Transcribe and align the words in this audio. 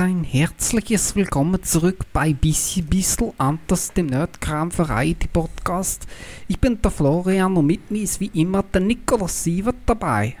ein 0.00 0.24
herzliches 0.24 1.14
Willkommen 1.14 1.62
zurück 1.62 2.06
bei 2.14 2.32
Bissi 2.32 2.80
Bissl 2.80 3.34
Antas, 3.36 3.92
dem 3.92 4.06
Nerdkram 4.06 4.76
Variety 4.78 5.28
Podcast. 5.28 6.06
Ich 6.48 6.58
bin 6.58 6.80
der 6.80 6.90
Florian 6.90 7.54
und 7.54 7.66
mit 7.66 7.90
mir 7.90 8.04
ist 8.04 8.18
wie 8.18 8.30
immer 8.32 8.62
der 8.62 8.80
Nikolaus 8.80 9.44
Sievert 9.44 9.76
dabei. 9.84 10.38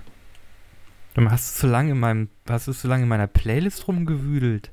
Du 1.12 1.30
hast 1.30 1.58
zu 1.58 1.66
lange 1.66 1.90
in 1.90 2.00
meinem, 2.00 2.30
hast 2.48 2.68
du 2.68 2.72
zu 2.72 2.88
lange 2.88 3.02
in 3.02 3.10
meiner 3.10 3.26
Playlist 3.26 3.86
rumgewühlt. 3.86 4.72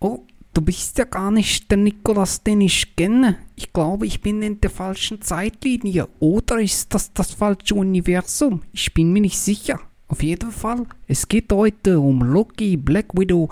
Oh, 0.00 0.24
du 0.52 0.60
bist 0.60 0.98
ja 0.98 1.04
gar 1.04 1.30
nicht 1.30 1.70
der 1.70 1.78
Nikolaus, 1.78 2.42
den 2.42 2.60
ich 2.60 2.96
kenne. 2.96 3.38
Ich 3.54 3.72
glaube, 3.72 4.08
ich 4.08 4.20
bin 4.20 4.42
in 4.42 4.60
der 4.60 4.70
falschen 4.70 5.22
Zeitlinie. 5.22 6.08
Oder 6.18 6.58
ist 6.58 6.92
das 6.92 7.12
das 7.12 7.34
falsche 7.34 7.76
Universum? 7.76 8.62
Ich 8.72 8.92
bin 8.92 9.12
mir 9.12 9.20
nicht 9.20 9.38
sicher. 9.38 9.78
Auf 10.08 10.22
jeden 10.22 10.52
Fall, 10.52 10.86
es 11.08 11.26
geht 11.26 11.52
heute 11.52 11.98
um 11.98 12.22
Loki, 12.22 12.76
Black 12.76 13.06
Widow 13.18 13.48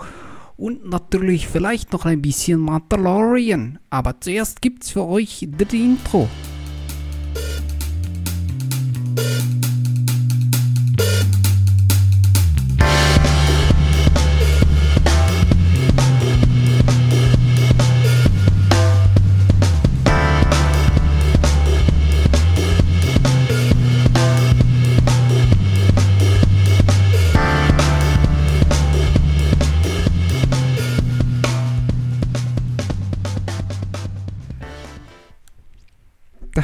und 0.55 0.89
natürlich 0.89 1.49
vielleicht 1.49 1.91
noch 1.91 2.05
ein 2.05 2.21
bisschen 2.21 2.61
Mandalorian. 2.61 3.79
Aber 3.89 4.21
zuerst 4.21 4.61
gibt's 4.61 4.89
für 4.89 5.05
euch 5.05 5.47
das 5.57 5.73
Intro. 5.73 6.29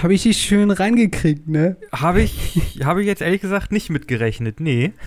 Habe 0.04 0.14
ich 0.14 0.24
dich 0.24 0.38
schön 0.38 0.72
reingekriegt, 0.72 1.48
ne? 1.48 1.78
Habe 1.92 2.22
ich, 2.22 2.80
habe 2.84 3.02
ich 3.02 3.08
jetzt 3.08 3.22
ehrlich 3.22 3.42
gesagt 3.42 3.72
nicht 3.72 3.90
mitgerechnet, 3.90 4.60
nee. 4.60 4.94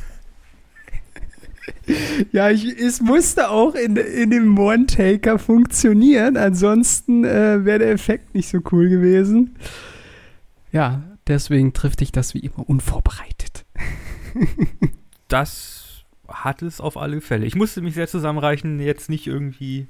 Ja, 2.33 2.50
ich, 2.50 2.67
es 2.67 3.00
musste 3.00 3.50
auch 3.50 3.75
in, 3.75 3.97
in 3.97 4.31
dem 4.31 4.59
One-Taker 4.59 5.39
funktionieren, 5.39 6.37
ansonsten 6.37 7.25
äh, 7.25 7.65
wäre 7.65 7.78
der 7.78 7.91
Effekt 7.91 8.34
nicht 8.34 8.48
so 8.48 8.61
cool 8.72 8.89
gewesen. 8.89 9.56
Ja, 10.72 11.03
deswegen 11.27 11.72
trifft 11.72 12.00
dich 12.00 12.12
das 12.12 12.34
wie 12.34 12.41
immer 12.41 12.69
unvorbereitet. 12.69 13.65
das 15.28 16.05
hat 16.28 16.62
es 16.62 16.81
auf 16.81 16.97
alle 16.97 17.20
Fälle. 17.20 17.47
Ich 17.47 17.55
musste 17.55 17.81
mich 17.81 17.95
sehr 17.95 18.09
zusammenreichen, 18.09 18.81
jetzt 18.81 19.09
nicht 19.09 19.27
irgendwie 19.27 19.87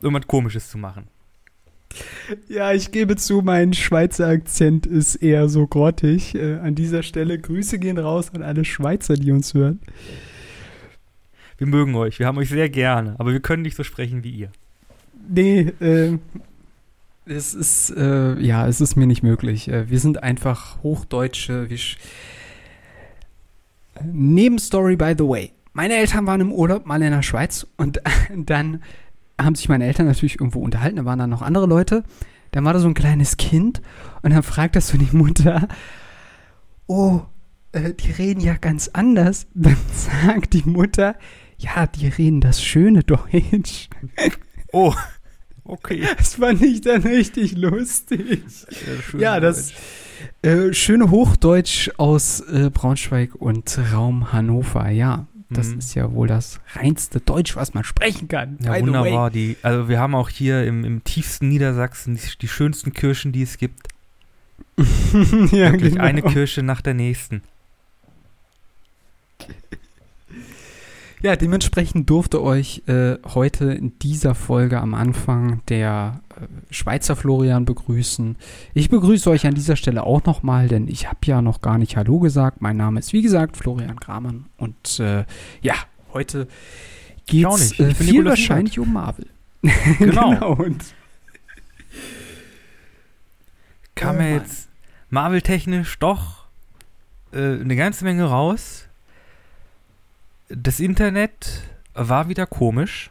irgendwas 0.00 0.26
Komisches 0.26 0.70
zu 0.70 0.78
machen. 0.78 1.08
Ja, 2.48 2.72
ich 2.72 2.90
gebe 2.90 3.16
zu, 3.16 3.42
mein 3.42 3.72
Schweizer 3.72 4.28
Akzent 4.28 4.86
ist 4.86 5.16
eher 5.16 5.48
so 5.48 5.66
grottig. 5.66 6.34
Äh, 6.34 6.54
an 6.56 6.74
dieser 6.74 7.02
Stelle 7.02 7.38
Grüße 7.38 7.78
gehen 7.78 7.98
raus 7.98 8.30
an 8.34 8.42
alle 8.42 8.64
Schweizer, 8.64 9.14
die 9.14 9.30
uns 9.32 9.54
hören. 9.54 9.80
Wir 11.58 11.66
mögen 11.66 11.94
euch, 11.94 12.18
wir 12.18 12.26
haben 12.26 12.38
euch 12.38 12.48
sehr 12.48 12.68
gerne, 12.68 13.14
aber 13.18 13.32
wir 13.32 13.40
können 13.40 13.62
nicht 13.62 13.76
so 13.76 13.84
sprechen 13.84 14.24
wie 14.24 14.30
ihr. 14.30 14.50
Nee, 15.28 15.72
äh, 15.80 16.18
es 17.26 17.54
ist, 17.54 17.90
äh, 17.96 18.38
ja, 18.40 18.66
es 18.66 18.80
ist 18.80 18.96
mir 18.96 19.06
nicht 19.06 19.22
möglich. 19.22 19.68
Äh, 19.68 19.88
wir 19.88 20.00
sind 20.00 20.22
einfach 20.22 20.82
Hochdeutsche. 20.82 21.70
Wir 21.70 21.78
Nebenstory, 24.02 24.96
by 24.96 25.14
the 25.16 25.24
way. 25.24 25.52
Meine 25.72 25.94
Eltern 25.94 26.26
waren 26.26 26.40
im 26.40 26.52
Urlaub 26.52 26.86
mal 26.86 27.02
in 27.02 27.12
der 27.12 27.22
Schweiz 27.22 27.66
und 27.76 28.00
dann 28.36 28.82
haben 29.40 29.54
sich 29.54 29.68
meine 29.68 29.86
Eltern 29.86 30.06
natürlich 30.06 30.40
irgendwo 30.40 30.60
unterhalten, 30.60 30.96
da 30.96 31.04
waren 31.04 31.18
dann 31.18 31.30
noch 31.30 31.42
andere 31.42 31.66
Leute. 31.66 32.04
Dann 32.52 32.64
war 32.64 32.72
da 32.72 32.78
so 32.78 32.86
ein 32.86 32.94
kleines 32.94 33.36
Kind 33.36 33.82
und 34.22 34.32
dann 34.32 34.42
fragt 34.44 34.76
das 34.76 34.88
so 34.88 34.96
die 34.96 35.16
Mutter, 35.16 35.66
oh, 36.86 37.22
äh, 37.72 37.92
die 37.94 38.12
reden 38.12 38.40
ja 38.40 38.54
ganz 38.54 38.88
anders. 38.92 39.46
Dann 39.54 39.76
sagt 39.92 40.52
die 40.52 40.62
Mutter, 40.64 41.16
ja, 41.58 41.86
die 41.86 42.08
reden 42.08 42.40
das 42.40 42.62
schöne 42.62 43.02
Deutsch. 43.02 43.88
Oh, 44.76 44.92
okay. 45.62 46.02
Das 46.18 46.34
fand 46.34 46.60
ich 46.60 46.80
dann 46.80 47.02
richtig 47.02 47.56
lustig. 47.56 48.42
Ja, 49.12 49.20
ja 49.20 49.40
das 49.40 49.72
äh, 50.42 50.72
schöne 50.72 51.12
Hochdeutsch 51.12 51.90
aus 51.96 52.40
äh, 52.40 52.70
Braunschweig 52.74 53.36
und 53.36 53.78
Raum 53.92 54.32
Hannover, 54.32 54.90
ja. 54.90 55.28
Das 55.54 55.68
mhm. 55.68 55.78
ist 55.78 55.94
ja 55.94 56.12
wohl 56.12 56.28
das 56.28 56.60
reinste 56.74 57.20
Deutsch, 57.20 57.56
was 57.56 57.74
man 57.74 57.84
sprechen 57.84 58.28
kann. 58.28 58.58
Ja, 58.62 58.80
wunderbar. 58.80 59.30
Die, 59.30 59.56
also 59.62 59.88
wir 59.88 59.98
haben 59.98 60.14
auch 60.14 60.28
hier 60.28 60.64
im, 60.64 60.84
im 60.84 61.02
tiefsten 61.04 61.48
Niedersachsen 61.48 62.16
die, 62.16 62.38
die, 62.40 62.48
schönsten 62.48 62.92
Kirchen, 62.92 63.32
die 63.32 63.42
es 63.42 63.56
gibt. 63.56 63.88
ja, 64.76 65.72
Wirklich 65.72 65.92
genau. 65.94 66.04
eine 66.04 66.22
Kirche 66.22 66.62
nach 66.62 66.80
der 66.80 66.94
nächsten. 66.94 67.42
Ja, 71.22 71.36
dementsprechend 71.36 72.10
durfte 72.10 72.42
euch 72.42 72.82
äh, 72.86 73.16
heute 73.24 73.72
in 73.72 73.98
dieser 74.00 74.34
Folge 74.34 74.78
am 74.78 74.92
Anfang 74.92 75.62
der 75.68 76.20
Schweizer 76.70 77.16
Florian 77.16 77.64
begrüßen. 77.64 78.36
Ich 78.74 78.90
begrüße 78.90 79.30
euch 79.30 79.46
an 79.46 79.54
dieser 79.54 79.76
Stelle 79.76 80.04
auch 80.04 80.24
nochmal, 80.24 80.68
denn 80.68 80.88
ich 80.88 81.08
habe 81.08 81.18
ja 81.24 81.42
noch 81.42 81.60
gar 81.60 81.78
nicht 81.78 81.96
Hallo 81.96 82.18
gesagt. 82.18 82.60
Mein 82.60 82.76
Name 82.76 83.00
ist 83.00 83.12
wie 83.12 83.22
gesagt 83.22 83.56
Florian 83.56 84.00
Kramann 84.00 84.46
und 84.56 85.00
äh, 85.00 85.24
ja, 85.62 85.74
heute 86.12 86.48
geht 87.26 87.46
es 87.46 87.78
äh, 87.78 87.94
viel 87.94 88.24
wahrscheinlich 88.24 88.78
um 88.78 88.92
Marvel. 88.92 89.26
Genau. 89.98 90.30
genau 90.30 90.52
und 90.52 90.84
kam 93.94 94.16
oh, 94.16 94.20
ja 94.20 94.28
jetzt 94.28 94.68
Marvel-technisch 95.08 95.98
doch 95.98 96.44
äh, 97.32 97.38
eine 97.38 97.74
ganze 97.74 98.04
Menge 98.04 98.24
raus 98.24 98.84
das 100.48 100.80
Internet 100.80 101.62
war 101.94 102.28
wieder 102.28 102.46
komisch. 102.46 103.10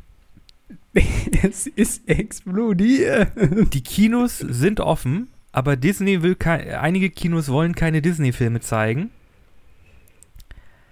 es 1.43 1.67
ist 1.67 2.07
explodiert. 2.07 3.31
Die 3.73 3.81
Kinos 3.81 4.37
sind 4.39 4.79
offen, 4.79 5.29
aber 5.51 5.75
Disney 5.75 6.21
will 6.21 6.37
einige 6.43 7.09
Kinos 7.09 7.49
wollen 7.49 7.75
keine 7.75 8.01
Disney-Filme 8.01 8.59
zeigen. 8.59 9.11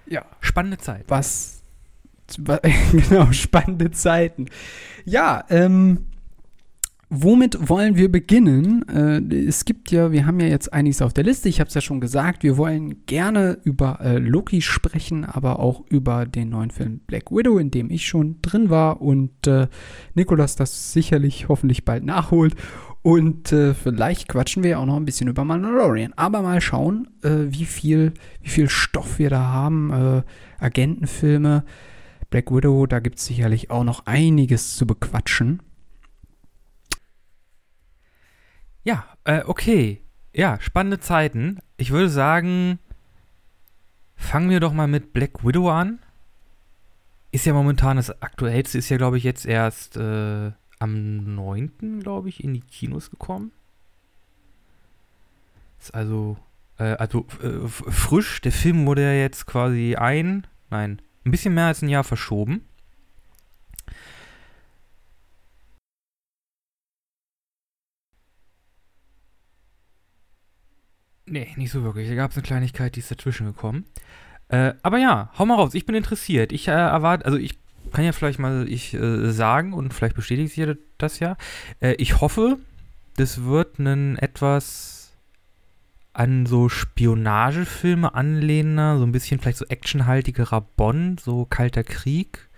Ja. 0.07 0.25
Spannende 0.39 0.78
Zeit. 0.78 1.06
Was? 1.07 1.57
Genau, 2.91 3.31
spannende 3.34 3.91
Zeiten. 3.91 4.47
Ja, 5.03 5.44
ähm, 5.50 6.06
Womit 7.13 7.67
wollen 7.67 7.97
wir 7.97 8.09
beginnen? 8.09 8.88
Äh, 8.88 9.35
es 9.35 9.66
gibt 9.66 9.91
ja, 9.91 10.13
wir 10.13 10.25
haben 10.25 10.39
ja 10.39 10.47
jetzt 10.47 10.72
einiges 10.72 11.01
auf 11.01 11.11
der 11.11 11.25
Liste. 11.25 11.49
Ich 11.49 11.59
habe 11.59 11.67
es 11.67 11.73
ja 11.73 11.81
schon 11.81 11.99
gesagt, 11.99 12.41
wir 12.41 12.55
wollen 12.55 13.05
gerne 13.05 13.57
über 13.66 13.99
äh, 13.99 14.17
Loki 14.17 14.61
sprechen, 14.61 15.25
aber 15.25 15.59
auch 15.59 15.83
über 15.89 16.25
den 16.25 16.51
neuen 16.51 16.71
Film 16.71 17.01
Black 17.07 17.29
Widow, 17.29 17.57
in 17.57 17.69
dem 17.69 17.89
ich 17.91 18.07
schon 18.07 18.38
drin 18.41 18.69
war 18.69 19.01
und 19.01 19.45
äh, 19.45 19.67
Nikolas 20.16 20.55
das 20.55 20.94
sicherlich 20.94 21.50
hoffentlich 21.50 21.83
bald 21.83 22.05
nachholt. 22.05 22.55
Und 23.01 23.51
äh, 23.51 23.73
vielleicht 23.73 24.29
quatschen 24.29 24.63
wir 24.63 24.79
auch 24.79 24.85
noch 24.85 24.95
ein 24.95 25.03
bisschen 25.03 25.27
über 25.27 25.44
Mandalorian. 25.44 26.13
Aber 26.16 26.41
mal 26.41 26.61
schauen, 26.61 27.09
äh, 27.23 27.47
wie 27.50 27.66
viel, 27.66 28.13
wie 28.41 28.50
viel 28.50 28.69
Stoff 28.69 29.19
wir 29.19 29.29
da 29.29 29.47
haben. 29.47 29.91
Äh, 29.91 30.63
Agentenfilme, 30.63 31.66
Black 32.29 32.55
Widow, 32.55 32.85
da 32.85 33.00
gibt 33.00 33.17
es 33.17 33.25
sicherlich 33.25 33.69
auch 33.69 33.83
noch 33.83 34.05
einiges 34.05 34.77
zu 34.77 34.88
bequatschen. 34.88 35.61
Ja, 38.84 39.06
äh, 39.24 39.44
okay. 39.46 40.02
Ja, 40.34 40.59
spannende 40.59 41.00
Zeiten. 41.00 41.59
Ich 41.78 41.92
würde 41.92 42.09
sagen, 42.09 42.80
fangen 44.16 44.50
wir 44.50 44.59
doch 44.59 44.74
mal 44.74 44.88
mit 44.88 45.14
Black 45.14 45.46
Widow 45.46 45.69
an. 45.69 46.00
Ist 47.31 47.46
ja 47.46 47.54
momentan 47.54 47.98
das 47.98 48.22
aktuellste, 48.22 48.78
ist 48.78 48.89
ja, 48.89 48.98
glaube 48.98 49.18
ich, 49.18 49.24
jetzt 49.24 49.45
erst 49.45 49.98
äh, 49.98 50.51
am 50.80 51.36
9., 51.36 52.00
glaube 52.01 52.30
ich, 52.30 52.44
in 52.44 52.54
die 52.54 52.62
Kinos 52.62 53.10
gekommen. 53.10 53.51
Ist 55.80 55.94
also, 55.94 56.38
äh, 56.77 56.94
also 56.94 57.25
äh, 57.42 57.68
frisch. 57.68 58.42
Der 58.42 58.51
Film 58.51 58.86
wurde 58.86 59.04
ja 59.04 59.13
jetzt 59.13 59.45
quasi 59.45 59.95
ein, 59.95 60.48
nein, 60.69 61.01
ein 61.25 61.31
bisschen 61.31 61.54
mehr 61.54 61.68
als 61.68 61.81
ein 61.81 61.89
Jahr 61.89 62.04
verschoben. 62.04 62.66
Nee, 71.31 71.48
nicht 71.56 71.72
so 71.72 71.83
wirklich. 71.83 72.10
Da 72.10 72.16
gab 72.16 72.31
es 72.31 72.38
eine 72.38 72.44
Kleinigkeit, 72.44 72.95
die 72.95 73.00
ist 73.00 73.10
dazwischen 73.10 73.48
gekommen. 73.48 73.86
Äh, 74.50 74.74
aber 74.83 74.98
ja, 74.98 75.31
hau 75.39 75.45
mal 75.45 75.56
raus. 75.56 75.74
Ich 75.74 75.86
bin 75.86 75.95
interessiert. 75.95 76.51
Ich 76.51 76.68
äh, 76.68 76.72
erwarte, 76.72 77.25
also 77.25 77.38
ich 77.38 77.57
kann 77.94 78.04
ja 78.04 78.12
vielleicht 78.12 78.38
mal 78.38 78.68
ich 78.68 78.94
äh, 78.94 79.31
sagen 79.31 79.72
und 79.74 79.94
vielleicht 79.94 80.16
bestätigt 80.16 80.54
sich 80.54 80.68
das 80.98 81.19
ja. 81.19 81.38
Äh, 81.80 81.94
ich 81.94 82.19
hoffe, 82.19 82.57
das 83.16 83.45
wird 83.45 83.80
ein 83.80 84.18
etwas 84.18 85.13
an 86.13 86.45
so 86.45 86.68
Spionagefilme 86.68 88.13
anlehnender, 88.13 88.98
so 88.98 89.06
ein 89.06 89.13
bisschen 89.13 89.39
vielleicht 89.39 89.57
so 89.57 89.66
actionhaltigerer 89.66 90.60
Bonn, 90.75 91.18
so 91.18 91.45
kalter 91.45 91.86
Krieg. 91.86 92.50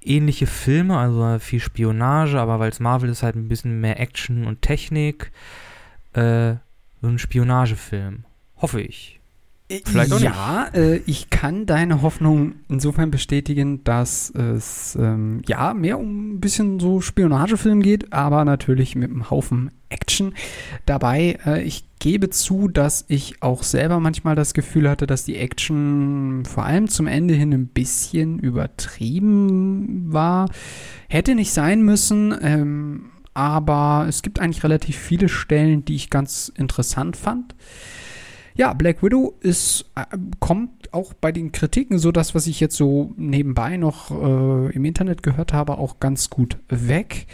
ähnliche 0.00 0.46
Filme, 0.46 0.96
also 0.98 1.38
viel 1.40 1.58
Spionage, 1.58 2.38
aber 2.38 2.60
weil 2.60 2.70
es 2.70 2.78
Marvel 2.78 3.10
ist, 3.10 3.24
halt 3.24 3.34
ein 3.34 3.48
bisschen 3.48 3.80
mehr 3.80 3.98
Action 3.98 4.46
und 4.46 4.62
Technik. 4.62 5.32
Äh, 6.12 6.54
so 7.06 7.12
ein 7.12 7.18
Spionagefilm. 7.18 8.24
Hoffe 8.56 8.80
ich. 8.80 9.20
Vielleicht 9.84 10.12
auch 10.12 10.20
ja, 10.20 10.68
äh, 10.74 10.98
ich 11.06 11.28
kann 11.28 11.66
deine 11.66 12.02
Hoffnung 12.02 12.54
insofern 12.68 13.10
bestätigen, 13.10 13.82
dass 13.82 14.30
es 14.30 14.96
ähm, 15.00 15.42
ja 15.46 15.74
mehr 15.74 15.98
um 15.98 16.34
ein 16.34 16.40
bisschen 16.40 16.78
so 16.78 17.00
Spionagefilm 17.00 17.82
geht, 17.82 18.12
aber 18.12 18.44
natürlich 18.44 18.94
mit 18.94 19.10
einem 19.10 19.28
Haufen 19.28 19.72
Action 19.88 20.34
dabei. 20.84 21.38
Äh, 21.44 21.62
ich 21.62 21.84
gebe 21.98 22.30
zu, 22.30 22.68
dass 22.68 23.04
ich 23.08 23.42
auch 23.42 23.64
selber 23.64 23.98
manchmal 23.98 24.36
das 24.36 24.54
Gefühl 24.54 24.88
hatte, 24.88 25.06
dass 25.08 25.24
die 25.24 25.36
Action 25.36 26.44
vor 26.44 26.64
allem 26.64 26.86
zum 26.88 27.08
Ende 27.08 27.34
hin 27.34 27.52
ein 27.52 27.66
bisschen 27.66 28.38
übertrieben 28.38 30.12
war. 30.12 30.48
Hätte 31.08 31.34
nicht 31.34 31.52
sein 31.52 31.82
müssen. 31.82 32.34
Ähm, 32.40 33.06
aber 33.36 34.06
es 34.08 34.22
gibt 34.22 34.40
eigentlich 34.40 34.64
relativ 34.64 34.96
viele 34.96 35.28
Stellen, 35.28 35.84
die 35.84 35.94
ich 35.94 36.08
ganz 36.08 36.50
interessant 36.56 37.16
fand. 37.16 37.54
Ja, 38.54 38.72
Black 38.72 39.02
Widow 39.02 39.34
ist, 39.40 39.84
äh, 39.94 40.16
kommt 40.40 40.94
auch 40.94 41.12
bei 41.12 41.32
den 41.32 41.52
Kritiken, 41.52 41.98
so 41.98 42.10
das, 42.10 42.34
was 42.34 42.46
ich 42.46 42.60
jetzt 42.60 42.76
so 42.76 43.12
nebenbei 43.16 43.76
noch 43.76 44.10
äh, 44.10 44.72
im 44.72 44.86
Internet 44.86 45.22
gehört 45.22 45.52
habe, 45.52 45.76
auch 45.76 46.00
ganz 46.00 46.30
gut 46.30 46.56
weg. 46.70 47.26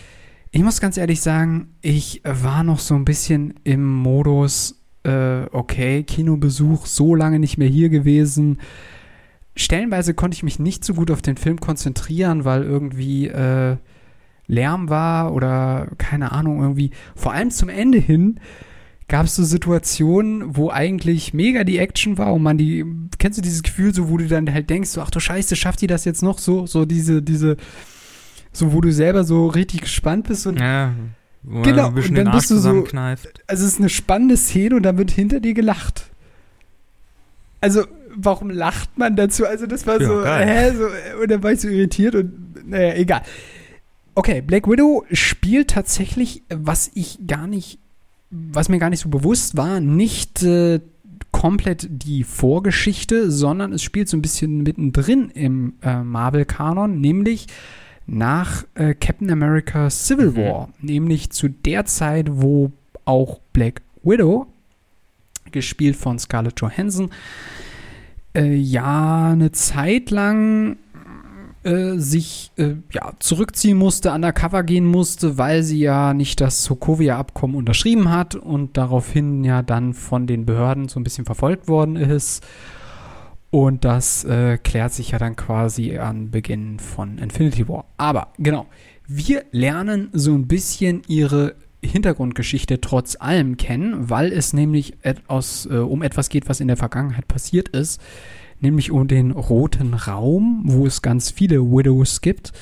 Ich 0.50 0.62
muss 0.62 0.80
ganz 0.80 0.96
ehrlich 0.96 1.20
sagen, 1.20 1.76
ich 1.80 2.20
war 2.24 2.64
noch 2.64 2.80
so 2.80 2.96
ein 2.96 3.04
bisschen 3.04 3.54
im 3.62 3.88
Modus, 3.88 4.82
äh, 5.04 5.44
okay, 5.52 6.02
Kinobesuch, 6.02 6.86
so 6.86 7.14
lange 7.14 7.38
nicht 7.38 7.58
mehr 7.58 7.68
hier 7.68 7.90
gewesen. 7.90 8.58
Stellenweise 9.54 10.14
konnte 10.14 10.34
ich 10.34 10.42
mich 10.42 10.58
nicht 10.58 10.84
so 10.84 10.94
gut 10.94 11.12
auf 11.12 11.22
den 11.22 11.36
Film 11.36 11.60
konzentrieren, 11.60 12.44
weil 12.44 12.64
irgendwie 12.64 13.28
äh, 13.28 13.76
Lärm 14.46 14.88
war 14.88 15.32
oder 15.34 15.88
keine 15.98 16.32
Ahnung, 16.32 16.60
irgendwie, 16.60 16.90
vor 17.14 17.32
allem 17.32 17.50
zum 17.50 17.68
Ende 17.68 17.98
hin, 17.98 18.40
gab 19.08 19.26
es 19.26 19.36
so 19.36 19.44
Situationen, 19.44 20.56
wo 20.56 20.70
eigentlich 20.70 21.34
mega 21.34 21.64
die 21.64 21.78
Action 21.78 22.16
war 22.18 22.32
und 22.32 22.42
man 22.42 22.56
die, 22.58 22.84
kennst 23.18 23.38
du 23.38 23.42
dieses 23.42 23.62
Gefühl, 23.62 23.94
so 23.94 24.08
wo 24.08 24.16
du 24.16 24.26
dann 24.26 24.52
halt 24.52 24.70
denkst, 24.70 24.90
so, 24.90 25.02
ach 25.02 25.10
du 25.10 25.20
Scheiße, 25.20 25.54
schafft 25.56 25.82
die 25.82 25.86
das 25.86 26.04
jetzt 26.04 26.22
noch 26.22 26.38
so, 26.38 26.66
so 26.66 26.84
diese, 26.84 27.22
diese, 27.22 27.56
so 28.52 28.72
wo 28.72 28.80
du 28.80 28.92
selber 28.92 29.24
so 29.24 29.48
richtig 29.48 29.82
gespannt 29.82 30.28
bist 30.28 30.46
und 30.46 30.58
ja, 30.58 30.92
genau, 31.44 31.88
und 31.88 32.14
dann 32.14 32.30
bist 32.30 32.50
du 32.50 32.56
so, 32.56 32.84
also 32.94 33.26
es 33.48 33.60
ist 33.62 33.80
eine 33.80 33.88
spannende 33.88 34.36
Szene 34.36 34.76
und 34.76 34.82
dann 34.82 34.96
wird 34.98 35.10
hinter 35.10 35.40
dir 35.40 35.54
gelacht. 35.54 36.10
Also, 37.60 37.84
warum 38.16 38.50
lacht 38.50 38.98
man 38.98 39.14
dazu? 39.14 39.46
Also, 39.46 39.66
das 39.66 39.86
war 39.86 40.00
ja, 40.00 40.06
so, 40.06 40.26
hä, 40.26 40.72
so, 40.74 41.20
und 41.22 41.30
dann 41.30 41.42
war 41.42 41.52
ich 41.52 41.60
so 41.60 41.68
irritiert 41.68 42.14
und, 42.14 42.68
naja, 42.68 42.94
egal. 42.94 43.22
Okay, 44.14 44.42
Black 44.42 44.68
Widow 44.68 45.04
spielt 45.10 45.70
tatsächlich, 45.70 46.42
was 46.48 46.90
ich 46.94 47.18
gar 47.26 47.46
nicht 47.46 47.78
was 48.32 48.68
mir 48.68 48.78
gar 48.78 48.90
nicht 48.90 49.00
so 49.00 49.10
bewusst 49.10 49.56
war, 49.56 49.80
nicht 49.80 50.42
äh, 50.42 50.80
komplett 51.30 51.86
die 51.90 52.24
Vorgeschichte, 52.24 53.30
sondern 53.30 53.72
es 53.72 53.82
spielt 53.82 54.08
so 54.08 54.16
ein 54.16 54.22
bisschen 54.22 54.62
mittendrin 54.62 55.30
im 55.30 55.74
äh, 55.82 56.02
Marvel-Kanon, 56.02 57.00
nämlich 57.00 57.46
nach 58.06 58.64
äh, 58.74 58.94
Captain 58.94 59.30
America 59.30 59.88
Civil 59.90 60.30
mhm. 60.30 60.36
War, 60.36 60.68
nämlich 60.80 61.30
zu 61.30 61.48
der 61.48 61.84
Zeit, 61.84 62.26
wo 62.30 62.72
auch 63.04 63.40
Black 63.52 63.82
Widow, 64.02 64.46
gespielt 65.52 65.96
von 65.96 66.18
Scarlett 66.18 66.60
Johansson, 66.60 67.10
äh, 68.34 68.54
ja 68.54 69.30
eine 69.32 69.52
Zeit 69.52 70.10
lang 70.10 70.78
äh, 71.64 71.96
sich 71.98 72.50
äh, 72.56 72.74
ja, 72.92 73.12
zurückziehen 73.20 73.78
musste, 73.78 74.10
undercover 74.10 74.64
gehen 74.64 74.84
musste, 74.84 75.38
weil 75.38 75.62
sie 75.62 75.78
ja 75.78 76.12
nicht 76.12 76.40
das 76.40 76.64
Sokovia-Abkommen 76.64 77.54
unterschrieben 77.54 78.10
hat 78.10 78.34
und 78.34 78.76
daraufhin 78.76 79.44
ja 79.44 79.62
dann 79.62 79.94
von 79.94 80.26
den 80.26 80.44
Behörden 80.44 80.88
so 80.88 80.98
ein 80.98 81.04
bisschen 81.04 81.24
verfolgt 81.24 81.68
worden 81.68 81.94
ist. 81.96 82.44
Und 83.50 83.84
das 83.84 84.24
äh, 84.24 84.58
klärt 84.58 84.92
sich 84.92 85.10
ja 85.12 85.18
dann 85.18 85.36
quasi 85.36 85.98
an 85.98 86.30
Beginn 86.30 86.80
von 86.80 87.18
Infinity 87.18 87.68
War. 87.68 87.84
Aber 87.96 88.32
genau, 88.38 88.66
wir 89.06 89.44
lernen 89.52 90.08
so 90.12 90.32
ein 90.32 90.48
bisschen 90.48 91.02
ihre 91.06 91.54
Hintergrundgeschichte 91.84 92.80
trotz 92.80 93.16
allem 93.20 93.56
kennen, 93.56 94.10
weil 94.10 94.32
es 94.32 94.52
nämlich 94.52 94.94
aus, 95.28 95.66
äh, 95.66 95.76
um 95.76 96.02
etwas 96.02 96.28
geht, 96.28 96.48
was 96.48 96.60
in 96.60 96.68
der 96.68 96.76
Vergangenheit 96.76 97.28
passiert 97.28 97.68
ist 97.68 98.00
nämlich 98.62 98.90
um 98.90 99.08
den 99.08 99.32
roten 99.32 99.94
Raum, 99.94 100.62
wo 100.64 100.86
es 100.86 101.02
ganz 101.02 101.30
viele 101.30 101.60
Widows 101.60 102.20
gibt. 102.20 102.52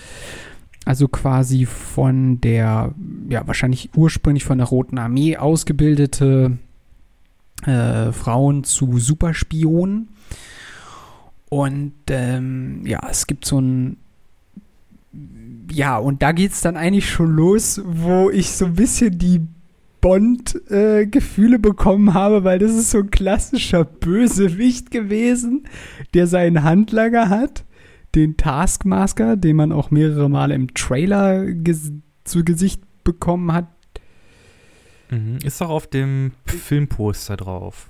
Also 0.85 1.09
quasi 1.09 1.67
von 1.67 2.41
der, 2.41 2.95
ja, 3.29 3.47
wahrscheinlich 3.47 3.91
ursprünglich 3.95 4.45
von 4.45 4.59
der 4.59 4.67
Roten 4.67 4.99
Armee 4.99 5.37
ausgebildete 5.37 6.59
äh, 7.67 8.13
Frauen 8.13 8.65
zu 8.65 8.99
Superspionen. 8.99 10.09
Und 11.51 11.93
ähm, 12.09 12.87
ja, 12.87 13.01
es 13.11 13.27
gibt 13.27 13.45
so 13.45 13.61
ein 13.61 13.99
ja, 15.73 15.99
und 15.99 16.23
da 16.23 16.33
geht 16.33 16.53
es 16.53 16.61
dann 16.61 16.77
eigentlich 16.77 17.09
schon 17.09 17.35
los, 17.35 17.81
wo 17.85 18.31
ich 18.31 18.51
so 18.53 18.67
ein 18.67 18.75
bisschen 18.75 19.19
die 19.19 19.41
Bond-Gefühle 20.01 21.57
äh, 21.57 21.59
bekommen 21.59 22.15
habe, 22.15 22.45
weil 22.45 22.59
das 22.59 22.73
ist 22.73 22.91
so 22.91 22.99
ein 22.99 23.11
klassischer 23.11 23.85
Bösewicht 23.85 24.91
gewesen, 24.91 25.67
der 26.15 26.27
seinen 26.27 26.63
Handlanger 26.63 27.29
hat, 27.29 27.65
den 28.15 28.37
Taskmaster, 28.37 29.37
den 29.37 29.57
man 29.57 29.73
auch 29.73 29.91
mehrere 29.91 30.29
Male 30.29 30.55
im 30.55 30.75
Trailer 30.75 31.47
ges 31.47 31.93
zu 32.25 32.45
Gesicht 32.45 32.83
bekommen 33.05 33.53
hat. 33.53 33.67
Mhm. 35.11 35.39
Ist 35.43 35.63
auch 35.63 35.71
auf 35.71 35.87
dem 35.87 36.33
Filmposter 36.47 37.37
drauf. 37.37 37.89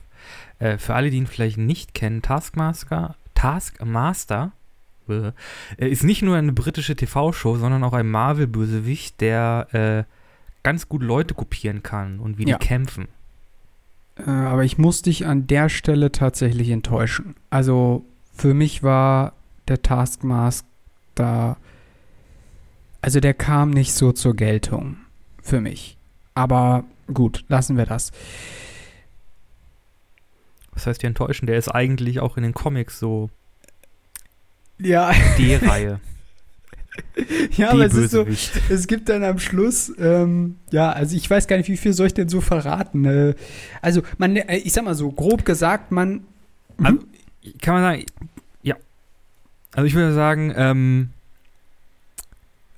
Äh, 0.59 0.79
für 0.79 0.95
alle, 0.95 1.11
die 1.11 1.19
ihn 1.19 1.27
vielleicht 1.27 1.59
nicht 1.59 1.95
kennen, 1.95 2.23
Taskmaster, 2.23 3.17
Taskmaster 3.35 4.53
äh, 5.09 5.33
ist 5.79 6.05
nicht 6.05 6.23
nur 6.23 6.37
eine 6.37 6.53
britische 6.53 6.97
TV-Show, 6.97 7.57
sondern 7.57 7.85
auch 7.85 7.93
ein 7.93 8.09
Marvel-Bösewicht, 8.09 9.21
der 9.21 10.07
äh, 10.07 10.20
ganz 10.63 10.89
gut 10.89 11.03
Leute 11.03 11.35
kopieren 11.35 11.83
kann 11.83 12.21
und 12.21 12.39
wie 12.39 12.49
ja. 12.49 12.59
die 12.59 12.67
kämpfen. 12.67 13.09
Äh, 14.17 14.31
aber 14.31 14.65
ich 14.65 14.79
muss 14.79 15.03
dich 15.03 15.27
an 15.27 15.47
der 15.47 15.69
Stelle 15.69 16.13
tatsächlich 16.13 16.71
enttäuschen. 16.71 17.35
Also 17.49 18.05
für 18.35 18.55
mich 18.55 18.83
war 18.83 19.33
der 19.69 19.83
Taskmask 19.83 20.65
da, 21.15 21.57
also 23.03 23.21
der 23.21 23.35
kam 23.35 23.71
nicht 23.71 23.93
so 23.93 24.13
zur 24.13 24.35
Geltung 24.35 24.97
für 25.43 25.61
mich. 25.61 25.97
Aber 26.35 26.85
gut, 27.13 27.45
lassen 27.49 27.77
wir 27.77 27.87
das. 27.87 28.13
Was 30.73 30.87
heißt 30.87 31.03
die 31.03 31.07
enttäuschen? 31.07 31.47
Der 31.47 31.59
ist 31.59 31.69
eigentlich 31.69 32.21
auch 32.21 32.37
in 32.37 32.43
den 32.43 32.55
Comics 32.55 32.99
so 32.99 33.31
ja. 34.81 35.13
Die 35.39 35.53
Ja, 37.57 37.71
aber 37.71 37.87
es 37.87 37.95
ist 37.95 38.11
so, 38.11 38.27
es 38.69 38.87
gibt 38.87 39.09
dann 39.09 39.23
am 39.23 39.39
Schluss, 39.39 39.93
ähm, 39.99 40.57
ja, 40.71 40.91
also 40.91 41.17
ich 41.17 41.29
weiß 41.29 41.47
gar 41.47 41.57
nicht, 41.57 41.69
wie 41.69 41.77
viel 41.77 41.93
soll 41.93 42.09
ich 42.09 42.15
denn 42.15 42.29
so 42.29 42.41
verraten. 42.41 43.05
Äh, 43.05 43.35
also, 43.81 44.03
man, 44.19 44.37
äh, 44.37 44.57
ich 44.57 44.73
sag 44.73 44.85
mal 44.85 44.95
so, 44.95 45.11
grob 45.11 45.45
gesagt, 45.45 45.93
man. 45.93 46.25
Also, 46.83 46.99
kann 47.61 47.75
man 47.75 47.83
sagen, 47.83 48.07
ja. 48.63 48.77
Also 49.73 49.87
ich 49.87 49.95
würde 49.95 50.15
sagen, 50.15 50.53
ähm, 50.57 51.11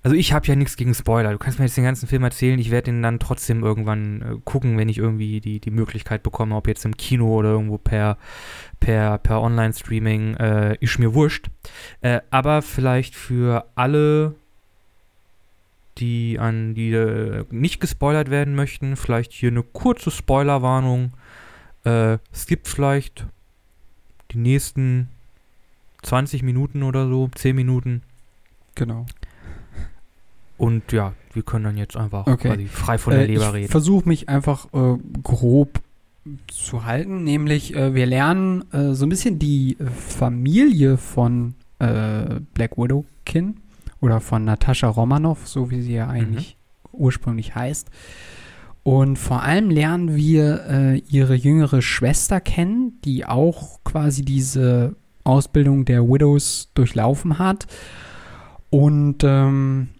also 0.03 0.17
ich 0.17 0.33
habe 0.33 0.47
ja 0.47 0.57
nichts 0.57 0.77
gegen 0.77 0.95
Spoiler. 0.95 1.31
Du 1.31 1.39
kannst 1.39 1.59
mir 1.59 1.67
jetzt 1.67 1.77
den 1.77 1.85
ganzen 1.85 2.09
Film 2.09 2.25
erzählen, 2.25 2.59
ich 2.59 2.71
werde 2.71 2.91
ihn 2.91 3.03
dann 3.03 3.21
trotzdem 3.21 3.63
irgendwann 3.63 4.23
äh, 4.23 4.41
gucken, 4.45 4.77
wenn 4.77 4.89
ich 4.89 4.99
irgendwie 4.99 5.41
die, 5.41 5.61
die 5.61 5.71
Möglichkeit 5.71 6.25
bekomme, 6.25 6.57
ob 6.57 6.67
jetzt 6.67 6.85
im 6.85 6.97
Kino 6.97 7.29
oder 7.29 7.51
irgendwo 7.51 7.79
per, 7.79 8.19
per, 8.81 9.19
per 9.19 9.41
Online-Streaming, 9.41 10.35
äh, 10.37 10.77
ist 10.81 10.99
mir 10.99 11.15
wurscht. 11.15 11.51
Äh, 12.01 12.21
aber 12.31 12.63
vielleicht 12.63 13.15
für 13.15 13.65
alle, 13.77 14.35
die 15.99 16.39
an 16.41 16.75
die 16.75 16.93
äh, 16.93 17.45
nicht 17.51 17.81
gespoilert 17.81 18.29
werden 18.29 18.57
möchten, 18.57 18.97
vielleicht 18.97 19.33
hier 19.33 19.51
eine 19.51 19.63
kurze 19.63 20.11
Spoilerwarnung. 20.11 21.13
Äh, 21.85 22.19
es 22.33 22.47
gibt 22.47 22.67
vielleicht 22.67 23.27
die 24.33 24.39
nächsten 24.39 25.11
20 26.03 26.43
Minuten 26.43 26.83
oder 26.83 27.07
so, 27.07 27.29
10 27.33 27.55
Minuten. 27.55 28.03
Genau. 28.75 29.07
Und 30.59 30.93
ja, 30.93 31.15
wir 31.33 31.43
können 31.43 31.65
dann 31.65 31.77
jetzt 31.77 31.97
einfach 31.97 32.27
okay. 32.27 32.49
quasi 32.49 32.67
frei 32.67 32.99
von 32.99 33.15
der 33.15 33.23
äh, 33.23 33.27
Leber 33.27 33.53
reden. 33.53 33.65
Ich 33.65 33.71
versuche 33.71 34.09
mich 34.09 34.29
einfach 34.29 34.67
äh, 34.73 34.99
grob 35.23 35.81
zu 36.47 36.85
halten, 36.85 37.25
nämlich 37.25 37.75
äh, 37.75 37.95
wir 37.95 38.07
lernen 38.07 38.65
äh, 38.73 38.95
so 38.95 39.07
ein 39.07 39.09
bisschen 39.09 39.39
die 39.39 39.77
Familie 40.09 40.97
von 40.97 41.55
äh, 41.81 42.41
Black 42.55 42.79
Widow 42.79 43.05
kennen 43.25 43.61
oder 44.01 44.21
von 44.21 44.45
Natascha 44.45 44.89
Romanoff, 44.89 45.49
so 45.49 45.71
wie 45.71 45.81
sie 45.81 45.95
ja 45.95 46.09
eigentlich 46.09 46.57
mhm. 46.93 47.01
ursprünglich 47.01 47.55
heißt. 47.55 47.89
Und 48.85 49.17
vor 49.17 49.43
allem 49.43 49.71
lernen 49.71 50.17
wir 50.17 50.65
äh, 50.69 50.99
ihre 51.09 51.35
jüngere 51.35 51.83
Schwester 51.83 52.41
kennen, 52.41 53.01
die 53.05 53.25
auch 53.25 53.81
quasi 53.85 54.25
diese 54.25 54.97
Ausbildung 55.25 55.85
der 55.85 56.03
Widows 56.09 56.71
durchlaufen 56.75 57.39
hat 57.39 57.67
Und 58.73 59.23
ähm, 59.23 59.91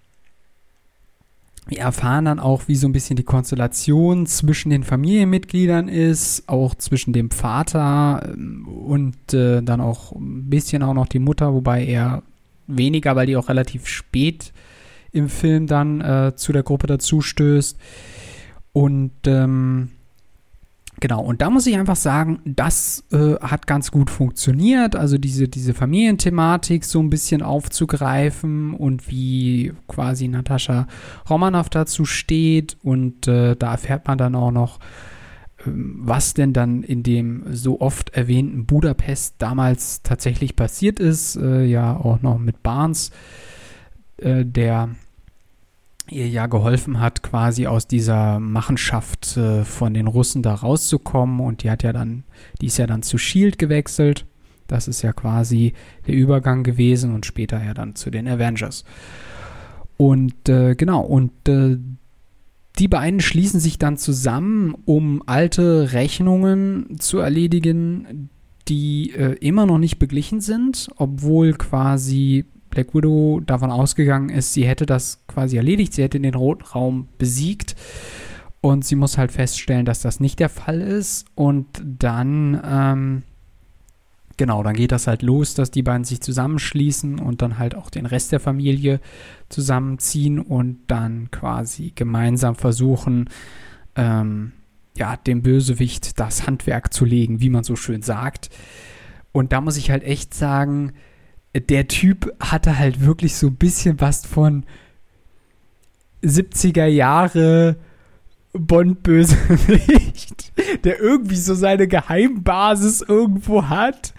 wir 1.73 1.79
erfahren 1.79 2.27
dann 2.27 2.39
auch, 2.39 2.69
wie 2.69 2.77
so 2.77 2.87
ein 2.87 2.93
bisschen 2.93 3.17
die 3.17 3.25
Konstellation 3.25 4.27
zwischen 4.27 4.71
den 4.71 4.85
Familienmitgliedern 4.85 5.89
ist, 5.89 6.49
auch 6.49 6.75
zwischen 6.75 7.13
dem 7.13 7.31
Vater 7.31 8.31
ähm, 8.33 8.67
und 8.67 9.35
äh, 9.35 9.63
dann 9.63 9.81
auch 9.81 10.13
ein 10.13 10.51
bisschen 10.51 10.83
auch 10.83 10.95
noch 10.95 11.07
die 11.07 11.19
Mutter, 11.19 11.53
wobei 11.55 11.85
eher 11.85 12.23
weniger, 12.67 13.17
weil 13.17 13.27
die 13.27 13.37
auch 13.37 13.49
relativ 13.49 13.87
spät 13.87 14.53
im 15.13 15.29
Film 15.29 15.67
dann 15.67 16.01
äh, 16.01 16.33
zu 16.37 16.53
der 16.53 16.63
Gruppe 16.63 16.87
dazustößt. 16.87 17.79
Und 18.73 19.13
ähm, 19.27 19.91
Genau, 21.03 21.21
und 21.21 21.43
da 21.43 21.51
muss 21.51 21.67
ich 21.67 21.77
einfach 21.77 21.97
sagen, 21.97 22.39
das 22.45 23.03
äh, 23.11 23.35
hat 23.41 23.67
ganz 23.67 23.91
gut 23.91 24.09
funktioniert. 24.09 24.95
Also 24.95 25.19
diese, 25.19 25.49
diese 25.49 25.75
Familienthematik 25.75 26.85
so 26.85 27.01
ein 27.01 27.11
bisschen 27.11 27.43
aufzugreifen 27.43 28.73
und 28.75 29.11
wie 29.11 29.73
quasi 29.89 30.29
Natascha 30.29 30.87
Romanoff 31.29 31.71
dazu 31.71 32.05
steht. 32.05 32.77
Und 32.85 33.27
äh, 33.27 33.57
da 33.57 33.73
erfährt 33.73 34.07
man 34.07 34.17
dann 34.17 34.37
auch 34.37 34.53
noch, 34.53 34.79
äh, 35.59 35.63
was 35.65 36.35
denn 36.35 36.53
dann 36.53 36.85
in 36.85 37.03
dem 37.03 37.47
so 37.53 37.81
oft 37.81 38.11
erwähnten 38.11 38.65
Budapest 38.67 39.35
damals 39.39 40.03
tatsächlich 40.05 40.55
passiert 40.55 41.01
ist. 41.01 41.35
Äh, 41.35 41.65
ja, 41.65 41.97
auch 41.97 42.23
noch 42.23 42.39
mit 42.39 42.63
Barnes, 42.63 43.11
äh, 44.19 44.45
der 44.45 44.91
ihr 46.11 46.29
ja 46.29 46.47
geholfen 46.47 47.01
hat, 47.01 47.23
quasi 47.23 47.67
aus 47.67 47.87
dieser 47.87 48.41
Machenschaft 48.41 49.37
äh, 49.37 49.65
von 49.65 49.95
den 49.95 50.07
Russen 50.07 50.43
da 50.43 50.55
rauszukommen. 50.55 51.41
Und 51.41 51.63
die 51.63 51.71
hat 51.71 51.83
ja 51.83 51.93
dann, 51.93 52.25
die 52.61 52.67
ist 52.67 52.79
ja 52.79 52.87
dann 52.87 53.03
zu 53.03 53.19
Shield 53.19 53.59
gewechselt. 53.59 54.27
Das 54.67 54.89
ist 54.89 55.03
ja 55.03 55.13
quasi 55.13 55.75
der 56.07 56.15
Übergang 56.15 56.63
gewesen 56.63 57.15
und 57.15 57.27
später 57.27 57.63
ja 57.63 57.75
dann 57.75 57.95
zu 57.95 58.11
den 58.11 58.27
Avengers. 58.27 58.85
Und 59.97 60.49
äh, 60.49 60.75
genau, 60.75 61.03
und 61.03 61.49
äh, 61.49 61.79
die 62.79 62.89
beiden 62.89 63.21
schließen 63.21 63.61
sich 63.61 63.79
dann 63.79 63.97
zusammen, 63.97 64.75
um 64.85 65.23
alte 65.27 65.93
Rechnungen 65.93 66.99
zu 66.99 67.19
erledigen, 67.19 68.31
die 68.69 69.13
äh, 69.13 69.35
immer 69.41 69.67
noch 69.67 69.79
nicht 69.79 69.99
beglichen 69.99 70.41
sind, 70.41 70.89
obwohl 70.97 71.53
quasi 71.53 72.47
Black 72.73 72.95
Widow 72.95 73.41
davon 73.45 73.71
ausgegangen 73.71 74.31
ist, 74.31 74.55
sie 74.55 74.67
hätte 74.67 74.87
das 74.87 75.25
quasi 75.29 75.57
erledigt, 75.57 75.93
sie 75.93 76.03
hätte 76.03 76.19
den 76.19 76.35
Roten 76.35 76.65
Raum 76.65 77.09
besiegt. 77.19 77.77
Und 78.61 78.85
sie 78.85 78.97
muss 78.97 79.19
halt 79.19 79.33
feststellen, 79.33 79.85
dass 79.85 80.03
das 80.03 80.21
nicht 80.21 80.39
der 80.39 80.49
Fall 80.49 80.81
ist. 80.81 81.27
Und 81.35 81.67
dann, 81.85 82.61
ähm, 82.65 83.23
genau, 84.37 84.63
dann 84.63 84.75
geht 84.75 84.93
das 84.93 85.07
halt 85.07 85.23
los, 85.23 85.55
dass 85.55 85.71
die 85.71 85.83
beiden 85.83 86.05
sich 86.05 86.21
zusammenschließen 86.21 87.19
und 87.19 87.43
dann 87.43 87.59
halt 87.59 87.75
auch 87.75 87.91
den 87.91 88.07
Rest 88.07 88.33
der 88.33 88.41
Familie 88.41 89.01
zusammenziehen 89.49 90.39
und 90.39 90.79
dann 90.87 91.31
quasi 91.31 91.93
gemeinsam 91.95 92.55
versuchen, 92.55 93.29
ähm, 93.97 94.53
ja, 94.97 95.17
dem 95.17 95.43
Bösewicht 95.43 96.21
das 96.21 96.47
Handwerk 96.47 96.93
zu 96.93 97.05
legen, 97.05 97.41
wie 97.41 97.51
man 97.51 97.65
so 97.65 97.77
schön 97.77 98.03
sagt. 98.03 98.49
Und 99.33 99.53
da 99.53 99.61
muss 99.61 99.77
ich 99.77 99.91
halt 99.91 100.05
echt 100.05 100.35
sagen, 100.35 100.93
der 101.55 101.89
Typ 101.89 102.33
hatte 102.41 102.79
halt 102.79 103.05
wirklich 103.05 103.37
so 103.37 103.49
ein 103.49 103.57
bisschen 103.57 104.01
was 104.01 104.27
von 104.27 104.65
70er 106.23 106.87
Jahre 106.87 107.77
Bond-Bösewicht, 108.55 110.53
der 110.85 111.01
irgendwie 111.01 111.37
so 111.37 111.55
seine 111.55 111.89
Geheimbasis 111.89 113.03
irgendwo 113.03 113.69
hat 113.69 114.15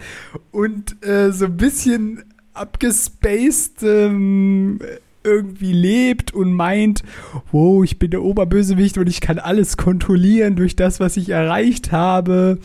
und 0.50 1.04
äh, 1.04 1.32
so 1.32 1.46
ein 1.46 1.56
bisschen 1.56 2.24
abgespaced 2.52 3.82
ähm, 3.82 4.80
irgendwie 5.24 5.72
lebt 5.72 6.34
und 6.34 6.52
meint, 6.52 7.02
wow, 7.50 7.82
ich 7.82 7.98
bin 7.98 8.10
der 8.10 8.22
Oberbösewicht 8.22 8.98
und 8.98 9.08
ich 9.08 9.20
kann 9.20 9.38
alles 9.38 9.76
kontrollieren 9.76 10.54
durch 10.54 10.76
das, 10.76 11.00
was 11.00 11.16
ich 11.16 11.30
erreicht 11.30 11.92
habe 11.92 12.58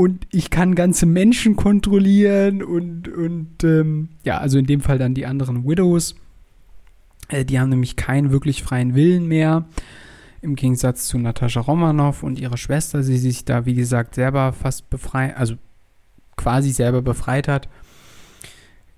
und 0.00 0.26
ich 0.30 0.48
kann 0.48 0.74
ganze 0.74 1.04
Menschen 1.04 1.56
kontrollieren 1.56 2.62
und, 2.62 3.06
und 3.06 3.62
ähm, 3.64 4.08
ja, 4.24 4.38
also 4.38 4.58
in 4.58 4.64
dem 4.64 4.80
Fall 4.80 4.96
dann 4.96 5.12
die 5.12 5.26
anderen 5.26 5.68
Widows. 5.68 6.14
Äh, 7.28 7.44
die 7.44 7.60
haben 7.60 7.68
nämlich 7.68 7.96
keinen 7.96 8.30
wirklich 8.30 8.62
freien 8.62 8.94
Willen 8.94 9.26
mehr. 9.26 9.66
Im 10.40 10.56
Gegensatz 10.56 11.06
zu 11.06 11.18
Natascha 11.18 11.60
Romanoff 11.60 12.22
und 12.22 12.40
ihrer 12.40 12.56
Schwester, 12.56 13.02
die 13.02 13.18
sich 13.18 13.44
da, 13.44 13.66
wie 13.66 13.74
gesagt, 13.74 14.14
selber 14.14 14.54
fast 14.54 14.88
befreit, 14.88 15.36
also 15.36 15.56
quasi 16.34 16.70
selber 16.70 17.02
befreit 17.02 17.46
hat. 17.46 17.68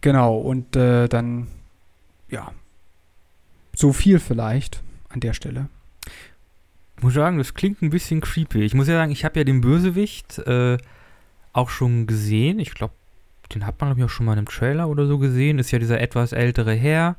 Genau, 0.02 0.36
und 0.36 0.76
äh, 0.76 1.08
dann, 1.08 1.48
ja, 2.30 2.52
so 3.74 3.92
viel 3.92 4.20
vielleicht 4.20 4.84
an 5.08 5.18
der 5.18 5.32
Stelle. 5.32 5.66
Ich 7.02 7.04
muss 7.04 7.14
sagen, 7.14 7.38
das 7.38 7.54
klingt 7.54 7.82
ein 7.82 7.90
bisschen 7.90 8.20
creepy. 8.20 8.62
Ich 8.62 8.74
muss 8.74 8.86
ja 8.86 8.94
sagen, 8.94 9.10
ich 9.10 9.24
habe 9.24 9.40
ja 9.40 9.42
den 9.42 9.60
Bösewicht 9.60 10.38
äh, 10.38 10.78
auch 11.52 11.68
schon 11.68 12.06
gesehen. 12.06 12.60
Ich 12.60 12.74
glaube, 12.74 12.94
den 13.52 13.66
hat 13.66 13.80
man, 13.80 13.88
glaube 13.88 14.00
ich, 14.00 14.04
auch 14.04 14.08
schon 14.08 14.24
mal 14.24 14.34
in 14.34 14.38
einem 14.38 14.46
Trailer 14.46 14.88
oder 14.88 15.08
so 15.08 15.18
gesehen. 15.18 15.58
Ist 15.58 15.72
ja 15.72 15.80
dieser 15.80 16.00
etwas 16.00 16.30
ältere 16.30 16.74
Herr, 16.74 17.16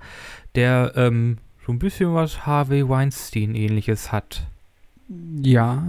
der 0.55 0.93
ähm, 0.95 1.37
so 1.65 1.73
ein 1.73 1.79
bisschen 1.79 2.13
was 2.13 2.45
Harvey 2.45 2.87
Weinstein-ähnliches 2.87 4.13
hat. 4.13 4.47
Ja. 5.41 5.83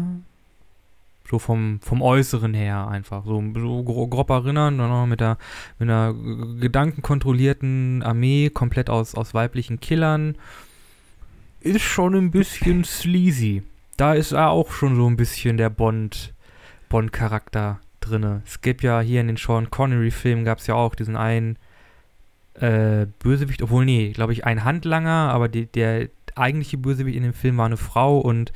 So 1.30 1.38
vom, 1.38 1.78
vom 1.80 2.02
Äußeren 2.02 2.52
her 2.52 2.88
einfach. 2.88 3.24
So, 3.24 3.40
so 3.54 3.84
grob 3.84 4.28
erinnern, 4.30 4.76
dann 4.76 4.90
noch 4.90 5.06
mit, 5.06 5.20
der, 5.20 5.38
mit 5.78 5.88
einer 5.88 6.12
gedankenkontrollierten 6.58 8.02
Armee, 8.02 8.50
komplett 8.50 8.90
aus, 8.90 9.14
aus 9.14 9.34
weiblichen 9.34 9.78
Killern. 9.78 10.34
Ist 11.60 11.82
schon 11.82 12.16
ein 12.16 12.32
bisschen 12.32 12.82
sleazy. 12.82 13.62
Da 13.96 14.14
ist 14.14 14.32
er 14.32 14.50
auch 14.50 14.72
schon 14.72 14.96
so 14.96 15.08
ein 15.08 15.16
bisschen 15.16 15.56
der 15.56 15.70
Bond, 15.70 16.34
Bond-Charakter 16.88 17.80
drin. 18.00 18.42
Es 18.44 18.60
gibt 18.60 18.82
ja 18.82 19.00
hier 19.00 19.20
in 19.20 19.28
den 19.28 19.36
Sean 19.36 19.70
Connery-Filmen 19.70 20.44
gab 20.44 20.58
es 20.58 20.66
ja 20.66 20.74
auch 20.74 20.94
diesen 20.94 21.16
einen 21.16 21.58
äh, 22.54 23.06
Bösewicht, 23.18 23.62
obwohl, 23.62 23.84
nee, 23.84 24.12
glaube 24.12 24.32
ich, 24.32 24.44
ein 24.44 24.64
Handlanger, 24.64 25.30
aber 25.32 25.48
die, 25.48 25.66
der 25.66 26.08
eigentliche 26.34 26.78
Bösewicht 26.78 27.16
in 27.16 27.22
dem 27.22 27.32
Film 27.32 27.56
war 27.56 27.66
eine 27.66 27.76
Frau 27.76 28.18
und 28.18 28.52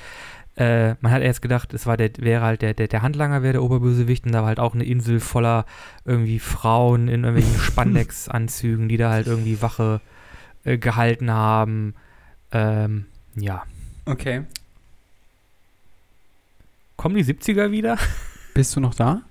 äh, 0.57 0.97
man 1.01 1.13
hat 1.13 1.23
erst 1.23 1.41
gedacht, 1.41 1.73
es 1.73 1.87
war 1.87 1.97
der, 1.97 2.11
wäre 2.19 2.43
halt 2.43 2.63
der, 2.63 2.75
der, 2.75 2.89
der 2.89 3.03
Handlanger 3.03 3.43
wäre 3.43 3.53
der 3.55 3.63
Oberbösewicht 3.63 4.27
und 4.27 4.33
da 4.33 4.41
war 4.41 4.49
halt 4.49 4.59
auch 4.59 4.75
eine 4.75 4.85
Insel 4.85 5.21
voller 5.21 5.65
irgendwie 6.05 6.41
Frauen 6.41 7.07
in 7.07 7.23
irgendwelchen 7.23 7.61
Spandex-Anzügen, 7.61 8.89
die 8.89 8.97
da 8.97 9.11
halt 9.11 9.29
irgendwie 9.29 9.63
Wache 9.63 10.01
äh, 10.65 10.77
gehalten 10.77 11.31
haben. 11.31 11.95
Ähm, 12.51 13.07
ja. 13.37 13.63
Okay. 14.05 14.43
Kommen 16.99 17.15
die 17.15 17.25
70er 17.25 17.71
wieder? 17.71 17.97
Bist 18.55 18.75
du 18.75 18.81
noch 18.81 18.93
da? 18.93 19.23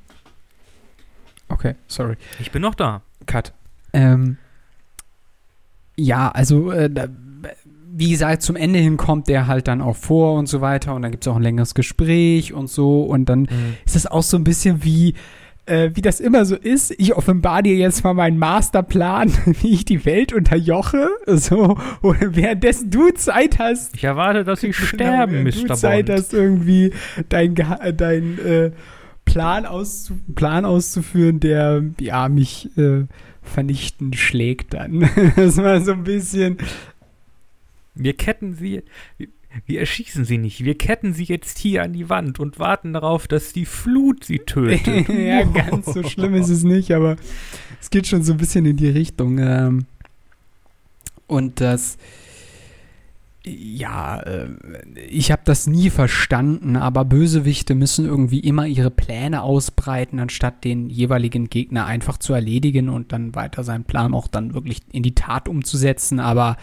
Okay, 1.50 1.76
sorry. 1.88 2.16
Ich 2.40 2.50
bin 2.52 2.62
noch 2.62 2.76
da. 2.76 3.02
Cut. 3.26 3.54
Ähm, 3.92 4.38
ja, 5.98 6.32
also 6.32 6.72
äh, 6.72 6.90
da, 6.90 7.10
wie 7.92 8.10
gesagt, 8.10 8.42
zum 8.42 8.56
Ende 8.56 8.80
hin 8.80 8.96
kommt 8.96 9.28
der 9.28 9.48
halt 9.48 9.68
dann 9.68 9.82
auch 9.82 9.98
vor 9.98 10.40
und 10.40 10.48
so 10.48 10.62
weiter 10.62 10.96
und 10.96 11.02
dann 11.02 11.12
gibt 11.12 11.26
es 11.26 11.28
auch 11.28 11.36
ein 11.36 11.42
längeres 11.42 11.76
Gespräch 11.76 12.54
und 12.54 12.70
so 12.70 13.04
und 13.04 13.26
dann 13.26 13.42
mhm. 13.42 13.76
ist 13.86 13.98
das 13.98 14.08
auch 14.08 14.24
so 14.24 14.38
ein 14.38 14.46
bisschen 14.46 14.86
wie, 14.86 15.14
äh, 15.68 15.92
wie 15.94 16.02
das 16.02 16.20
immer 16.20 16.46
so 16.46 16.56
ist. 16.56 16.94
Ich 16.98 17.16
offenbar 17.16 17.62
dir 17.62 17.76
jetzt 17.76 18.04
mal 18.04 18.14
meinen 18.14 18.38
Masterplan, 18.38 19.32
wie 19.62 19.74
ich 19.74 19.86
die 19.86 20.06
Welt 20.06 20.34
unterjoche, 20.34 21.10
so, 21.28 21.78
und 22.02 22.36
währenddessen 22.36 22.90
du 22.90 23.12
Zeit 23.12 23.60
hast. 23.60 23.96
Ich 23.96 24.04
erwarte, 24.04 24.44
dass 24.44 24.62
sie 24.62 24.72
genau, 24.72 24.86
sterben, 24.86 25.44
Mr. 25.44 25.52
Du 25.52 25.74
Zeit 25.76 26.10
hast, 26.10 26.34
irgendwie 26.34 26.94
dein, 27.30 27.56
dein 27.56 28.40
äh, 28.40 28.72
Plan, 29.26 29.66
auszu 29.66 30.20
Plan 30.36 30.66
auszuführen, 30.66 31.40
der 31.40 31.84
ja 32.00 32.30
mich 32.30 32.70
äh, 32.78 33.06
vernichten 33.42 34.14
schlägt 34.14 34.74
dann. 34.74 35.10
das 35.36 35.58
war 35.58 35.82
so 35.82 35.94
ein 35.94 36.04
bisschen. 36.04 36.58
Wir 37.94 38.14
ketten 38.14 38.54
sie. 38.54 38.84
Wir 39.66 39.80
erschießen 39.80 40.26
sie 40.26 40.38
nicht. 40.38 40.64
Wir 40.64 40.78
ketten 40.78 41.14
sie 41.14 41.24
jetzt 41.24 41.58
hier 41.58 41.84
an 41.84 41.94
die 41.94 42.10
Wand 42.10 42.40
und 42.40 42.60
warten 42.60 42.94
darauf, 42.94 43.28
dass 43.28 43.54
die 43.54 43.66
Flut 43.66 44.24
sie 44.24 44.40
tötet. 44.40 45.10
ja, 45.10 45.44
ganz 45.44 45.88
so 45.88 46.04
schlimm 46.04 46.36
ist 46.36 46.50
es 46.50 46.64
nicht, 46.64 46.92
aber 46.92 47.16
es 47.82 47.90
geht 47.90 48.08
schon 48.08 48.24
so 48.24 48.34
ein 48.34 48.38
bisschen 48.38 48.66
in 48.66 48.78
die 48.78 48.90
Richtung. 48.90 49.40
Ähm, 49.40 49.86
und 51.28 51.60
das 51.60 51.98
ja, 53.48 54.20
äh, 54.20 54.50
ich 55.10 55.32
habe 55.32 55.42
das 55.46 55.68
nie 55.68 55.89
verstanden, 55.89 56.75
aber 56.75 57.06
Bösewichte 57.06 57.75
müssen 57.75 58.06
irgendwie 58.06 58.39
immer 58.39 58.66
ihre 58.68 58.92
Pläne 58.92 59.42
ausbreiten, 59.42 60.20
anstatt 60.20 60.63
den 60.63 60.89
jeweiligen 60.89 61.50
Gegner 61.50 61.86
einfach 61.86 62.18
zu 62.18 62.34
erledigen 62.34 62.89
und 62.89 63.12
dann 63.12 63.36
weiter 63.36 63.63
seinen 63.63 63.86
Plan 63.86 64.13
auch 64.13 64.27
dann 64.27 64.54
wirklich 64.54 64.82
in 64.92 65.04
die 65.04 65.16
Tat 65.16 65.48
umzusetzen. 65.48 66.20
Aber 66.20 66.58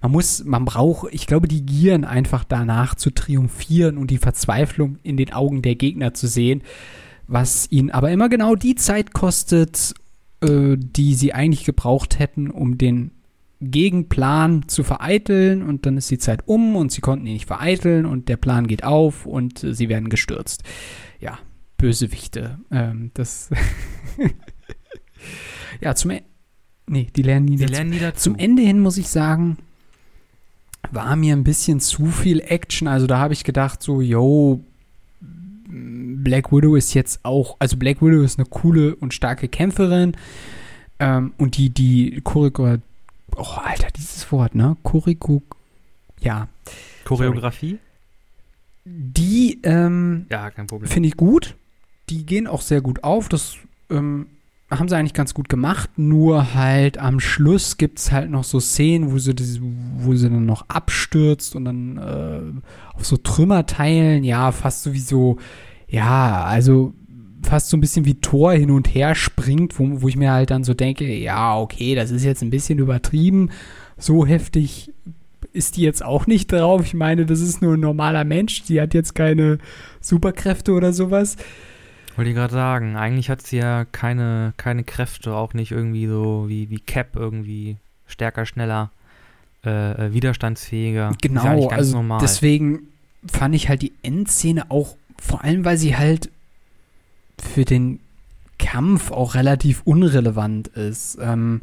man 0.00 0.12
muss, 0.12 0.44
man 0.44 0.64
braucht, 0.64 1.12
ich 1.12 1.26
glaube, 1.26 1.48
die 1.48 1.64
gieren 1.64 2.04
einfach 2.04 2.44
danach 2.44 2.94
zu 2.94 3.10
triumphieren 3.10 3.98
und 3.98 4.10
die 4.10 4.18
Verzweiflung 4.18 4.98
in 5.02 5.16
den 5.16 5.32
Augen 5.32 5.62
der 5.62 5.74
Gegner 5.74 6.14
zu 6.14 6.26
sehen, 6.26 6.62
was 7.28 7.70
ihnen 7.70 7.90
aber 7.90 8.10
immer 8.10 8.28
genau 8.28 8.56
die 8.56 8.74
Zeit 8.74 9.12
kostet, 9.12 9.94
äh, 10.42 10.76
die 10.76 11.14
sie 11.14 11.34
eigentlich 11.34 11.64
gebraucht 11.64 12.18
hätten, 12.18 12.50
um 12.50 12.78
den 12.78 13.12
Gegenplan 13.62 14.68
zu 14.68 14.82
vereiteln 14.82 15.62
und 15.62 15.86
dann 15.86 15.96
ist 15.96 16.10
die 16.10 16.18
Zeit 16.18 16.42
um 16.46 16.74
und 16.76 16.90
sie 16.90 17.00
konnten 17.00 17.26
ihn 17.26 17.34
nicht 17.34 17.46
vereiteln 17.46 18.06
und 18.06 18.28
der 18.28 18.36
Plan 18.36 18.66
geht 18.66 18.84
auf 18.84 19.24
und 19.24 19.62
äh, 19.62 19.74
sie 19.74 19.88
werden 19.88 20.08
gestürzt. 20.08 20.64
Ja, 21.20 21.38
Bösewichte. 21.78 22.58
Ähm, 22.70 23.12
das. 23.14 23.50
ja, 25.80 25.94
zum 25.94 26.10
Ende. 26.10 26.24
Nee, 26.88 27.06
die 27.14 27.22
lernen 27.22 27.46
nie 27.46 27.56
Die 27.56 27.62
dazu. 27.62 27.72
lernen 27.72 27.90
nie 27.90 27.98
dazu. 28.00 28.20
Zum 28.20 28.36
Ende 28.36 28.62
hin 28.62 28.80
muss 28.80 28.98
ich 28.98 29.08
sagen, 29.08 29.58
war 30.90 31.14
mir 31.14 31.34
ein 31.34 31.44
bisschen 31.44 31.78
zu 31.78 32.06
viel 32.06 32.40
Action. 32.40 32.88
Also 32.88 33.06
da 33.06 33.18
habe 33.18 33.32
ich 33.32 33.44
gedacht, 33.44 33.82
so, 33.82 34.00
yo, 34.00 34.64
Black 35.68 36.52
Widow 36.52 36.74
ist 36.74 36.94
jetzt 36.94 37.24
auch, 37.24 37.56
also 37.60 37.76
Black 37.76 38.02
Widow 38.02 38.22
ist 38.22 38.38
eine 38.38 38.46
coole 38.46 38.96
und 38.96 39.14
starke 39.14 39.48
Kämpferin. 39.48 40.16
Ähm, 40.98 41.32
und 41.38 41.56
die, 41.56 41.70
die 41.70 42.20
Choreo, 42.22 42.78
oh, 43.36 43.58
Alter, 43.62 43.88
dieses 43.96 44.30
Wort, 44.32 44.54
ne? 44.54 44.76
Choreo, 44.82 45.42
ja. 46.20 46.48
Choreografie? 47.04 47.78
Die, 48.84 49.60
ähm, 49.62 50.26
Ja, 50.30 50.50
kein 50.50 50.66
Problem. 50.66 50.90
Finde 50.90 51.08
ich 51.08 51.16
gut. 51.16 51.56
Die 52.08 52.26
gehen 52.26 52.46
auch 52.46 52.62
sehr 52.62 52.80
gut 52.80 53.04
auf. 53.04 53.28
Das 53.28 53.56
ähm, 53.90 54.26
haben 54.70 54.88
sie 54.88 54.96
eigentlich 54.96 55.14
ganz 55.14 55.34
gut 55.34 55.48
gemacht. 55.48 55.90
Nur 55.96 56.54
halt 56.54 56.98
am 56.98 57.20
Schluss 57.20 57.76
gibt 57.76 57.98
es 57.98 58.12
halt 58.12 58.30
noch 58.30 58.44
so 58.44 58.60
Szenen, 58.60 59.12
wo 59.12 59.18
sie, 59.18 59.34
das, 59.34 59.60
wo 59.60 60.14
sie 60.14 60.28
dann 60.28 60.46
noch 60.46 60.68
abstürzt 60.68 61.54
und 61.54 61.64
dann 61.64 61.98
äh, 61.98 62.96
auf 62.96 63.04
so 63.04 63.16
Trümmerteilen, 63.16 64.24
ja, 64.24 64.50
fast 64.52 64.82
sowieso, 64.82 65.38
ja, 65.88 66.44
also 66.44 66.94
fast 67.42 67.68
so 67.68 67.76
ein 67.76 67.80
bisschen 67.80 68.04
wie 68.04 68.14
Thor 68.14 68.52
hin 68.52 68.70
und 68.70 68.94
her 68.94 69.14
springt, 69.14 69.78
wo, 69.78 70.02
wo 70.02 70.08
ich 70.08 70.16
mir 70.16 70.32
halt 70.32 70.50
dann 70.50 70.64
so 70.64 70.74
denke, 70.74 71.04
ja, 71.06 71.58
okay, 71.58 71.94
das 71.94 72.10
ist 72.10 72.24
jetzt 72.24 72.42
ein 72.42 72.50
bisschen 72.50 72.78
übertrieben. 72.78 73.50
So 73.98 74.26
heftig 74.26 74.92
ist 75.52 75.76
die 75.76 75.82
jetzt 75.82 76.04
auch 76.04 76.26
nicht 76.26 76.50
drauf. 76.52 76.82
Ich 76.84 76.94
meine, 76.94 77.26
das 77.26 77.40
ist 77.40 77.62
nur 77.62 77.74
ein 77.74 77.80
normaler 77.80 78.24
Mensch. 78.24 78.62
Die 78.64 78.80
hat 78.80 78.94
jetzt 78.94 79.14
keine 79.14 79.58
Superkräfte 80.00 80.72
oder 80.72 80.92
sowas. 80.92 81.36
Wollte 82.16 82.30
ich 82.30 82.36
gerade 82.36 82.52
sagen, 82.52 82.96
eigentlich 82.96 83.30
hat 83.30 83.42
sie 83.42 83.58
ja 83.58 83.84
keine, 83.84 84.52
keine 84.56 84.84
Kräfte, 84.84 85.34
auch 85.34 85.54
nicht 85.54 85.72
irgendwie 85.72 86.06
so 86.06 86.44
wie, 86.48 86.68
wie 86.70 86.78
Cap 86.78 87.16
irgendwie 87.16 87.76
stärker, 88.06 88.44
schneller, 88.44 88.90
äh, 89.64 90.06
äh, 90.08 90.12
widerstandsfähiger. 90.12 91.10
Ja 91.10 91.16
Genau, 91.20 91.68
ganz 91.68 91.72
also 91.72 91.96
normal. 91.96 92.20
deswegen 92.20 92.88
fand 93.26 93.54
ich 93.54 93.68
halt 93.68 93.82
die 93.82 93.92
Endszene 94.02 94.70
auch, 94.70 94.96
vor 95.18 95.44
allem 95.44 95.64
weil 95.64 95.78
sie 95.78 95.96
halt 95.96 96.30
für 97.44 97.64
den 97.64 98.00
Kampf 98.58 99.10
auch 99.10 99.34
relativ 99.34 99.82
unrelevant 99.84 100.68
ist. 100.68 101.18
Ähm, 101.20 101.62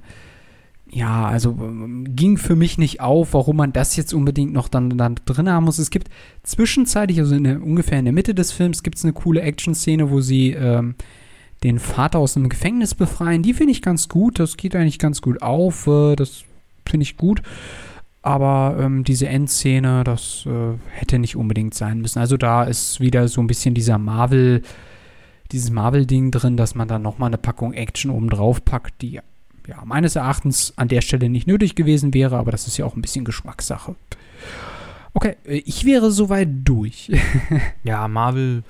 ja, 0.91 1.27
also 1.27 1.51
ähm, 1.51 2.15
ging 2.15 2.37
für 2.37 2.55
mich 2.55 2.77
nicht 2.77 2.99
auf, 2.99 3.33
warum 3.33 3.57
man 3.57 3.73
das 3.73 3.95
jetzt 3.95 4.13
unbedingt 4.13 4.53
noch 4.53 4.67
dann, 4.67 4.97
dann 4.97 5.15
drin 5.25 5.49
haben 5.49 5.65
muss. 5.65 5.77
Es 5.77 5.91
gibt 5.91 6.09
zwischenzeitlich, 6.43 7.19
also 7.19 7.35
in 7.35 7.43
der, 7.43 7.63
ungefähr 7.63 7.99
in 7.99 8.05
der 8.05 8.13
Mitte 8.13 8.33
des 8.33 8.51
Films, 8.51 8.83
gibt 8.83 8.97
es 8.97 9.03
eine 9.03 9.13
coole 9.13 9.41
Action-Szene, 9.41 10.09
wo 10.09 10.21
sie 10.21 10.51
ähm, 10.51 10.95
den 11.63 11.79
Vater 11.79 12.19
aus 12.19 12.35
einem 12.35 12.49
Gefängnis 12.49 12.95
befreien. 12.95 13.43
Die 13.43 13.53
finde 13.53 13.71
ich 13.71 13.81
ganz 13.81 14.09
gut, 14.09 14.39
das 14.39 14.57
geht 14.57 14.75
eigentlich 14.75 14.99
ganz 14.99 15.21
gut 15.21 15.41
auf, 15.41 15.85
äh, 15.87 16.15
das 16.15 16.43
finde 16.87 17.03
ich 17.03 17.17
gut. 17.17 17.43
Aber 18.21 18.77
ähm, 18.79 19.03
diese 19.03 19.27
Endszene, 19.27 20.03
das 20.03 20.45
äh, 20.45 20.77
hätte 20.91 21.19
nicht 21.19 21.35
unbedingt 21.35 21.73
sein 21.73 22.01
müssen. 22.01 22.19
Also 22.19 22.35
da 22.35 22.63
ist 22.63 22.99
wieder 22.99 23.27
so 23.27 23.41
ein 23.41 23.47
bisschen 23.47 23.75
dieser 23.75 23.97
Marvel, 23.97 24.63
dieses 25.51 25.71
Marvel-Ding 25.71 26.31
drin, 26.31 26.57
dass 26.57 26.75
man 26.75 26.87
dann 26.87 27.01
nochmal 27.01 27.27
eine 27.27 27.37
Packung 27.37 27.73
Action 27.73 28.11
oben 28.11 28.29
drauf 28.29 28.63
packt, 28.63 29.01
die 29.01 29.11
ja 29.11 29.23
meines 29.85 30.15
Erachtens 30.15 30.73
an 30.77 30.87
der 30.87 31.01
Stelle 31.01 31.29
nicht 31.29 31.47
nötig 31.47 31.75
gewesen 31.75 32.13
wäre, 32.13 32.37
aber 32.37 32.51
das 32.51 32.67
ist 32.67 32.77
ja 32.77 32.85
auch 32.85 32.95
ein 32.95 33.01
bisschen 33.01 33.25
Geschmackssache. 33.25 33.95
Okay, 35.13 35.35
äh, 35.45 35.61
ich 35.65 35.85
wäre 35.85 36.11
soweit 36.11 36.49
durch. 36.63 37.11
Ja, 37.83 38.07
Marvel 38.07 38.63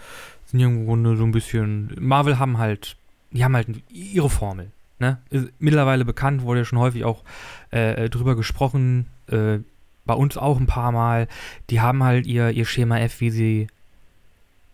sind 0.46 0.60
ja 0.60 0.68
im 0.68 0.86
Grunde 0.86 1.18
so 1.18 1.24
ein 1.24 1.32
bisschen. 1.32 1.96
Marvel 2.00 2.40
haben 2.40 2.58
halt, 2.58 2.96
die 3.32 3.44
haben 3.44 3.56
halt 3.56 3.68
ihre 3.90 4.30
Formel. 4.30 4.72
Ne? 5.00 5.18
Mittlerweile 5.60 6.06
bekannt, 6.06 6.44
wurde 6.44 6.62
ja 6.62 6.66
schon 6.66 6.80
häufig 6.80 7.06
auch 7.06 7.24
äh, 7.72 8.06
äh, 8.06 8.10
drüber 8.10 8.36
gesprochen, 8.36 9.08
äh, 9.28 9.60
bei 10.06 10.14
uns 10.14 10.38
auch 10.38 10.60
ein 10.60 10.66
paar 10.66 10.92
Mal. 10.92 11.28
Die 11.70 11.82
haben 11.82 12.04
halt 12.04 12.28
ihr, 12.28 12.50
ihr 12.52 12.66
Schema 12.66 13.00
F, 13.00 13.22
wie 13.22 13.32
sie 13.32 13.68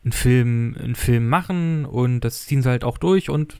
einen 0.05 0.11
Film, 0.13 0.75
einen 0.79 0.95
Film 0.95 1.27
machen 1.27 1.83
und 1.85 2.21
das 2.21 2.45
ziehen 2.45 2.61
sie 2.61 2.69
halt 2.69 2.83
auch 2.85 2.97
durch 2.97 3.29
und 3.29 3.59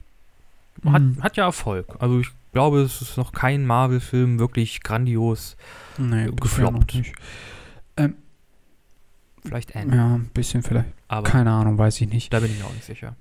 hat, 0.84 1.02
Mhm. 1.02 1.22
hat 1.22 1.36
ja 1.36 1.44
Erfolg. 1.44 1.96
Also 1.98 2.20
ich 2.20 2.28
glaube, 2.52 2.80
es 2.80 3.02
ist 3.02 3.16
noch 3.18 3.32
kein 3.32 3.66
Marvel-Film 3.66 4.38
wirklich 4.38 4.82
grandios. 4.82 5.56
Nee, 5.98 6.30
gefloppt. 6.34 6.94
nicht. 6.94 7.14
Vielleicht 9.44 9.76
Ant, 9.76 9.94
Ja, 9.94 10.14
ein 10.16 10.30
bisschen 10.34 10.62
vielleicht. 10.62 10.88
aber 11.08 11.28
Keine 11.28 11.52
Ahnung, 11.52 11.78
weiß 11.78 12.00
ich 12.00 12.08
nicht. 12.08 12.32
da 12.32 12.40
bin 12.40 12.50
ich 12.50 12.58
mir 12.58 12.64
auch 12.64 12.72
nicht 12.74 12.84
sicher. 12.84 13.14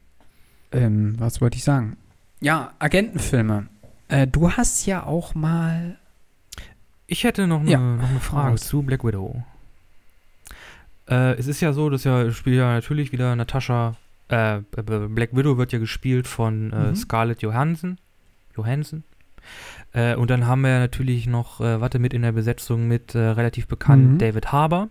Ähm, 0.72 1.14
was 1.20 1.40
wollte 1.40 1.58
ich 1.58 1.64
sagen? 1.64 1.98
Ja, 2.42 2.74
Agentenfilme. 2.80 3.68
Äh, 4.08 4.26
du 4.28 4.52
hast 4.52 4.86
ja 4.88 5.04
auch 5.06 5.36
mal. 5.36 5.98
Ich 7.08 7.24
hätte 7.24 7.46
noch 7.46 7.60
eine, 7.62 7.70
Ja, 7.72 7.78
noch 7.80 8.10
eine 8.10 8.20
Frage 8.20 8.52
raus. 8.54 8.62
zu 8.62 8.82
Black 8.82 9.04
Widow. 9.04 9.44
Äh, 11.10 11.34
es 11.38 11.48
ist 11.48 11.62
ja 11.62 11.74
so, 11.74 11.89
dass 11.89 12.04
ja 12.04 12.32
spielt 12.32 12.58
ja 12.58 12.74
natürlich 12.74 13.12
wieder 13.12 13.36
Natascha. 13.36 13.96
Äh, 14.28 14.60
Black 15.10 15.36
Widow 15.36 15.58
wird 15.58 15.72
ja 15.72 15.80
gespielt 15.80 16.28
von 16.28 16.74
äh, 16.74 16.89
Mhm. 16.89 16.96
Scarlett 16.96 17.41
Johansson. 17.41 17.98
Johansson. 18.56 19.04
Äh, 19.94 20.15
und 20.15 20.30
dann 20.32 20.48
haben 20.48 20.62
wir 20.62 20.72
ja 20.72 20.80
natürlich 20.80 21.28
noch, 21.28 21.62
äh, 21.62 21.80
warte 21.80 22.00
mit 22.00 22.13
in 22.13 22.24
der 22.24 22.32
Besetzung 22.32 22.88
mit 22.88 23.13
äh, 23.13 23.20
relativ 23.20 23.68
bekannt 23.68 24.13
Mhm. 24.13 24.18
David 24.18 24.52
Harbour, 24.52 24.89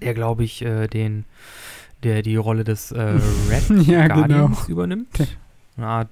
der 0.00 0.14
glaube 0.14 0.44
ich 0.44 0.64
äh, 0.64 0.86
den, 0.86 1.24
der 2.02 2.22
die 2.22 2.36
Rolle 2.36 2.64
des 2.64 2.92
Red 2.96 3.86
ja, 3.86 4.08
Guardians 4.08 4.68
übernimmt. 4.68 5.08
Okay. 5.12 5.28
Eine 5.76 5.86
Art 5.86 6.08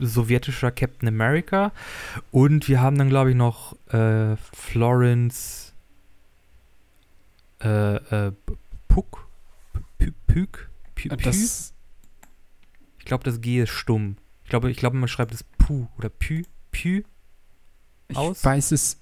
sowjetischer 0.00 0.70
Captain 0.70 1.08
America. 1.08 1.72
Und 2.30 2.68
wir 2.68 2.80
haben 2.80 2.96
dann, 2.98 3.08
glaube 3.08 3.30
ich, 3.30 3.36
noch 3.36 3.74
Florence 4.52 5.61
äh, 7.62 7.96
äh, 8.28 8.32
Puck. 8.88 9.26
Pü- 10.00 10.12
Pück? 10.26 10.70
Pü- 10.96 11.08
Pü? 11.16 11.22
Das, 11.24 11.72
Ich 12.98 13.04
glaube, 13.04 13.24
das 13.24 13.40
G 13.40 13.62
ist 13.62 13.70
stumm. 13.70 14.16
Ich 14.44 14.50
glaube, 14.50 14.70
ich 14.70 14.76
glaube, 14.76 14.96
man 14.96 15.08
schreibt 15.08 15.32
es 15.34 15.42
Pu 15.44 15.86
oder 15.98 16.08
Pü. 16.08 16.42
Pü, 16.72 17.04
ich 18.08 18.16
Aus? 18.16 18.44
weiß 18.44 18.72
es. 18.72 18.98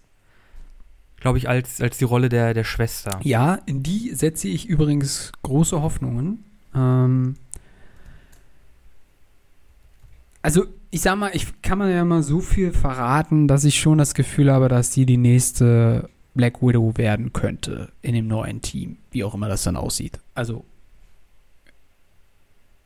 glaube 1.19 1.39
ich, 1.39 1.49
als, 1.49 1.81
als 1.81 1.99
die 1.99 2.05
Rolle 2.05 2.29
der, 2.29 2.55
der 2.55 2.65
Schwester. 2.65 3.21
Ja, 3.23 3.57
in 3.67 3.83
die 3.83 4.15
setze 4.15 4.49
ich 4.49 4.67
übrigens 4.67 5.33
große 5.43 5.81
Hoffnungen. 5.83 6.45
Ähm, 6.75 7.37
also, 10.43 10.67
ich 10.91 11.03
sag 11.03 11.17
mal, 11.17 11.31
ich 11.35 11.61
kann 11.63 11.79
man 11.79 11.91
ja 11.91 12.05
mal 12.05 12.23
so 12.23 12.41
viel 12.41 12.73
verraten, 12.73 13.47
dass 13.47 13.65
ich 13.65 13.79
schon 13.79 13.99
das 13.99 14.15
Gefühl 14.15 14.51
habe, 14.51 14.69
dass 14.69 14.93
sie 14.93 15.05
die 15.07 15.17
nächste 15.19 16.09
Black 16.41 16.63
Widow 16.63 16.97
werden 16.97 17.35
könnte 17.35 17.91
in 18.01 18.15
dem 18.15 18.27
neuen 18.27 18.63
Team. 18.63 18.97
Wie 19.11 19.25
auch 19.25 19.35
immer 19.35 19.49
das 19.49 19.63
dann 19.63 19.77
aussieht. 19.77 20.19
Also, 20.35 20.65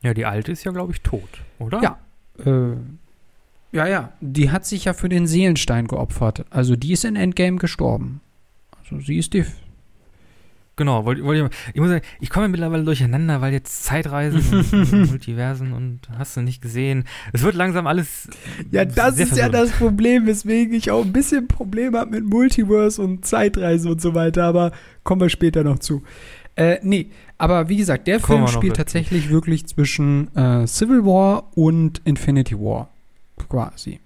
Ja, 0.01 0.13
die 0.13 0.25
alte 0.25 0.51
ist 0.51 0.65
ja, 0.65 0.73
glaube 0.73 0.91
ich, 0.91 0.99
tot, 1.01 1.29
oder? 1.57 1.81
Ja. 1.81 1.97
Äh, 2.45 2.75
ja, 3.71 3.87
ja. 3.87 4.11
Die 4.19 4.51
hat 4.51 4.65
sich 4.65 4.83
ja 4.85 4.93
für 4.93 5.07
den 5.07 5.25
Seelenstein 5.25 5.87
geopfert. 5.87 6.45
Also 6.49 6.75
die 6.75 6.91
ist 6.91 7.05
in 7.05 7.15
Endgame 7.15 7.57
gestorben. 7.57 8.19
Also 8.77 8.99
sie 8.99 9.17
ist 9.17 9.33
die. 9.33 9.45
Genau, 10.77 11.05
wollte 11.05 11.23
wollt 11.23 11.39
ich, 11.39 11.73
ich 11.73 11.79
muss 11.79 11.89
sagen, 11.89 12.05
ich 12.19 12.29
komme 12.29 12.49
mittlerweile 12.49 12.83
durcheinander, 12.83 13.39
weil 13.39 13.53
jetzt 13.53 13.85
Zeitreisen 13.85 14.41
und, 14.51 14.73
und 14.93 15.09
Multiversen 15.09 15.71
und 15.71 16.01
hast 16.17 16.35
du 16.35 16.41
nicht 16.41 16.61
gesehen. 16.61 17.05
Es 17.31 17.43
wird 17.43 17.55
langsam 17.55 17.87
alles. 17.87 18.27
Ja, 18.71 18.83
das 18.83 19.17
ist 19.17 19.37
ja 19.37 19.45
verwirrend. 19.45 19.53
das 19.53 19.71
Problem, 19.71 20.25
weswegen 20.25 20.75
ich 20.75 20.91
auch 20.91 21.05
ein 21.05 21.13
bisschen 21.13 21.47
Probleme 21.47 21.97
habe 21.97 22.11
mit 22.11 22.25
Multiverse 22.25 23.01
und 23.01 23.25
Zeitreise 23.25 23.89
und 23.89 24.01
so 24.01 24.13
weiter. 24.15 24.43
Aber 24.43 24.71
kommen 25.03 25.21
wir 25.21 25.29
später 25.29 25.63
noch 25.63 25.79
zu. 25.79 26.03
Äh, 26.57 26.79
nee, 26.83 27.09
aber 27.37 27.69
wie 27.69 27.77
gesagt, 27.77 28.07
der 28.07 28.19
Kommen 28.19 28.47
Film 28.47 28.57
spielt 28.57 28.73
dazu. 28.73 28.83
tatsächlich 28.83 29.29
wirklich 29.29 29.65
zwischen 29.67 30.35
äh, 30.35 30.67
Civil 30.67 31.05
War 31.05 31.51
und 31.55 32.01
Infinity 32.05 32.57
War. 32.57 32.89
Quasi. 33.49 33.99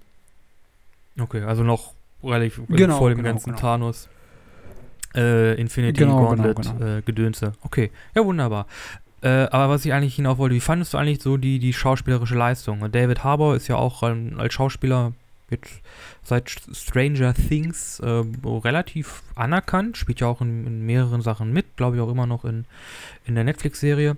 Okay, 1.19 1.41
also 1.43 1.63
noch 1.63 1.93
relativ 2.23 2.61
Genau, 2.67 2.97
vor 2.97 3.09
dem 3.09 3.17
genau, 3.17 3.29
ganzen 3.29 3.51
genau. 3.51 3.59
Thanos. 3.59 4.09
Äh, 5.15 5.59
Infinity 5.59 5.99
Genau, 5.99 6.25
Gauntlet 6.25 6.57
genau, 6.57 6.73
genau. 6.77 6.97
Äh, 6.97 7.01
Gedönse. 7.01 7.53
Okay, 7.61 7.91
ja, 8.15 8.23
wunderbar. 8.23 8.67
Äh, 9.21 9.47
aber 9.51 9.69
was 9.69 9.85
ich 9.85 9.93
eigentlich 9.93 10.15
hinauf 10.15 10.37
wollte, 10.37 10.55
wie 10.55 10.61
fandest 10.61 10.93
du 10.93 10.97
eigentlich 10.97 11.21
so 11.21 11.37
die, 11.37 11.59
die 11.59 11.73
schauspielerische 11.73 12.35
Leistung? 12.35 12.81
Und 12.81 12.95
David 12.95 13.23
Harbour 13.23 13.55
ist 13.55 13.67
ja 13.67 13.75
auch 13.75 14.03
ähm, 14.03 14.35
als 14.37 14.53
Schauspieler 14.53 15.13
jetzt 15.49 15.81
seit 16.23 16.49
Stranger 16.49 17.33
Things 17.33 17.99
äh, 17.99 18.23
relativ 18.45 19.23
anerkannt, 19.35 19.97
spielt 19.97 20.19
ja 20.19 20.27
auch 20.27 20.41
in, 20.41 20.65
in 20.65 20.85
mehreren 20.85 21.21
Sachen 21.21 21.51
mit, 21.51 21.75
glaube 21.75 21.95
ich 21.95 22.01
auch 22.01 22.09
immer 22.09 22.27
noch 22.27 22.45
in, 22.45 22.65
in 23.25 23.35
der 23.35 23.43
Netflix-Serie. 23.43 24.15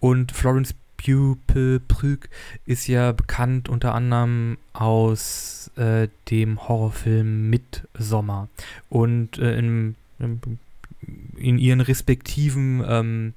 Und 0.00 0.32
Florence 0.32 0.74
Prüg 0.98 2.28
ist 2.66 2.86
ja 2.88 3.12
bekannt 3.12 3.68
unter 3.68 3.94
anderem 3.94 4.58
aus 4.72 5.70
äh, 5.76 6.08
dem 6.30 6.68
Horrorfilm 6.68 7.50
Midsommer. 7.50 8.48
Und 8.88 9.38
äh, 9.38 9.58
in, 9.58 9.94
in, 10.18 11.58
ihren 11.58 11.80
respektiven 11.80 12.84
ähm, 12.86 13.34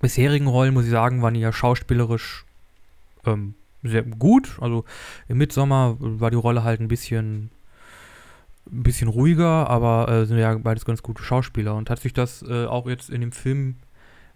bisherigen 0.00 0.46
Rollen, 0.46 0.74
muss 0.74 0.84
ich 0.84 0.90
sagen, 0.90 1.22
waren 1.22 1.34
die 1.34 1.40
ja 1.40 1.52
schauspielerisch 1.52 2.44
ähm, 3.26 3.54
sehr 3.82 4.02
gut. 4.02 4.58
Also 4.60 4.84
im 5.28 5.38
Midsommer 5.38 5.96
war 5.98 6.30
die 6.30 6.36
Rolle 6.36 6.64
halt 6.64 6.80
ein 6.80 6.88
bisschen 6.88 7.50
ein 8.70 8.82
bisschen 8.84 9.08
ruhiger, 9.08 9.68
aber 9.68 10.08
äh, 10.08 10.26
sind 10.26 10.38
ja 10.38 10.54
beides 10.54 10.84
ganz 10.84 11.02
gute 11.02 11.22
Schauspieler. 11.22 11.74
Und 11.74 11.90
hat 11.90 12.00
sich 12.00 12.12
das 12.12 12.42
äh, 12.42 12.66
auch 12.66 12.86
jetzt 12.86 13.10
in 13.10 13.20
dem 13.20 13.32
Film 13.32 13.76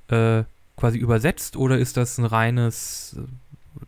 äh, 0.09 0.42
quasi 0.76 0.98
übersetzt 0.98 1.57
oder 1.57 1.79
ist 1.79 1.96
das 1.96 2.18
ein 2.18 2.24
reines 2.24 3.16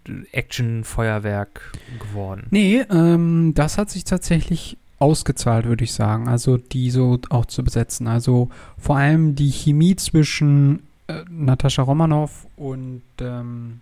äh, 0.08 0.22
Action-Feuerwerk 0.32 1.72
geworden? 1.98 2.46
Nee, 2.50 2.80
ähm, 2.90 3.52
das 3.54 3.78
hat 3.78 3.90
sich 3.90 4.04
tatsächlich 4.04 4.78
ausgezahlt, 4.98 5.66
würde 5.66 5.84
ich 5.84 5.92
sagen. 5.92 6.28
Also 6.28 6.56
die 6.56 6.90
so 6.90 7.18
auch 7.30 7.46
zu 7.46 7.62
besetzen. 7.62 8.06
Also 8.06 8.50
vor 8.76 8.96
allem 8.96 9.34
die 9.34 9.50
Chemie 9.50 9.96
zwischen 9.96 10.82
äh, 11.06 11.24
Natascha 11.30 11.82
Romanoff 11.82 12.46
und 12.56 13.02
ähm, 13.20 13.80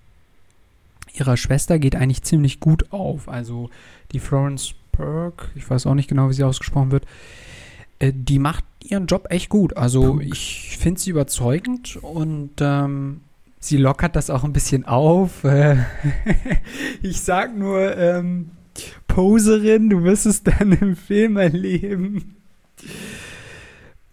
ihrer 1.15 1.37
Schwester 1.37 1.79
geht 1.79 1.97
eigentlich 1.97 2.23
ziemlich 2.23 2.61
gut 2.61 2.93
auf. 2.93 3.29
Also 3.29 3.71
die 4.13 4.21
Florence 4.21 4.75
Perk, 4.93 5.51
ich 5.55 5.69
weiß 5.69 5.87
auch 5.87 5.95
nicht 5.95 6.09
genau, 6.09 6.29
wie 6.29 6.35
sie 6.35 6.45
ausgesprochen 6.45 6.91
wird, 6.91 7.07
äh, 7.99 8.13
die 8.15 8.39
macht 8.39 8.65
ihren 8.85 9.07
Job 9.07 9.27
echt 9.31 9.49
gut. 9.49 9.77
Also 9.77 10.21
ich 10.21 10.77
finde 10.79 11.01
sie 11.01 11.11
überzeugend 11.11 11.97
und 11.97 12.51
ähm, 12.61 13.21
sie 13.59 13.77
lockert 13.77 14.17
das 14.17 14.31
auch 14.31 14.45
ein 14.45 14.53
bisschen 14.53 14.85
auf. 14.85 15.45
Äh, 15.45 15.79
ich 17.03 17.21
sag 17.21 17.57
nur, 17.57 17.97
ähm, 17.97 18.51
Poserin, 19.09 19.91
du 19.91 20.05
wirst 20.05 20.27
es 20.27 20.43
dann 20.43 20.73
im 20.73 20.97
Film 20.97 21.37
erleben. 21.37 22.37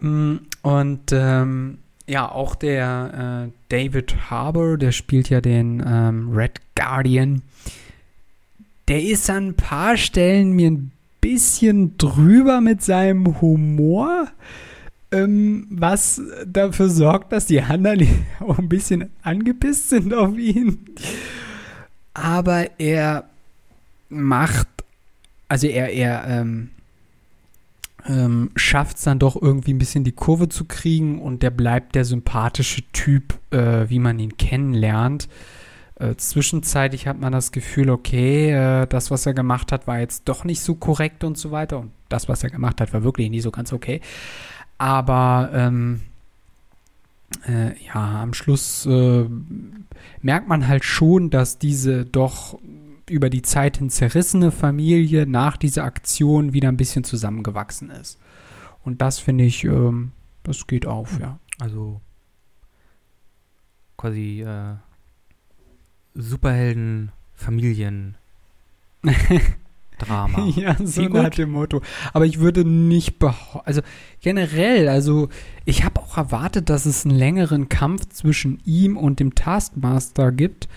Mm, 0.00 0.36
und 0.62 1.12
ähm, 1.12 1.78
ja, 2.06 2.30
auch 2.30 2.54
der 2.54 3.48
äh, 3.48 3.52
David 3.68 4.30
Harbour, 4.30 4.76
der 4.76 4.92
spielt 4.92 5.30
ja 5.30 5.40
den 5.40 5.82
ähm, 5.86 6.32
Red 6.34 6.60
Guardian. 6.74 7.42
Der 8.88 9.02
ist 9.02 9.30
an 9.30 9.48
ein 9.48 9.54
paar 9.54 9.96
Stellen 9.96 10.52
mir 10.52 10.70
ein 10.70 10.92
bisschen 11.20 11.96
drüber 11.96 12.60
mit 12.60 12.82
seinem 12.82 13.40
Humor, 13.40 14.28
ähm, 15.10 15.66
was 15.70 16.20
dafür 16.46 16.90
sorgt, 16.90 17.32
dass 17.32 17.46
die 17.46 17.62
anderen 17.62 18.06
auch 18.40 18.58
ein 18.58 18.68
bisschen 18.68 19.10
angepisst 19.22 19.88
sind 19.88 20.12
auf 20.12 20.36
ihn. 20.36 20.84
Aber 22.12 22.78
er 22.78 23.30
macht, 24.08 24.68
also 25.48 25.66
er, 25.66 25.92
er 25.92 26.26
ähm, 26.26 26.70
ähm, 28.06 28.50
schafft 28.56 28.98
es 28.98 29.04
dann 29.04 29.18
doch 29.18 29.40
irgendwie 29.40 29.72
ein 29.72 29.78
bisschen 29.78 30.04
die 30.04 30.12
Kurve 30.12 30.48
zu 30.48 30.64
kriegen 30.64 31.20
und 31.20 31.42
der 31.42 31.50
bleibt 31.50 31.94
der 31.94 32.04
sympathische 32.04 32.82
Typ, 32.92 33.38
äh, 33.50 33.88
wie 33.88 33.98
man 33.98 34.18
ihn 34.18 34.36
kennenlernt. 34.36 35.28
Äh, 35.96 36.16
zwischenzeitlich 36.16 37.06
hat 37.06 37.20
man 37.20 37.32
das 37.32 37.52
Gefühl, 37.52 37.88
okay, 37.88 38.50
äh, 38.50 38.86
das, 38.86 39.10
was 39.10 39.26
er 39.26 39.34
gemacht 39.34 39.72
hat, 39.72 39.86
war 39.86 40.00
jetzt 40.00 40.28
doch 40.28 40.44
nicht 40.44 40.60
so 40.60 40.74
korrekt 40.74 41.24
und 41.24 41.38
so 41.38 41.50
weiter. 41.50 41.78
Und 41.78 41.92
das, 42.08 42.28
was 42.28 42.42
er 42.42 42.50
gemacht 42.50 42.80
hat, 42.80 42.92
war 42.92 43.04
wirklich 43.04 43.30
nie 43.30 43.40
so 43.40 43.50
ganz 43.50 43.72
okay. 43.72 44.00
Aber 44.76 45.50
ähm, 45.54 46.02
äh, 47.48 47.80
ja, 47.84 48.22
am 48.22 48.34
Schluss 48.34 48.86
äh, 48.86 49.24
merkt 50.20 50.48
man 50.48 50.66
halt 50.66 50.84
schon, 50.84 51.30
dass 51.30 51.58
diese 51.58 52.04
doch 52.04 52.58
über 53.08 53.30
die 53.30 53.42
Zeit 53.42 53.78
hin 53.78 53.90
zerrissene 53.90 54.50
Familie 54.50 55.26
nach 55.26 55.56
dieser 55.56 55.84
Aktion 55.84 56.52
wieder 56.52 56.68
ein 56.68 56.76
bisschen 56.76 57.04
zusammengewachsen 57.04 57.90
ist. 57.90 58.18
Und 58.82 59.02
das 59.02 59.18
finde 59.18 59.44
ich, 59.44 59.64
ähm, 59.64 60.12
das 60.42 60.66
geht 60.66 60.86
auf, 60.86 61.18
ja. 61.20 61.38
Also 61.58 62.00
quasi 63.96 64.42
äh, 64.42 64.74
Superhelden-Familien. 66.14 68.16
Drama. 69.98 70.46
ja, 70.56 70.76
so 70.82 71.02
nach 71.02 71.30
dem 71.30 71.52
Motto. 71.52 71.82
Aber 72.12 72.26
ich 72.26 72.40
würde 72.40 72.64
nicht 72.64 73.18
behaupten, 73.18 73.66
also 73.66 73.82
generell, 74.20 74.88
also 74.88 75.28
ich 75.64 75.84
habe 75.84 76.00
auch 76.00 76.16
erwartet, 76.16 76.68
dass 76.68 76.86
es 76.86 77.04
einen 77.04 77.16
längeren 77.16 77.68
Kampf 77.68 78.08
zwischen 78.08 78.60
ihm 78.64 78.96
und 78.96 79.20
dem 79.20 79.34
Taskmaster 79.34 80.32
gibt, 80.32 80.68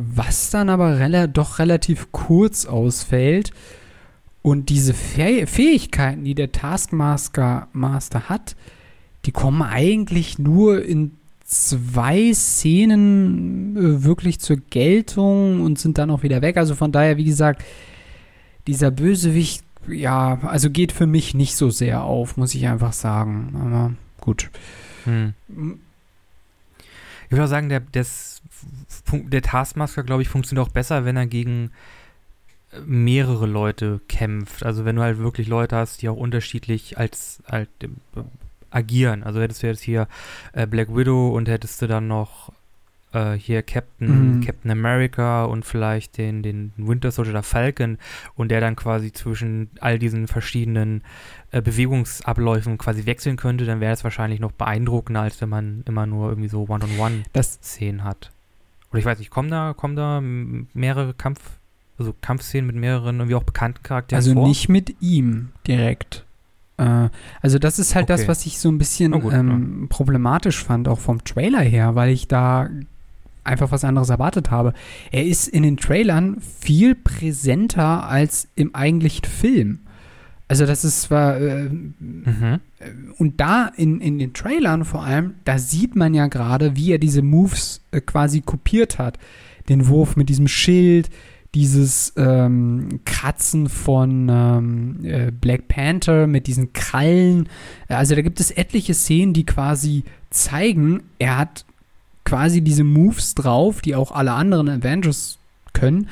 was 0.00 0.50
dann 0.50 0.68
aber 0.68 1.00
rela 1.00 1.26
doch 1.26 1.58
relativ 1.58 2.12
kurz 2.12 2.66
ausfällt. 2.66 3.50
Und 4.42 4.68
diese 4.68 4.94
Fäh 4.94 5.46
Fähigkeiten, 5.46 6.24
die 6.24 6.36
der 6.36 6.52
Taskmaster 6.52 7.66
Master 7.72 8.28
hat, 8.28 8.54
die 9.24 9.32
kommen 9.32 9.62
eigentlich 9.62 10.38
nur 10.38 10.84
in 10.84 11.10
zwei 11.44 12.32
Szenen 12.32 13.76
äh, 13.76 14.04
wirklich 14.04 14.38
zur 14.38 14.58
Geltung 14.70 15.62
und 15.62 15.78
sind 15.78 15.98
dann 15.98 16.10
auch 16.10 16.22
wieder 16.22 16.42
weg. 16.42 16.56
Also 16.56 16.76
von 16.76 16.92
daher, 16.92 17.16
wie 17.16 17.24
gesagt, 17.24 17.64
dieser 18.68 18.92
Bösewicht, 18.92 19.64
ja, 19.88 20.38
also 20.42 20.70
geht 20.70 20.92
für 20.92 21.06
mich 21.06 21.34
nicht 21.34 21.56
so 21.56 21.70
sehr 21.70 22.04
auf, 22.04 22.36
muss 22.36 22.54
ich 22.54 22.68
einfach 22.68 22.92
sagen. 22.92 23.56
Aber 23.60 23.92
gut. 24.20 24.50
Hm. 25.04 25.34
Ich 27.24 27.32
würde 27.32 27.44
auch 27.44 27.48
sagen, 27.48 27.68
der, 27.68 27.80
das, 27.80 28.37
der 29.12 29.42
Taskmaster, 29.42 30.02
glaube 30.02 30.22
ich, 30.22 30.28
funktioniert 30.28 30.66
auch 30.66 30.72
besser, 30.72 31.04
wenn 31.04 31.16
er 31.16 31.26
gegen 31.26 31.70
äh, 32.72 32.80
mehrere 32.80 33.46
Leute 33.46 34.00
kämpft. 34.08 34.64
Also 34.64 34.84
wenn 34.84 34.96
du 34.96 35.02
halt 35.02 35.18
wirklich 35.18 35.48
Leute 35.48 35.76
hast, 35.76 36.02
die 36.02 36.08
auch 36.08 36.16
unterschiedlich 36.16 36.98
als, 36.98 37.42
als 37.46 37.68
äh, 37.80 37.88
agieren. 38.70 39.22
Also 39.22 39.40
hättest 39.40 39.62
du 39.62 39.66
jetzt 39.66 39.82
hier 39.82 40.08
äh, 40.52 40.66
Black 40.66 40.94
Widow 40.94 41.30
und 41.30 41.48
hättest 41.48 41.80
du 41.82 41.86
dann 41.86 42.08
noch 42.08 42.52
äh, 43.12 43.32
hier 43.32 43.62
Captain, 43.62 44.36
mhm. 44.36 44.40
Captain 44.44 44.70
America 44.70 45.44
und 45.44 45.64
vielleicht 45.64 46.18
den, 46.18 46.42
den 46.42 46.72
Winter 46.76 47.10
Soldier 47.10 47.32
oder 47.32 47.42
Falcon 47.42 47.98
und 48.34 48.50
der 48.50 48.60
dann 48.60 48.76
quasi 48.76 49.12
zwischen 49.12 49.70
all 49.80 49.98
diesen 49.98 50.26
verschiedenen 50.26 51.02
äh, 51.50 51.62
Bewegungsabläufen 51.62 52.78
quasi 52.78 53.06
wechseln 53.06 53.36
könnte, 53.36 53.64
dann 53.64 53.80
wäre 53.80 53.92
es 53.92 54.04
wahrscheinlich 54.04 54.40
noch 54.40 54.52
beeindruckender, 54.52 55.22
als 55.22 55.40
wenn 55.40 55.48
man 55.48 55.82
immer 55.86 56.06
nur 56.06 56.28
irgendwie 56.28 56.48
so 56.48 56.68
One-on-One-Szenen 56.68 58.04
hat. 58.04 58.32
Oder 58.90 59.00
ich 59.00 59.04
weiß 59.04 59.18
nicht, 59.18 59.30
kommen 59.30 59.50
da, 59.50 59.74
kommen 59.74 59.96
da 59.96 60.20
mehrere 60.20 61.14
Kampf, 61.14 61.40
also 61.98 62.14
Kampfszenen 62.20 62.66
mit 62.66 62.76
mehreren 62.76 63.18
irgendwie 63.18 63.34
auch 63.34 63.42
bekannten 63.42 63.82
Charakteren 63.82 64.18
Also 64.18 64.34
vor? 64.34 64.48
nicht 64.48 64.68
mit 64.68 64.96
ihm 65.00 65.50
direkt. 65.66 66.24
Äh, 66.78 67.08
also 67.42 67.58
das 67.58 67.78
ist 67.78 67.94
halt 67.94 68.04
okay. 68.04 68.18
das, 68.18 68.28
was 68.28 68.46
ich 68.46 68.58
so 68.58 68.70
ein 68.70 68.78
bisschen 68.78 69.12
gut, 69.12 69.32
ähm, 69.32 69.80
ja. 69.82 69.86
problematisch 69.88 70.64
fand, 70.64 70.88
auch 70.88 71.00
vom 71.00 71.22
Trailer 71.24 71.60
her, 71.60 71.94
weil 71.94 72.10
ich 72.10 72.28
da 72.28 72.70
einfach 73.44 73.70
was 73.70 73.84
anderes 73.84 74.10
erwartet 74.10 74.50
habe. 74.50 74.74
Er 75.10 75.24
ist 75.24 75.48
in 75.48 75.62
den 75.62 75.76
Trailern 75.76 76.40
viel 76.40 76.94
präsenter 76.94 78.08
als 78.08 78.48
im 78.54 78.74
eigentlichen 78.74 79.24
Film. 79.24 79.80
Also 80.48 80.64
das 80.64 80.82
ist 80.82 81.02
zwar 81.02 81.38
äh, 81.38 81.68
mhm. 81.68 82.60
und 83.18 83.38
da 83.38 83.70
in, 83.76 84.00
in 84.00 84.18
den 84.18 84.32
Trailern 84.32 84.86
vor 84.86 85.04
allem, 85.04 85.34
da 85.44 85.58
sieht 85.58 85.94
man 85.94 86.14
ja 86.14 86.26
gerade, 86.26 86.74
wie 86.74 86.92
er 86.92 86.98
diese 86.98 87.20
Moves 87.20 87.82
äh, 87.90 88.00
quasi 88.00 88.40
kopiert 88.40 88.98
hat. 88.98 89.18
Den 89.68 89.88
Wurf 89.88 90.16
mit 90.16 90.30
diesem 90.30 90.48
Schild, 90.48 91.10
dieses 91.54 92.14
ähm, 92.16 93.00
Kratzen 93.04 93.68
von 93.68 94.28
ähm, 94.30 95.04
äh, 95.04 95.30
Black 95.30 95.68
Panther 95.68 96.26
mit 96.26 96.46
diesen 96.46 96.72
Krallen. 96.72 97.48
Also 97.88 98.14
da 98.14 98.22
gibt 98.22 98.40
es 98.40 98.50
etliche 98.50 98.94
Szenen, 98.94 99.34
die 99.34 99.44
quasi 99.44 100.04
zeigen, 100.30 101.02
er 101.18 101.36
hat 101.36 101.66
quasi 102.24 102.62
diese 102.62 102.84
Moves 102.84 103.34
drauf, 103.34 103.80
die 103.80 103.94
auch 103.94 104.12
alle 104.12 104.32
anderen 104.32 104.68
Avengers 104.68 105.38
können. 105.72 106.08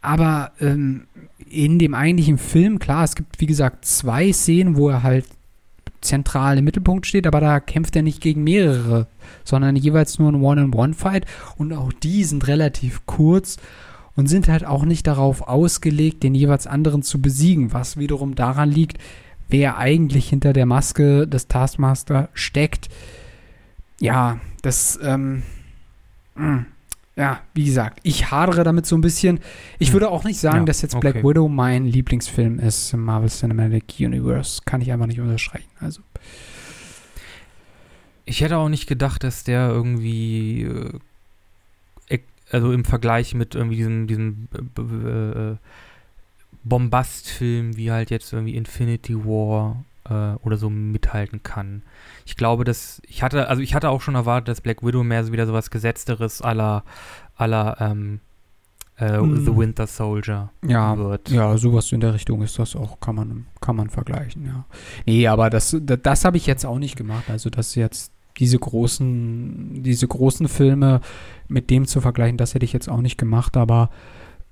Aber 0.00 0.52
ähm, 0.60 1.06
in 1.48 1.78
dem 1.78 1.94
eigentlichen 1.94 2.38
Film, 2.38 2.78
klar, 2.78 3.04
es 3.04 3.14
gibt 3.14 3.40
wie 3.40 3.46
gesagt 3.46 3.84
zwei 3.84 4.32
Szenen, 4.32 4.76
wo 4.76 4.88
er 4.88 5.02
halt 5.02 5.24
zentral 6.00 6.58
im 6.58 6.64
Mittelpunkt 6.64 7.06
steht, 7.06 7.26
aber 7.26 7.40
da 7.40 7.60
kämpft 7.60 7.96
er 7.96 8.02
nicht 8.02 8.20
gegen 8.20 8.44
mehrere, 8.44 9.06
sondern 9.44 9.76
jeweils 9.76 10.18
nur 10.18 10.30
ein 10.30 10.42
One-on-One-Fight 10.42 11.26
und 11.56 11.72
auch 11.72 11.92
die 11.92 12.24
sind 12.24 12.46
relativ 12.46 13.04
kurz 13.06 13.56
und 14.14 14.28
sind 14.28 14.48
halt 14.48 14.64
auch 14.64 14.84
nicht 14.84 15.06
darauf 15.06 15.42
ausgelegt, 15.42 16.22
den 16.22 16.34
jeweils 16.34 16.66
anderen 16.66 17.02
zu 17.02 17.20
besiegen, 17.20 17.72
was 17.72 17.96
wiederum 17.96 18.34
daran 18.34 18.70
liegt, 18.70 18.98
wer 19.48 19.78
eigentlich 19.78 20.28
hinter 20.28 20.52
der 20.52 20.66
Maske 20.66 21.26
des 21.26 21.48
Taskmaster 21.48 22.28
steckt. 22.34 22.88
Ja, 24.00 24.38
das, 24.62 24.98
ähm, 25.02 25.42
mh, 26.36 26.46
hm, 26.46 26.66
ja, 27.18 27.40
wie 27.52 27.64
gesagt, 27.64 27.98
ich 28.04 28.30
hadere 28.30 28.62
damit 28.62 28.86
so 28.86 28.96
ein 28.96 29.00
bisschen. 29.00 29.40
Ich 29.78 29.88
hm. 29.88 29.94
würde 29.94 30.08
auch 30.10 30.24
nicht 30.24 30.38
sagen, 30.38 30.58
ja, 30.58 30.64
dass 30.64 30.82
jetzt 30.82 30.94
okay. 30.94 31.12
Black 31.12 31.24
Widow 31.24 31.48
mein 31.48 31.84
Lieblingsfilm 31.84 32.60
ist 32.60 32.94
im 32.94 33.04
Marvel 33.04 33.28
Cinematic 33.28 33.96
Universe. 33.98 34.62
Kann 34.64 34.80
ich 34.80 34.92
einfach 34.92 35.06
nicht 35.06 35.20
unterstreichen. 35.20 35.68
Also. 35.80 36.00
Ich 38.24 38.40
hätte 38.40 38.56
auch 38.58 38.68
nicht 38.68 38.86
gedacht, 38.86 39.24
dass 39.24 39.42
der 39.42 39.68
irgendwie 39.68 40.62
äh, 40.62 40.98
also 42.50 42.72
im 42.72 42.84
Vergleich 42.84 43.34
mit 43.34 43.54
irgendwie 43.54 43.76
diesem, 43.76 44.06
diesem 44.06 44.48
äh, 44.78 45.50
äh, 45.52 45.56
Bombastfilm 46.64 47.76
wie 47.76 47.90
halt 47.90 48.10
jetzt 48.10 48.32
irgendwie 48.32 48.56
Infinity 48.56 49.16
War 49.24 49.84
äh, 50.08 50.34
oder 50.44 50.56
so 50.56 50.70
mithalten 50.70 51.42
kann. 51.42 51.82
Ich 52.26 52.36
glaube, 52.36 52.64
dass 52.64 53.00
ich 53.06 53.22
hatte, 53.22 53.48
also 53.48 53.62
ich 53.62 53.74
hatte 53.74 53.90
auch 53.90 54.00
schon 54.00 54.14
erwartet, 54.14 54.48
dass 54.48 54.60
Black 54.60 54.82
Widow 54.82 55.04
mehr 55.04 55.24
so 55.24 55.32
wieder 55.32 55.46
sowas 55.46 55.70
Gesetzteres 55.70 56.42
aller 56.42 56.84
aller 57.36 57.76
ähm, 57.80 58.20
äh, 58.98 59.16
Hm. 59.18 59.44
The 59.44 59.56
Winter 59.56 59.86
Soldier 59.86 60.50
Ja, 60.66 60.98
wird. 60.98 61.30
Ja, 61.30 61.56
sowas 61.56 61.92
in 61.92 62.00
der 62.00 62.14
Richtung 62.14 62.42
ist 62.42 62.58
das 62.58 62.74
auch, 62.74 62.98
kann 63.00 63.14
man, 63.14 63.46
kann 63.60 63.76
man 63.76 63.90
vergleichen, 63.90 64.44
ja. 64.44 64.64
Nee, 65.06 65.28
aber 65.28 65.50
das, 65.50 65.76
das, 65.80 65.98
das 66.02 66.24
habe 66.24 66.36
ich 66.36 66.46
jetzt 66.46 66.66
auch 66.66 66.78
nicht 66.78 66.96
gemacht. 66.96 67.30
Also, 67.30 67.48
dass 67.48 67.74
jetzt 67.76 68.12
diese 68.38 68.58
großen, 68.58 69.82
diese 69.82 70.06
großen 70.08 70.48
Filme 70.48 71.00
mit 71.48 71.70
dem 71.70 71.86
zu 71.86 72.00
vergleichen, 72.00 72.36
das 72.36 72.54
hätte 72.54 72.64
ich 72.64 72.72
jetzt 72.72 72.88
auch 72.88 73.00
nicht 73.00 73.18
gemacht, 73.18 73.56
aber 73.56 73.90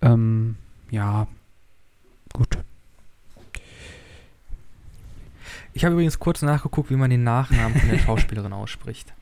ähm, 0.00 0.56
ja, 0.90 1.26
gut. 2.32 2.58
Ich 5.76 5.84
habe 5.84 5.92
übrigens 5.92 6.18
kurz 6.18 6.40
nachgeguckt, 6.40 6.88
wie 6.88 6.96
man 6.96 7.10
den 7.10 7.22
Nachnamen 7.22 7.78
von 7.78 7.90
der 7.90 7.98
Schauspielerin 8.06 8.54
ausspricht. 8.54 9.12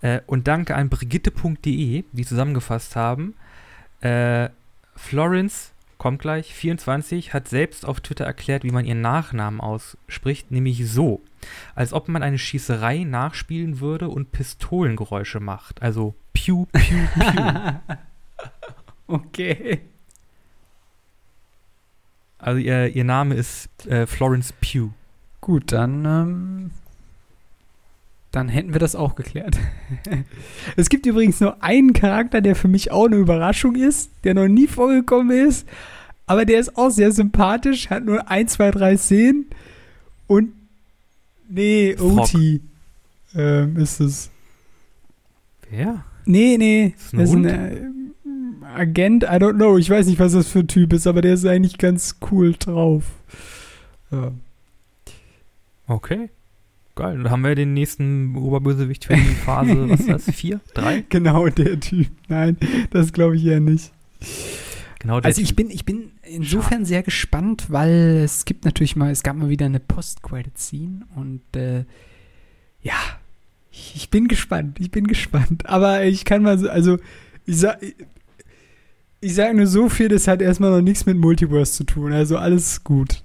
Äh, 0.00 0.20
und 0.26 0.48
danke 0.48 0.74
an 0.74 0.88
brigitte.de, 0.88 2.02
die 2.10 2.26
zusammengefasst 2.26 2.96
haben, 2.96 3.34
äh, 4.00 4.48
Florence, 4.96 5.70
kommt 5.98 6.20
gleich, 6.20 6.52
24, 6.52 7.32
hat 7.32 7.46
selbst 7.46 7.86
auf 7.86 8.00
Twitter 8.00 8.24
erklärt, 8.24 8.64
wie 8.64 8.72
man 8.72 8.84
ihren 8.84 9.02
Nachnamen 9.02 9.60
ausspricht, 9.60 10.50
nämlich 10.50 10.90
so, 10.90 11.22
als 11.76 11.92
ob 11.92 12.08
man 12.08 12.24
eine 12.24 12.38
Schießerei 12.38 13.04
nachspielen 13.04 13.78
würde 13.78 14.08
und 14.08 14.32
Pistolengeräusche 14.32 15.38
macht. 15.38 15.80
Also 15.80 16.16
Piu, 16.32 16.66
Piu, 16.72 17.06
Piu. 17.20 17.52
okay. 19.06 19.80
also 22.36 22.58
ihr, 22.58 22.96
ihr 22.96 23.04
Name 23.04 23.36
ist 23.36 23.86
äh, 23.86 24.08
Florence 24.08 24.52
Pugh. 24.52 24.90
Gut, 25.40 25.72
dann, 25.72 26.04
ähm, 26.04 26.70
dann 28.32 28.48
hätten 28.48 28.72
wir 28.72 28.80
das 28.80 28.96
auch 28.96 29.14
geklärt. 29.14 29.58
es 30.76 30.88
gibt 30.88 31.06
übrigens 31.06 31.40
nur 31.40 31.62
einen 31.62 31.92
Charakter, 31.92 32.40
der 32.40 32.56
für 32.56 32.68
mich 32.68 32.90
auch 32.90 33.06
eine 33.06 33.16
Überraschung 33.16 33.76
ist, 33.76 34.10
der 34.24 34.34
noch 34.34 34.48
nie 34.48 34.66
vorgekommen 34.66 35.36
ist, 35.36 35.66
aber 36.26 36.44
der 36.44 36.60
ist 36.60 36.76
auch 36.76 36.90
sehr 36.90 37.12
sympathisch, 37.12 37.90
hat 37.90 38.04
nur 38.04 38.28
ein, 38.28 38.48
zwei, 38.48 38.70
drei 38.70 38.96
Szenen 38.96 39.46
und 40.26 40.52
nee, 41.48 41.94
Frog. 41.96 42.34
OT 42.34 42.60
ähm, 43.34 43.76
ist 43.76 44.00
es. 44.00 44.30
Wer? 45.70 46.04
Nee, 46.24 46.56
nee, 46.58 46.94
Ist 46.96 47.12
ein 47.12 47.18
das 47.18 47.28
ist 47.30 47.36
ein 47.36 47.44
äh, 47.44 48.76
Agent, 48.76 49.22
I 49.22 49.36
don't 49.36 49.54
know, 49.54 49.78
ich 49.78 49.88
weiß 49.88 50.06
nicht, 50.06 50.18
was 50.18 50.32
das 50.32 50.48
für 50.48 50.60
ein 50.60 50.68
Typ 50.68 50.92
ist, 50.92 51.06
aber 51.06 51.22
der 51.22 51.34
ist 51.34 51.46
eigentlich 51.46 51.78
ganz 51.78 52.16
cool 52.30 52.54
drauf. 52.58 53.04
Ja. 54.10 54.32
Okay. 55.86 56.30
Geil. 56.94 57.18
Dann 57.22 57.30
haben 57.30 57.44
wir 57.44 57.54
den 57.54 57.74
nächsten 57.74 58.36
Oberbösewicht 58.36 59.04
für 59.04 59.14
die 59.14 59.20
Phase, 59.20 59.90
was 59.90 60.00
ist 60.00 60.08
das? 60.08 60.24
Vier? 60.34 60.60
Drei? 60.72 61.04
Genau 61.10 61.46
der 61.48 61.78
Typ. 61.78 62.08
Nein, 62.28 62.56
das 62.90 63.12
glaube 63.12 63.36
ich 63.36 63.44
eher 63.44 63.60
nicht. 63.60 63.92
Genau 65.00 65.20
der 65.20 65.26
Also 65.26 65.42
ich 65.42 65.48
Typ. 65.48 65.56
bin, 65.58 65.70
ich 65.70 65.84
bin 65.84 66.12
insofern 66.22 66.86
sehr 66.86 67.02
gespannt, 67.02 67.66
weil 67.68 68.22
es 68.24 68.46
gibt 68.46 68.64
natürlich 68.64 68.96
mal, 68.96 69.10
es 69.10 69.22
gab 69.22 69.36
mal 69.36 69.50
wieder 69.50 69.66
eine 69.66 69.78
Post-Credit-Scene 69.78 71.02
und 71.16 71.42
äh, 71.54 71.84
ja, 72.80 72.94
ich, 73.70 73.92
ich 73.94 74.10
bin 74.10 74.26
gespannt, 74.26 74.78
ich 74.80 74.90
bin 74.90 75.06
gespannt. 75.06 75.66
Aber 75.66 76.04
ich 76.04 76.24
kann 76.24 76.42
mal 76.42 76.58
so, 76.58 76.70
also 76.70 76.96
ich 77.44 77.58
sag, 77.58 77.82
ich, 77.82 77.94
ich 79.20 79.34
sage 79.34 79.54
nur 79.54 79.66
so 79.66 79.90
viel, 79.90 80.08
das 80.08 80.28
hat 80.28 80.40
erstmal 80.40 80.70
noch 80.70 80.80
nichts 80.82 81.04
mit 81.04 81.18
Multiverse 81.18 81.72
zu 81.74 81.84
tun, 81.84 82.14
also 82.14 82.38
alles 82.38 82.82
gut. 82.84 83.22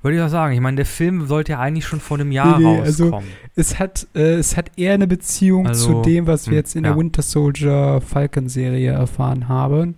Würde 0.00 0.16
ich 0.16 0.22
auch 0.22 0.28
sagen. 0.28 0.54
Ich 0.54 0.60
meine, 0.60 0.76
der 0.76 0.86
Film 0.86 1.26
sollte 1.26 1.52
ja 1.52 1.58
eigentlich 1.60 1.86
schon 1.86 2.00
vor 2.00 2.18
einem 2.18 2.30
Jahr 2.30 2.58
Nee, 2.58 2.64
nee, 2.64 2.80
also- 2.80 3.04
rauskommen. 3.04 3.28
Es 3.56 3.78
hat, 3.80 4.06
äh, 4.14 4.34
es 4.34 4.56
hat 4.56 4.70
eher 4.76 4.94
eine 4.94 5.08
Beziehung 5.08 5.66
Also, 5.66 6.02
zu 6.02 6.08
dem, 6.08 6.26
was 6.28 6.46
wir 6.46 6.52
hm, 6.52 6.56
jetzt 6.58 6.76
in 6.76 6.84
der 6.84 6.92
ja. 6.92 6.98
Winter 6.98 7.22
Soldier 7.22 8.00
Falcon 8.00 8.48
Serie 8.48 8.92
erfahren 8.92 9.48
haben. 9.48 9.96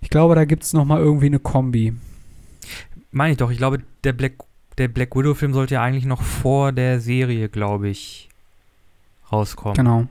Ich 0.00 0.08
glaube, 0.10 0.34
da 0.34 0.44
gibt 0.46 0.62
es 0.62 0.72
nochmal 0.72 1.00
irgendwie 1.00 1.26
eine 1.26 1.38
Kombi. 1.38 1.92
Meine 3.10 3.32
ich 3.32 3.38
doch. 3.38 3.50
Ich 3.50 3.58
glaube, 3.58 3.80
der 4.04 4.12
Black, 4.14 4.34
der 4.78 4.88
Black 4.88 5.14
Widow-Film 5.14 5.52
sollte 5.52 5.74
ja 5.74 5.82
eigentlich 5.82 6.06
noch 6.06 6.22
vor 6.22 6.72
der 6.72 7.00
Serie, 7.00 7.48
glaube 7.48 7.88
ich, 7.88 8.28
rauskommen. 9.30 9.76
Genau. 9.76 10.06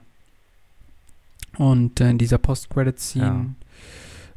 Und 1.57 1.99
äh, 1.99 2.09
in 2.09 2.17
dieser 2.17 2.37
Post-Credit-Scene, 2.37 3.55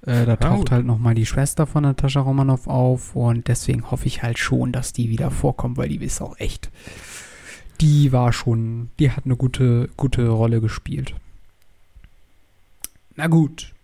äh, 0.06 0.24
da 0.24 0.36
taucht 0.36 0.58
gut. 0.58 0.70
halt 0.70 0.86
nochmal 0.86 1.14
die 1.14 1.26
Schwester 1.26 1.66
von 1.66 1.82
Natascha 1.82 2.20
Romanoff 2.20 2.68
auf 2.68 3.16
und 3.16 3.48
deswegen 3.48 3.90
hoffe 3.90 4.06
ich 4.06 4.22
halt 4.22 4.38
schon, 4.38 4.72
dass 4.72 4.92
die 4.92 5.10
wieder 5.10 5.30
vorkommt, 5.30 5.76
weil 5.76 5.88
die 5.88 6.02
ist 6.02 6.22
auch 6.22 6.38
echt. 6.38 6.70
Die 7.80 8.12
war 8.12 8.32
schon, 8.32 8.90
die 8.98 9.10
hat 9.10 9.24
eine 9.24 9.36
gute, 9.36 9.90
gute 9.96 10.28
Rolle 10.28 10.60
gespielt. 10.60 11.14
Na 13.16 13.26
gut. 13.26 13.74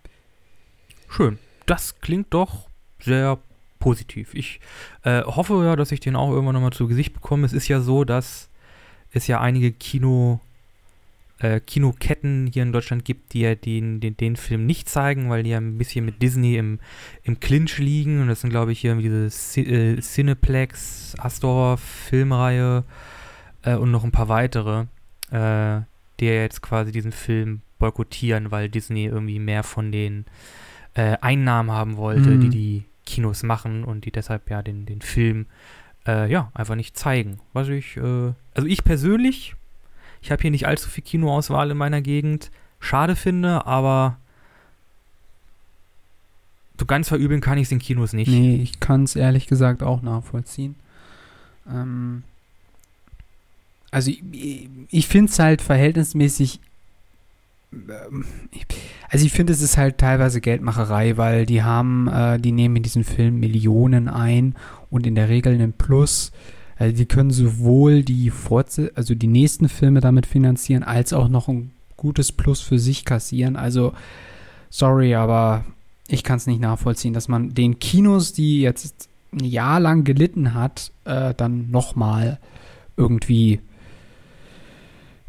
Schön. 1.08 1.38
Das 1.66 2.00
klingt 2.00 2.32
doch 2.32 2.68
sehr 3.00 3.38
positiv. 3.80 4.32
Ich 4.34 4.60
äh, 5.02 5.22
hoffe 5.22 5.62
ja, 5.64 5.74
dass 5.74 5.90
ich 5.92 6.00
den 6.00 6.16
auch 6.16 6.30
irgendwann 6.30 6.54
nochmal 6.54 6.72
zu 6.72 6.86
Gesicht 6.86 7.14
bekomme. 7.14 7.46
Es 7.46 7.52
ist 7.52 7.68
ja 7.68 7.80
so, 7.80 8.04
dass 8.04 8.48
es 9.10 9.26
ja 9.26 9.40
einige 9.40 9.72
Kino, 9.72 10.40
äh, 11.42 11.60
Kinoketten 11.60 12.48
hier 12.52 12.62
in 12.62 12.72
Deutschland 12.72 13.04
gibt, 13.04 13.32
die 13.34 13.40
ja 13.40 13.54
den, 13.54 14.00
den, 14.00 14.16
den 14.16 14.36
Film 14.36 14.64
nicht 14.64 14.88
zeigen, 14.88 15.28
weil 15.28 15.42
die 15.42 15.50
ja 15.50 15.58
ein 15.58 15.76
bisschen 15.76 16.04
mit 16.04 16.22
Disney 16.22 16.56
im, 16.56 16.78
im 17.24 17.40
Clinch 17.40 17.78
liegen. 17.78 18.20
Und 18.22 18.28
das 18.28 18.40
sind, 18.40 18.50
glaube 18.50 18.72
ich, 18.72 18.80
hier 18.80 18.94
diese 18.94 19.28
Ci 19.28 19.60
äh, 19.62 20.00
Cineplex, 20.00 21.14
Astor 21.18 21.78
Filmreihe 21.78 22.84
äh, 23.62 23.74
und 23.74 23.90
noch 23.90 24.04
ein 24.04 24.12
paar 24.12 24.28
weitere, 24.28 24.82
äh, 25.30 25.80
die 26.20 26.26
ja 26.26 26.32
jetzt 26.32 26.62
quasi 26.62 26.92
diesen 26.92 27.12
Film 27.12 27.62
boykottieren, 27.78 28.50
weil 28.50 28.68
Disney 28.68 29.06
irgendwie 29.06 29.38
mehr 29.40 29.64
von 29.64 29.90
den 29.90 30.24
äh, 30.94 31.16
Einnahmen 31.20 31.70
haben 31.72 31.96
wollte, 31.96 32.30
Mhm. 32.30 32.40
die 32.40 32.48
die 32.50 32.84
Kinos 33.04 33.42
machen 33.42 33.82
und 33.82 34.04
die 34.04 34.12
deshalb 34.12 34.48
ja 34.48 34.62
den, 34.62 34.86
den 34.86 35.00
Film 35.00 35.46
äh, 36.06 36.30
ja 36.30 36.50
einfach 36.54 36.76
nicht 36.76 36.96
zeigen. 36.96 37.40
Was 37.52 37.68
ich, 37.68 37.96
äh, 37.96 38.32
also 38.54 38.68
ich 38.68 38.84
persönlich, 38.84 39.56
ich 40.22 40.30
habe 40.30 40.40
hier 40.40 40.50
nicht 40.50 40.66
allzu 40.66 40.88
viel 40.88 41.04
Kinoauswahl 41.04 41.70
in 41.70 41.76
meiner 41.76 42.00
Gegend, 42.00 42.50
schade 42.80 43.16
finde, 43.16 43.66
aber 43.66 44.16
so 46.78 46.86
ganz 46.86 47.08
verübeln 47.08 47.40
kann 47.40 47.58
ich 47.58 47.64
es 47.64 47.72
in 47.72 47.78
Kinos 47.78 48.12
nicht. 48.12 48.28
Nee, 48.28 48.56
ich 48.62 48.80
kann 48.80 49.04
es 49.04 49.16
ehrlich 49.16 49.46
gesagt 49.46 49.82
auch 49.82 50.02
nachvollziehen. 50.02 50.76
Ähm, 51.68 52.22
also 53.90 54.10
ich, 54.10 54.68
ich 54.90 55.06
finde 55.06 55.30
es 55.30 55.38
halt 55.38 55.60
verhältnismäßig. 55.60 56.60
ähm, 57.72 58.24
Also 59.10 59.26
ich 59.26 59.32
finde, 59.32 59.52
es 59.52 59.60
ist 59.60 59.76
halt 59.76 59.98
teilweise 59.98 60.40
Geldmacherei, 60.40 61.16
weil 61.16 61.46
die 61.46 61.62
haben, 61.62 62.08
äh, 62.08 62.38
die 62.38 62.52
nehmen 62.52 62.76
in 62.76 62.82
diesen 62.82 63.04
Film 63.04 63.38
Millionen 63.38 64.08
ein 64.08 64.54
und 64.90 65.06
in 65.06 65.14
der 65.14 65.28
Regel 65.28 65.52
einen 65.54 65.72
Plus. 65.72 66.32
Also 66.78 66.96
die 66.96 67.06
können 67.06 67.30
sowohl 67.30 68.02
die 68.02 68.30
Fortse 68.30 68.92
also 68.94 69.14
die 69.14 69.26
nächsten 69.26 69.68
Filme 69.68 70.00
damit 70.00 70.26
finanzieren, 70.26 70.82
als 70.82 71.12
auch 71.12 71.28
noch 71.28 71.48
ein 71.48 71.70
gutes 71.96 72.32
Plus 72.32 72.60
für 72.60 72.78
sich 72.78 73.04
kassieren. 73.04 73.56
Also 73.56 73.92
sorry, 74.70 75.14
aber 75.14 75.64
ich 76.08 76.24
kann 76.24 76.38
es 76.38 76.46
nicht 76.46 76.60
nachvollziehen, 76.60 77.14
dass 77.14 77.28
man 77.28 77.54
den 77.54 77.78
Kinos, 77.78 78.32
die 78.32 78.60
jetzt 78.60 79.08
ein 79.32 79.44
Jahr 79.44 79.80
lang 79.80 80.04
gelitten 80.04 80.54
hat, 80.54 80.90
äh, 81.04 81.34
dann 81.34 81.70
nochmal 81.70 82.38
irgendwie 82.96 83.60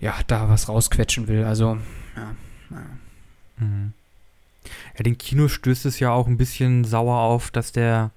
ja, 0.04 0.14
da 0.28 0.50
was 0.50 0.68
rausquetschen 0.68 1.30
will. 1.30 1.46
Also, 1.46 1.78
ja. 2.16 2.36
Mhm. 3.58 3.94
Ja, 4.98 5.04
den 5.04 5.18
Kinos 5.18 5.52
stößt 5.54 5.86
es 5.86 6.00
ja 6.00 6.12
auch 6.12 6.28
ein 6.28 6.38
bisschen 6.38 6.84
sauer 6.84 7.20
auf, 7.20 7.52
dass 7.52 7.72
der, 7.72 8.12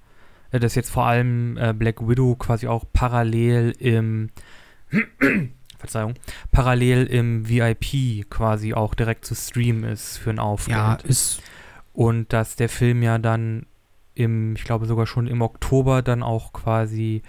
dass 0.51 0.75
jetzt 0.75 0.89
vor 0.89 1.05
allem 1.05 1.57
äh, 1.57 1.73
Black 1.73 2.07
Widow 2.07 2.35
quasi 2.35 2.67
auch 2.67 2.85
parallel 2.93 3.73
im, 3.79 4.29
Verzeihung, 5.77 6.15
parallel 6.51 7.05
im 7.05 7.47
VIP 7.47 8.29
quasi 8.29 8.73
auch 8.73 8.93
direkt 8.93 9.25
zu 9.25 9.35
streamen 9.35 9.83
ist 9.83 10.17
für 10.17 10.29
einen 10.29 10.39
Aufgeld. 10.39 10.77
ja 10.77 10.97
ist 11.03 11.41
Und 11.93 12.33
dass 12.33 12.55
der 12.55 12.69
Film 12.69 13.03
ja 13.03 13.17
dann 13.17 13.65
im, 14.15 14.55
ich 14.55 14.63
glaube 14.63 14.85
sogar 14.85 15.05
schon 15.05 15.27
im 15.27 15.41
Oktober 15.41 16.01
dann 16.01 16.23
auch 16.23 16.53
quasi 16.53 17.21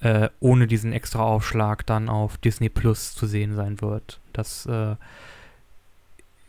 äh, 0.00 0.28
ohne 0.40 0.66
diesen 0.66 0.92
extra 0.92 1.22
Aufschlag 1.22 1.86
dann 1.86 2.08
auf 2.08 2.36
Disney 2.36 2.68
Plus 2.68 3.14
zu 3.14 3.26
sehen 3.26 3.54
sein 3.54 3.80
wird. 3.80 4.20
Das 4.32 4.66
äh, 4.66 4.96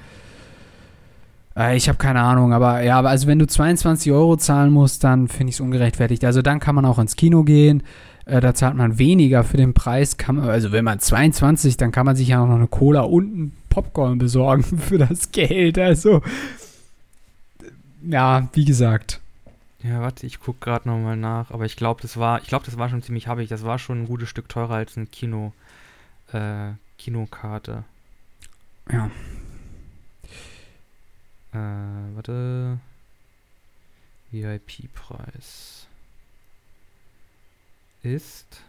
Äh, 1.57 1.77
ich 1.77 1.89
habe 1.89 1.99
keine 1.99 2.21
Ahnung, 2.21 2.53
aber 2.53 2.83
ja, 2.83 2.99
aber 2.99 3.11
also 3.11 3.27
wenn 3.27 3.39
du 3.39 3.47
22 3.47 4.13
Euro 4.13 4.37
zahlen 4.37 4.73
musst, 4.73 5.05
dann 5.05 5.29
finde 5.29 5.51
ich 5.51 5.57
es 5.57 5.61
ungerechtfertigt. 5.61 6.25
Also 6.25 6.43
dann 6.43 6.61
kann 6.61 6.75
man 6.75 6.85
auch 6.85 6.99
ins 6.99 7.17
Kino 7.17 7.45
gehen. 7.45 7.83
Äh, 8.25 8.41
da 8.41 8.55
zahlt 8.55 8.77
man 8.77 8.99
weniger 8.99 9.45
für 9.45 9.57
den 9.57 9.75
Preis. 9.75 10.17
Kann, 10.17 10.39
also 10.41 10.73
wenn 10.73 10.85
man 10.85 11.01
22, 11.01 11.77
dann 11.77 11.93
kann 11.93 12.07
man 12.07 12.17
sich 12.17 12.29
ja 12.29 12.45
noch 12.45 12.55
eine 12.55 12.69
Cola 12.69 13.01
und 13.01 13.37
ein 13.37 13.53
Popcorn 13.69 14.19
besorgen 14.19 14.63
für 14.79 14.99
das 14.99 15.33
Geld. 15.33 15.79
Also 15.79 16.23
ja, 18.09 18.49
wie 18.53 18.65
gesagt. 18.65 19.21
Ja, 19.83 20.01
warte, 20.01 20.27
ich 20.27 20.39
gucke 20.39 20.61
gerade 20.61 20.89
nochmal 20.89 21.17
nach, 21.17 21.51
aber 21.51 21.65
ich 21.65 21.77
glaube, 21.77 22.03
das 22.03 22.17
war, 22.17 22.41
ich 22.41 22.47
glaube, 22.47 22.65
das 22.65 22.79
war 22.79 22.89
schon 22.89 23.03
ziemlich 23.03 23.27
happig. 23.27 23.49
Das 23.49 23.65
war 23.65 23.79
schon 23.79 24.03
ein 24.03 24.07
gutes 24.07 24.29
Stück 24.29 24.49
teurer 24.49 24.75
als 24.75 24.97
ein 24.97 25.11
Kino, 25.11 25.53
äh, 26.33 26.71
Kinokarte. 26.99 27.85
Ja. 28.91 29.11
Äh, 31.53 32.15
warte. 32.15 32.79
VIP-Preis 34.31 35.87
ist. 38.03 38.63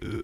Äh. 0.00 0.22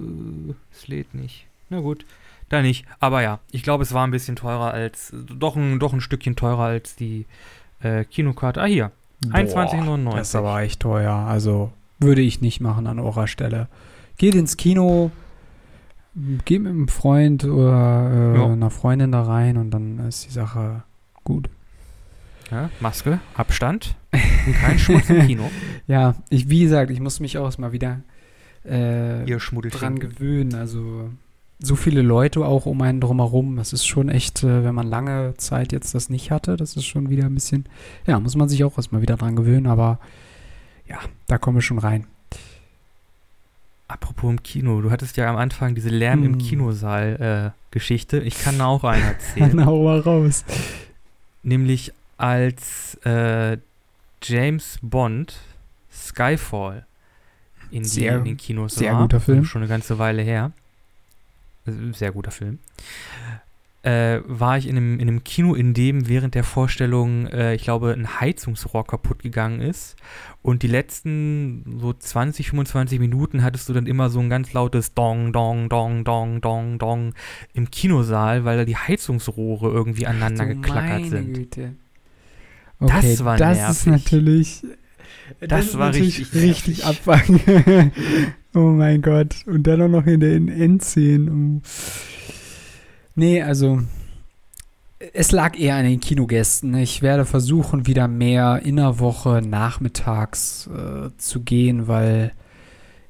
Äh, 0.00 0.54
es 0.72 0.88
lädt 0.88 1.14
nicht. 1.14 1.46
Na 1.70 1.80
gut. 1.80 2.04
Da 2.48 2.62
nicht. 2.62 2.84
Aber 3.00 3.22
ja, 3.22 3.40
ich 3.50 3.62
glaube, 3.62 3.82
es 3.82 3.92
war 3.92 4.06
ein 4.06 4.10
bisschen 4.10 4.36
teurer 4.36 4.72
als, 4.72 5.12
doch 5.12 5.56
ein, 5.56 5.78
doch 5.78 5.92
ein 5.92 6.00
Stückchen 6.00 6.36
teurer 6.36 6.64
als 6.64 6.94
die 6.94 7.26
äh, 7.80 8.04
Kinokarte. 8.04 8.62
Ah, 8.62 8.66
hier. 8.66 8.92
21,99. 9.24 10.16
Das 10.16 10.28
ist 10.28 10.34
aber 10.34 10.60
echt 10.60 10.80
teuer. 10.80 11.12
Also 11.12 11.72
würde 11.98 12.20
ich 12.20 12.40
nicht 12.40 12.60
machen 12.60 12.86
an 12.86 12.98
eurer 12.98 13.26
Stelle. 13.26 13.68
Geht 14.18 14.34
ins 14.34 14.56
Kino, 14.56 15.10
geht 16.44 16.62
mit 16.62 16.70
einem 16.70 16.88
Freund 16.88 17.44
oder 17.44 18.10
äh, 18.12 18.38
ja. 18.38 18.46
einer 18.46 18.70
Freundin 18.70 19.12
da 19.12 19.22
rein 19.22 19.56
und 19.56 19.70
dann 19.70 19.98
ist 20.00 20.26
die 20.26 20.30
Sache 20.30 20.82
gut. 21.24 21.48
Ja, 22.50 22.70
Maske, 22.80 23.20
Abstand 23.34 23.96
und 24.12 24.54
kein 24.54 24.78
Schmutz 24.78 25.10
im 25.10 25.26
Kino. 25.26 25.50
Ja, 25.86 26.14
ich, 26.30 26.48
wie 26.48 26.62
gesagt, 26.62 26.90
ich 26.90 27.00
muss 27.00 27.20
mich 27.20 27.36
auch 27.36 27.58
mal 27.58 27.72
wieder 27.72 28.00
äh, 28.64 29.26
dran 29.26 29.98
gewöhnen. 29.98 30.54
Also 30.54 31.10
so 31.58 31.76
viele 31.76 32.00
Leute 32.00 32.44
auch 32.44 32.64
um 32.64 32.80
einen 32.80 33.00
drumherum. 33.00 33.56
Das 33.56 33.72
ist 33.72 33.86
schon 33.86 34.08
echt, 34.08 34.42
äh, 34.42 34.64
wenn 34.64 34.74
man 34.74 34.86
lange 34.86 35.34
Zeit 35.36 35.72
jetzt 35.72 35.94
das 35.94 36.08
nicht 36.08 36.30
hatte, 36.30 36.56
das 36.56 36.76
ist 36.76 36.86
schon 36.86 37.10
wieder 37.10 37.26
ein 37.26 37.34
bisschen, 37.34 37.64
ja, 38.06 38.18
muss 38.18 38.36
man 38.36 38.48
sich 38.48 38.64
auch 38.64 38.76
erstmal 38.78 39.02
wieder 39.02 39.16
dran 39.16 39.36
gewöhnen, 39.36 39.66
aber 39.66 39.98
ja, 40.86 40.98
da 41.26 41.38
kommen 41.38 41.58
wir 41.58 41.62
schon 41.62 41.78
rein. 41.78 42.06
Apropos 43.86 44.30
im 44.30 44.42
Kino, 44.42 44.80
du 44.80 44.90
hattest 44.90 45.16
ja 45.16 45.28
am 45.28 45.36
Anfang 45.36 45.74
diese 45.74 45.90
Lärm 45.90 46.20
hm. 46.20 46.26
im 46.26 46.38
Kinosaal 46.38 47.52
äh, 47.54 47.58
Geschichte. 47.70 48.18
Ich 48.20 48.38
kann 48.38 48.58
da 48.58 48.66
auch 48.66 48.84
einen 48.84 49.04
erzählen. 49.04 49.52
Na, 49.54 49.66
mal 49.66 50.00
raus. 50.00 50.44
Nämlich 51.42 51.92
als 52.16 52.94
äh, 53.04 53.58
James 54.22 54.78
Bond 54.80 55.36
Skyfall 55.92 56.86
in, 57.70 57.84
sehr, 57.84 58.20
den 58.20 58.36
Kinos 58.36 58.76
sehr 58.76 58.92
war. 58.92 58.98
Sehr 58.98 59.02
guter 59.02 59.20
Film. 59.20 59.44
Schon 59.44 59.62
eine 59.62 59.68
ganze 59.68 59.98
Weile 59.98 60.22
her 60.22 60.52
sehr 61.92 62.12
guter 62.12 62.30
Film, 62.30 62.58
äh, 63.84 64.22
war 64.26 64.56
ich 64.56 64.66
in 64.66 64.76
einem, 64.76 64.94
in 64.98 65.08
einem 65.08 65.24
Kino, 65.24 65.54
in 65.54 65.74
dem 65.74 66.08
während 66.08 66.34
der 66.34 66.44
Vorstellung, 66.44 67.26
äh, 67.26 67.54
ich 67.54 67.64
glaube, 67.64 67.92
ein 67.92 68.18
Heizungsrohr 68.20 68.86
kaputt 68.86 69.22
gegangen 69.22 69.60
ist. 69.60 69.96
Und 70.40 70.62
die 70.62 70.68
letzten 70.68 71.78
so 71.80 71.92
20, 71.92 72.50
25 72.50 72.98
Minuten 72.98 73.42
hattest 73.42 73.68
du 73.68 73.74
dann 73.74 73.86
immer 73.86 74.08
so 74.08 74.20
ein 74.20 74.30
ganz 74.30 74.54
lautes 74.54 74.94
Dong, 74.94 75.34
Dong, 75.34 75.68
Dong, 75.68 76.04
Dong, 76.04 76.40
Dong, 76.40 76.78
Dong 76.78 77.14
im 77.52 77.70
Kinosaal, 77.70 78.44
weil 78.46 78.56
da 78.56 78.64
die 78.64 78.76
Heizungsrohre 78.76 79.70
irgendwie 79.70 80.06
aneinander 80.06 80.44
Ach, 80.44 80.48
geklackert 80.48 81.06
sind. 81.06 81.34
Güte. 81.34 81.74
Okay, 82.80 82.92
das 83.02 83.24
war 83.24 83.36
das 83.36 83.58
nervig. 83.58 83.76
ist 83.76 83.86
natürlich. 83.86 84.62
Das, 85.40 85.48
das 85.48 85.78
war 85.78 85.92
richtig, 85.94 86.34
richtig 86.34 86.84
abfangen. 86.84 87.92
Oh 88.56 88.70
mein 88.70 89.02
Gott. 89.02 89.34
Und 89.46 89.66
dann 89.66 89.82
auch 89.82 89.88
noch 89.88 90.06
in 90.06 90.20
den 90.20 90.46
Endszenen. 90.46 91.62
Nee, 93.14 93.42
also 93.42 93.80
es 95.12 95.32
lag 95.32 95.58
eher 95.58 95.76
an 95.76 95.84
den 95.84 96.00
Kinogästen. 96.00 96.74
Ich 96.74 97.02
werde 97.02 97.24
versuchen, 97.24 97.86
wieder 97.86 98.08
mehr 98.08 98.62
in 98.64 98.76
der 98.76 98.98
Woche 98.98 99.42
nachmittags 99.42 100.68
äh, 100.68 101.10
zu 101.18 101.40
gehen, 101.40 101.88
weil 101.88 102.32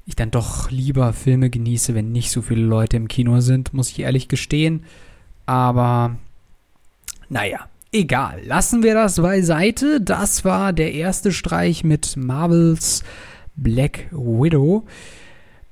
ich 0.05 0.15
dann 0.15 0.31
doch 0.31 0.69
lieber 0.69 1.13
Filme 1.13 1.49
genieße, 1.49 1.95
wenn 1.95 2.11
nicht 2.11 2.31
so 2.31 2.41
viele 2.41 2.61
Leute 2.61 2.97
im 2.97 3.07
Kino 3.07 3.39
sind, 3.39 3.73
muss 3.73 3.89
ich 3.89 3.99
ehrlich 3.99 4.27
gestehen. 4.27 4.83
Aber 5.45 6.17
naja, 7.29 7.67
egal. 7.91 8.41
Lassen 8.45 8.83
wir 8.83 8.93
das 8.93 9.19
beiseite. 9.19 10.01
Das 10.01 10.45
war 10.45 10.73
der 10.73 10.93
erste 10.93 11.31
Streich 11.31 11.83
mit 11.83 12.17
Marvels 12.17 13.03
Black 13.55 14.07
Widow. 14.11 14.85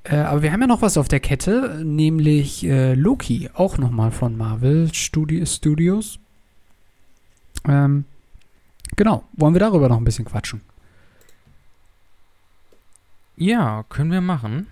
Äh, 0.04 0.16
aber 0.16 0.42
wir 0.42 0.52
haben 0.52 0.60
ja 0.60 0.66
noch 0.66 0.82
was 0.82 0.98
auf 0.98 1.08
der 1.08 1.20
Kette, 1.20 1.80
nämlich 1.82 2.64
äh, 2.64 2.94
Loki, 2.94 3.48
auch 3.54 3.78
nochmal 3.78 4.10
von 4.10 4.36
Marvel 4.36 4.92
Studi 4.92 5.44
Studios. 5.46 6.18
Ähm, 7.66 8.04
genau, 8.96 9.24
wollen 9.32 9.54
wir 9.54 9.60
darüber 9.60 9.88
noch 9.88 9.96
ein 9.96 10.04
bisschen 10.04 10.26
quatschen? 10.26 10.60
Ja, 13.36 13.84
können 13.88 14.12
wir 14.12 14.20
machen. 14.20 14.66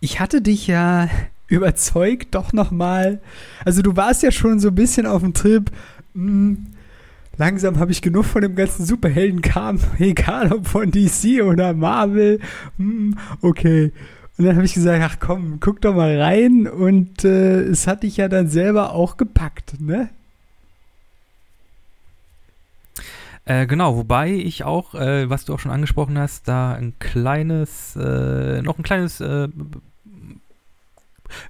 Ich 0.00 0.18
hatte 0.18 0.42
dich 0.42 0.66
ja 0.66 1.08
überzeugt, 1.46 2.34
doch 2.34 2.52
nochmal. 2.52 3.20
Also 3.64 3.82
du 3.82 3.96
warst 3.96 4.24
ja 4.24 4.32
schon 4.32 4.58
so 4.58 4.68
ein 4.68 4.74
bisschen 4.74 5.06
auf 5.06 5.22
dem 5.22 5.32
Trip. 5.32 5.70
Mh, 6.14 6.26
hm, 6.26 6.66
langsam 7.36 7.78
habe 7.78 7.92
ich 7.92 8.02
genug 8.02 8.24
von 8.24 8.42
dem 8.42 8.56
ganzen 8.56 8.84
Superheldenkram, 8.84 9.78
egal 10.00 10.52
ob 10.52 10.66
von 10.66 10.90
DC 10.90 11.40
oder 11.44 11.72
Marvel. 11.72 12.40
Mh, 12.78 12.88
hm, 12.88 13.18
okay. 13.42 13.92
Und 14.40 14.46
dann 14.46 14.56
habe 14.56 14.64
ich 14.64 14.72
gesagt, 14.72 15.02
ach 15.04 15.18
komm, 15.20 15.60
guck 15.60 15.82
doch 15.82 15.94
mal 15.94 16.18
rein. 16.18 16.66
Und 16.66 17.26
äh, 17.26 17.60
es 17.60 17.86
hat 17.86 18.04
dich 18.04 18.16
ja 18.16 18.26
dann 18.26 18.48
selber 18.48 18.94
auch 18.94 19.18
gepackt, 19.18 19.78
ne? 19.82 20.08
Äh, 23.44 23.66
genau, 23.66 23.98
wobei 23.98 24.30
ich 24.30 24.64
auch, 24.64 24.94
äh, 24.94 25.28
was 25.28 25.44
du 25.44 25.52
auch 25.52 25.58
schon 25.58 25.70
angesprochen 25.70 26.18
hast, 26.18 26.48
da 26.48 26.72
ein 26.72 26.94
kleines, 26.98 27.94
äh, 27.96 28.62
noch 28.62 28.78
ein 28.78 28.82
kleines 28.82 29.20
äh, 29.20 29.48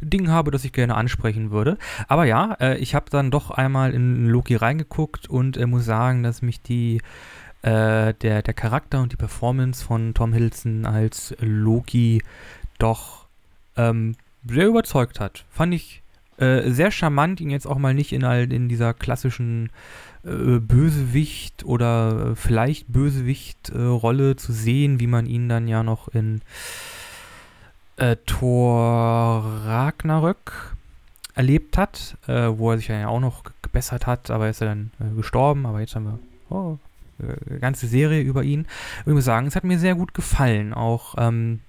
Ding 0.01 0.29
habe, 0.29 0.51
das 0.51 0.65
ich 0.65 0.73
gerne 0.73 0.97
ansprechen 0.97 1.53
würde. 1.53 1.79
Aber 2.09 2.25
ja, 2.25 2.55
äh, 2.55 2.77
ich 2.79 2.97
habe 2.97 3.07
dann 3.09 3.31
doch 3.31 3.53
einmal 3.53 3.95
in 3.95 4.27
Loki 4.27 4.57
reingeguckt 4.57 5.31
und 5.31 5.65
muss 5.69 5.85
sagen, 5.85 6.25
dass 6.25 6.43
mich 6.43 6.61
die 6.61 7.01
der, 7.63 8.15
der 8.15 8.55
Charakter 8.55 9.03
und 9.03 9.13
die 9.13 9.17
Performance 9.17 9.85
von 9.85 10.15
Tom 10.15 10.33
Hiddleston 10.33 10.87
als 10.87 11.37
Loki 11.41 12.23
doch 12.83 13.27
ähm, 13.77 14.17
sehr 14.47 14.67
überzeugt 14.67 15.21
hat. 15.21 15.45
Fand 15.51 15.75
ich 15.75 16.03
äh, 16.39 16.71
sehr 16.71 16.91
charmant, 16.91 17.41
ihn 17.41 17.51
jetzt 17.51 17.67
auch 17.67 17.79
mal 17.79 17.95
nicht 17.95 18.13
in, 18.13 18.25
all, 18.25 18.53
in 18.53 18.69
dieser 18.69 18.95
klassischen 18.95 19.71
äh, 20.25 20.59
Bösewicht 20.59 21.65
oder 21.65 22.35
vielleicht 22.37 22.93
Bösewicht-Rolle 22.93 24.31
äh, 24.31 24.37
zu 24.37 24.53
sehen, 24.53 25.01
wie 25.01 25.07
man 25.07 25.27
ihn 25.27 25.49
dann 25.49 25.69
ja 25.69 25.83
noch 25.83 26.09
in 26.09 26.41
äh, 27.97 28.17
Thor 28.27 29.45
Ragnarök 29.67 30.77
erlebt 31.35 31.77
hat, 31.77 32.17
äh, 32.27 32.49
wo 32.49 32.71
er 32.71 32.79
sich 32.79 32.89
ja 32.89 33.09
auch 33.09 33.21
noch 33.21 33.45
gebessert 33.63 34.07
hat, 34.07 34.31
aber 34.31 34.49
ist 34.49 34.63
er 34.63 34.69
dann 34.69 34.91
äh, 34.99 35.15
gestorben, 35.15 35.67
aber 35.67 35.81
jetzt 35.81 35.95
haben 35.95 36.07
wir 36.07 36.19
oh, 36.49 36.79
ganze 37.61 37.87
Serie 37.87 38.23
über 38.23 38.43
ihn. 38.43 38.67
Ich 39.05 39.13
muss 39.13 39.27
sagen, 39.27 39.47
es 39.47 39.57
hat 39.57 39.65
mir 39.65 39.79
sehr 39.79 39.95
gut 39.95 40.15
gefallen, 40.15 40.73
auch 40.73 41.15
ähm, 41.19 41.61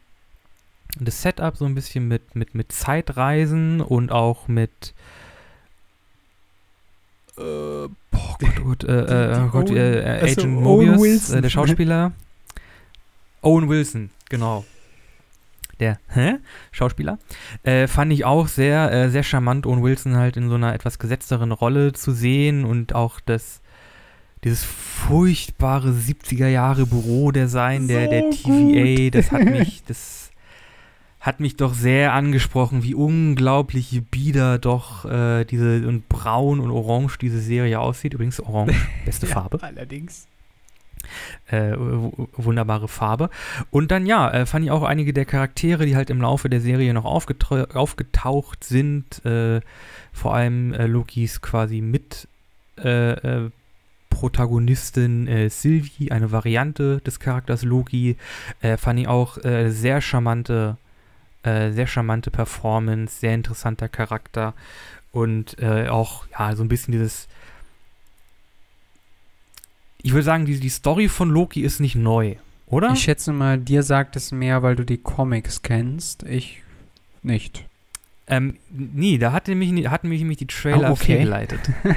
das 0.99 1.21
Setup 1.21 1.55
so 1.55 1.65
ein 1.65 1.75
bisschen 1.75 2.07
mit, 2.07 2.35
mit, 2.35 2.55
mit 2.55 2.71
Zeitreisen 2.71 3.81
und 3.81 4.11
auch 4.11 4.47
mit 4.47 4.93
äh, 7.37 7.87
boah 8.11 8.37
Gott, 8.39 8.59
oh 8.59 8.63
Gott, 8.63 8.83
äh, 8.83 9.33
äh, 9.33 9.39
oh 9.39 9.47
Gott 9.49 9.69
äh, 9.69 10.01
äh, 10.01 10.23
achso, 10.23 10.41
Agent 10.41 10.65
Owen 10.65 10.91
Mobius, 10.91 11.29
äh, 11.29 11.41
der 11.41 11.49
Schauspieler. 11.49 12.11
Owen 13.41 13.69
Wilson, 13.69 14.09
genau. 14.29 14.65
Der 15.79 15.97
hä? 16.09 16.35
Schauspieler. 16.71 17.17
Äh, 17.63 17.87
fand 17.87 18.13
ich 18.13 18.23
auch 18.23 18.47
sehr, 18.47 19.09
sehr 19.09 19.23
charmant, 19.23 19.65
Owen 19.65 19.81
Wilson 19.81 20.15
halt 20.15 20.37
in 20.37 20.47
so 20.49 20.55
einer 20.55 20.75
etwas 20.75 20.99
gesetzteren 20.99 21.51
Rolle 21.51 21.93
zu 21.93 22.11
sehen 22.11 22.65
und 22.65 22.93
auch 22.93 23.19
das, 23.19 23.61
dieses 24.43 24.63
furchtbare 24.63 25.89
70er 25.89 26.47
Jahre 26.47 26.85
Bürodesign 26.85 27.87
der, 27.87 28.09
der 28.09 28.31
So 28.31 28.49
TVA, 28.49 29.05
gut. 29.05 29.15
das 29.15 29.31
hat 29.31 29.45
mich, 29.45 29.83
das 29.87 30.20
hat 31.21 31.39
mich 31.39 31.55
doch 31.55 31.75
sehr 31.75 32.13
angesprochen, 32.13 32.81
wie 32.81 32.95
unglaublich 32.95 34.01
bieder 34.09 34.57
doch 34.57 35.05
äh, 35.05 35.45
diese 35.45 35.87
und 35.87 36.09
braun 36.09 36.59
und 36.59 36.71
orange 36.71 37.19
diese 37.19 37.39
Serie 37.39 37.79
aussieht. 37.79 38.15
Übrigens 38.15 38.39
orange, 38.39 38.75
beste 39.05 39.27
Farbe 39.27 39.61
Allerdings. 39.61 40.27
äh, 41.51 41.73
wunderbare 41.77 42.87
Farbe. 42.87 43.29
Und 43.69 43.91
dann, 43.91 44.07
ja, 44.07 44.31
äh, 44.31 44.45
fand 44.47 44.65
ich 44.65 44.71
auch 44.71 44.81
einige 44.81 45.13
der 45.13 45.25
Charaktere, 45.25 45.85
die 45.85 45.95
halt 45.95 46.09
im 46.09 46.21
Laufe 46.21 46.49
der 46.49 46.59
Serie 46.59 46.91
noch 46.95 47.05
aufgetaucht 47.05 48.63
sind, 48.63 49.23
äh, 49.23 49.61
vor 50.11 50.33
allem 50.33 50.73
äh, 50.73 50.87
Lokis 50.87 51.39
quasi 51.41 51.81
mit 51.81 52.27
äh, 52.83 53.11
äh, 53.11 53.51
Protagonistin 54.09 55.49
Sylvie, 55.49 56.11
eine 56.11 56.31
Variante 56.31 56.99
des 56.99 57.19
Charakters 57.19 57.63
Loki, 57.63 58.17
fand 58.77 58.99
ich 58.99 59.07
auch 59.07 59.37
sehr 59.41 60.01
charmante, 60.01 60.75
äh, 61.43 61.71
sehr 61.71 61.87
charmante 61.87 62.31
Performance, 62.31 63.19
sehr 63.19 63.33
interessanter 63.33 63.89
Charakter 63.89 64.53
und 65.11 65.57
äh, 65.59 65.87
auch, 65.89 66.25
ja, 66.37 66.55
so 66.55 66.63
ein 66.63 66.69
bisschen 66.69 66.91
dieses 66.91 67.27
ich 70.03 70.13
würde 70.13 70.23
sagen, 70.23 70.45
die, 70.45 70.59
die 70.59 70.69
Story 70.69 71.07
von 71.09 71.29
Loki 71.29 71.61
ist 71.61 71.79
nicht 71.79 71.95
neu, 71.95 72.35
oder? 72.65 72.91
Ich 72.93 73.03
schätze 73.03 73.31
mal, 73.33 73.57
dir 73.57 73.83
sagt 73.83 74.15
es 74.15 74.31
mehr, 74.31 74.63
weil 74.63 74.75
du 74.75 74.83
die 74.83 74.97
Comics 74.97 75.61
kennst. 75.61 76.23
Ich 76.23 76.61
nicht. 77.21 77.65
ähm, 78.27 78.57
nee, 78.71 79.17
da 79.17 79.31
hatte 79.31 79.53
mich, 79.53 79.71
hatten 79.89 80.09
mich 80.09 80.19
nämlich 80.21 80.39
die 80.39 80.47
Trailer 80.47 80.89
Oh, 80.89 80.93
okay. 80.93 81.05
fehlgeleitet. 81.17 81.59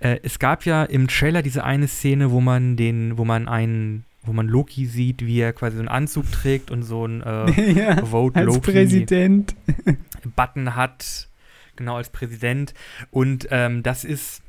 äh, 0.00 0.18
es 0.22 0.38
gab 0.38 0.64
ja 0.64 0.84
im 0.84 1.08
Trailer 1.08 1.42
diese 1.42 1.64
eine 1.64 1.88
Szene, 1.88 2.30
wo 2.30 2.40
man 2.40 2.76
den, 2.76 3.18
wo 3.18 3.24
man 3.24 3.46
einen, 3.48 4.04
wo 4.24 4.32
man 4.32 4.48
Loki 4.48 4.86
sieht, 4.86 5.24
wie 5.24 5.40
er 5.40 5.52
quasi 5.52 5.76
so 5.76 5.80
einen 5.80 5.88
Anzug 5.88 6.30
trägt 6.30 6.70
und 6.70 6.82
so 6.82 7.06
ein 7.06 7.22
äh, 7.22 7.72
ja, 7.72 8.04
Vote 8.04 8.40
als 8.40 8.46
Loki 8.46 8.72
Präsident. 8.72 9.54
Button 10.36 10.74
hat, 10.74 11.28
genau 11.76 11.96
als 11.96 12.10
Präsident. 12.10 12.74
Und 13.10 13.48
ähm, 13.50 13.82
das 13.82 14.04
ist 14.04 14.42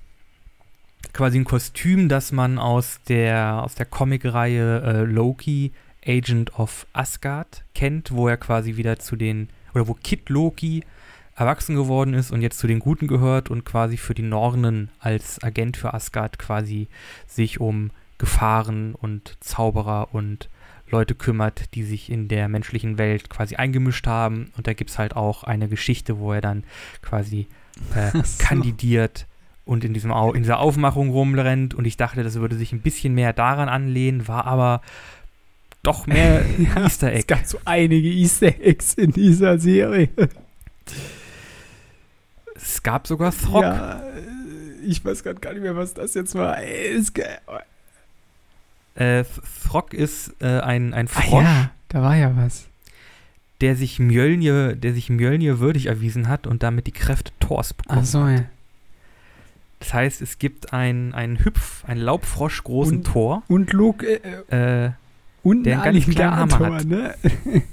quasi 1.13 1.39
ein 1.39 1.45
Kostüm, 1.45 2.09
das 2.09 2.31
man 2.31 2.57
aus 2.59 2.99
der, 3.07 3.63
aus 3.63 3.75
der 3.75 3.85
Comicreihe 3.85 4.81
äh, 4.81 5.03
Loki, 5.03 5.71
Agent 6.05 6.59
of 6.59 6.85
Asgard, 6.93 7.63
kennt, 7.73 8.11
wo 8.11 8.27
er 8.27 8.37
quasi 8.37 8.77
wieder 8.77 8.99
zu 8.99 9.15
den, 9.15 9.49
oder 9.73 9.87
wo 9.87 9.95
Kid 9.95 10.29
Loki 10.29 10.83
erwachsen 11.35 11.75
geworden 11.75 12.13
ist 12.13 12.31
und 12.31 12.41
jetzt 12.41 12.59
zu 12.59 12.67
den 12.67 12.79
Guten 12.79 13.07
gehört 13.07 13.49
und 13.49 13.65
quasi 13.65 13.97
für 13.97 14.13
die 14.13 14.21
Nornen 14.21 14.89
als 14.99 15.41
Agent 15.43 15.77
für 15.77 15.93
Asgard 15.93 16.39
quasi 16.39 16.87
sich 17.27 17.59
um 17.59 17.91
Gefahren 18.17 18.95
und 18.95 19.37
Zauberer 19.39 20.13
und 20.13 20.49
Leute 20.89 21.15
kümmert, 21.15 21.73
die 21.73 21.83
sich 21.83 22.09
in 22.11 22.27
der 22.27 22.47
menschlichen 22.47 22.97
Welt 22.97 23.29
quasi 23.29 23.55
eingemischt 23.55 24.07
haben. 24.07 24.51
Und 24.55 24.67
da 24.67 24.73
gibt 24.73 24.91
es 24.91 24.99
halt 24.99 25.15
auch 25.15 25.43
eine 25.43 25.67
Geschichte, 25.67 26.19
wo 26.19 26.31
er 26.31 26.41
dann 26.41 26.63
quasi 27.01 27.47
äh, 27.95 28.11
so. 28.23 28.43
kandidiert 28.43 29.25
und 29.65 29.83
in, 29.83 29.93
diesem 29.93 30.11
Au 30.11 30.31
in 30.31 30.43
dieser 30.43 30.59
Aufmachung 30.59 31.09
rumrennt. 31.09 31.73
Und 31.73 31.85
ich 31.85 31.97
dachte, 31.97 32.23
das 32.23 32.35
würde 32.35 32.55
sich 32.55 32.71
ein 32.71 32.81
bisschen 32.81 33.15
mehr 33.15 33.33
daran 33.33 33.67
anlehnen, 33.67 34.27
war 34.27 34.45
aber 34.45 34.81
doch 35.81 36.07
mehr 36.07 36.45
Ja, 36.57 36.83
Easter 36.83 37.11
Es 37.11 37.21
Egg. 37.21 37.27
gab 37.27 37.45
so 37.45 37.59
einige 37.65 38.07
Easter 38.07 38.47
Eggs 38.47 38.93
in 38.93 39.11
dieser 39.11 39.57
Serie. 39.59 40.09
Es 42.55 42.83
gab 42.83 43.07
sogar 43.07 43.33
Throck. 43.35 43.63
Ja, 43.63 43.99
äh, 44.01 44.85
ich 44.85 45.03
weiß 45.03 45.23
gerade 45.23 45.39
gar 45.39 45.53
nicht 45.53 45.63
mehr, 45.63 45.75
was 45.75 45.93
das 45.95 46.13
jetzt 46.13 46.35
war. 46.35 46.61
Es, 46.63 47.11
Äh, 48.95 49.23
Throck 49.63 49.93
ist 49.93 50.33
äh, 50.41 50.59
ein, 50.61 50.93
ein 50.93 51.07
ah 51.07 51.09
Frosch, 51.21 51.43
ja, 51.43 51.71
da 51.89 52.01
war 52.01 52.15
ja 52.15 52.35
was. 52.37 52.65
der 53.61 53.75
sich 53.75 53.99
Mjölnir, 53.99 54.75
der 54.75 54.93
sich 54.93 55.09
Mjölnir 55.09 55.59
würdig 55.59 55.87
erwiesen 55.87 56.27
hat 56.29 56.47
und 56.47 56.63
damit 56.63 56.87
die 56.87 56.91
Kräfte 56.93 57.31
Thors 57.39 57.73
bekommen. 57.73 58.01
Ach 58.03 58.05
so, 58.05 58.27
ja. 58.27 58.45
Das 59.79 59.93
heißt, 59.93 60.21
es 60.21 60.39
gibt 60.39 60.71
einen, 60.73 61.13
einen 61.13 61.43
Hüpf, 61.43 61.83
einen 61.85 61.99
Laubfrosch 62.01 62.63
großen 62.63 62.97
Und- 62.99 63.03
Tor. 63.07 63.43
Und 63.47 63.73
Luke, 63.73 64.05
äh, 64.49 64.85
Äh, 64.85 64.91
und 65.43 65.63
Der 65.63 65.81
ein 65.81 65.89
einen 65.89 65.99
ganz 66.01 66.15
kleinen 66.15 66.35
Hammer 66.37 66.75
hat. 66.77 66.85
ne? 66.85 67.15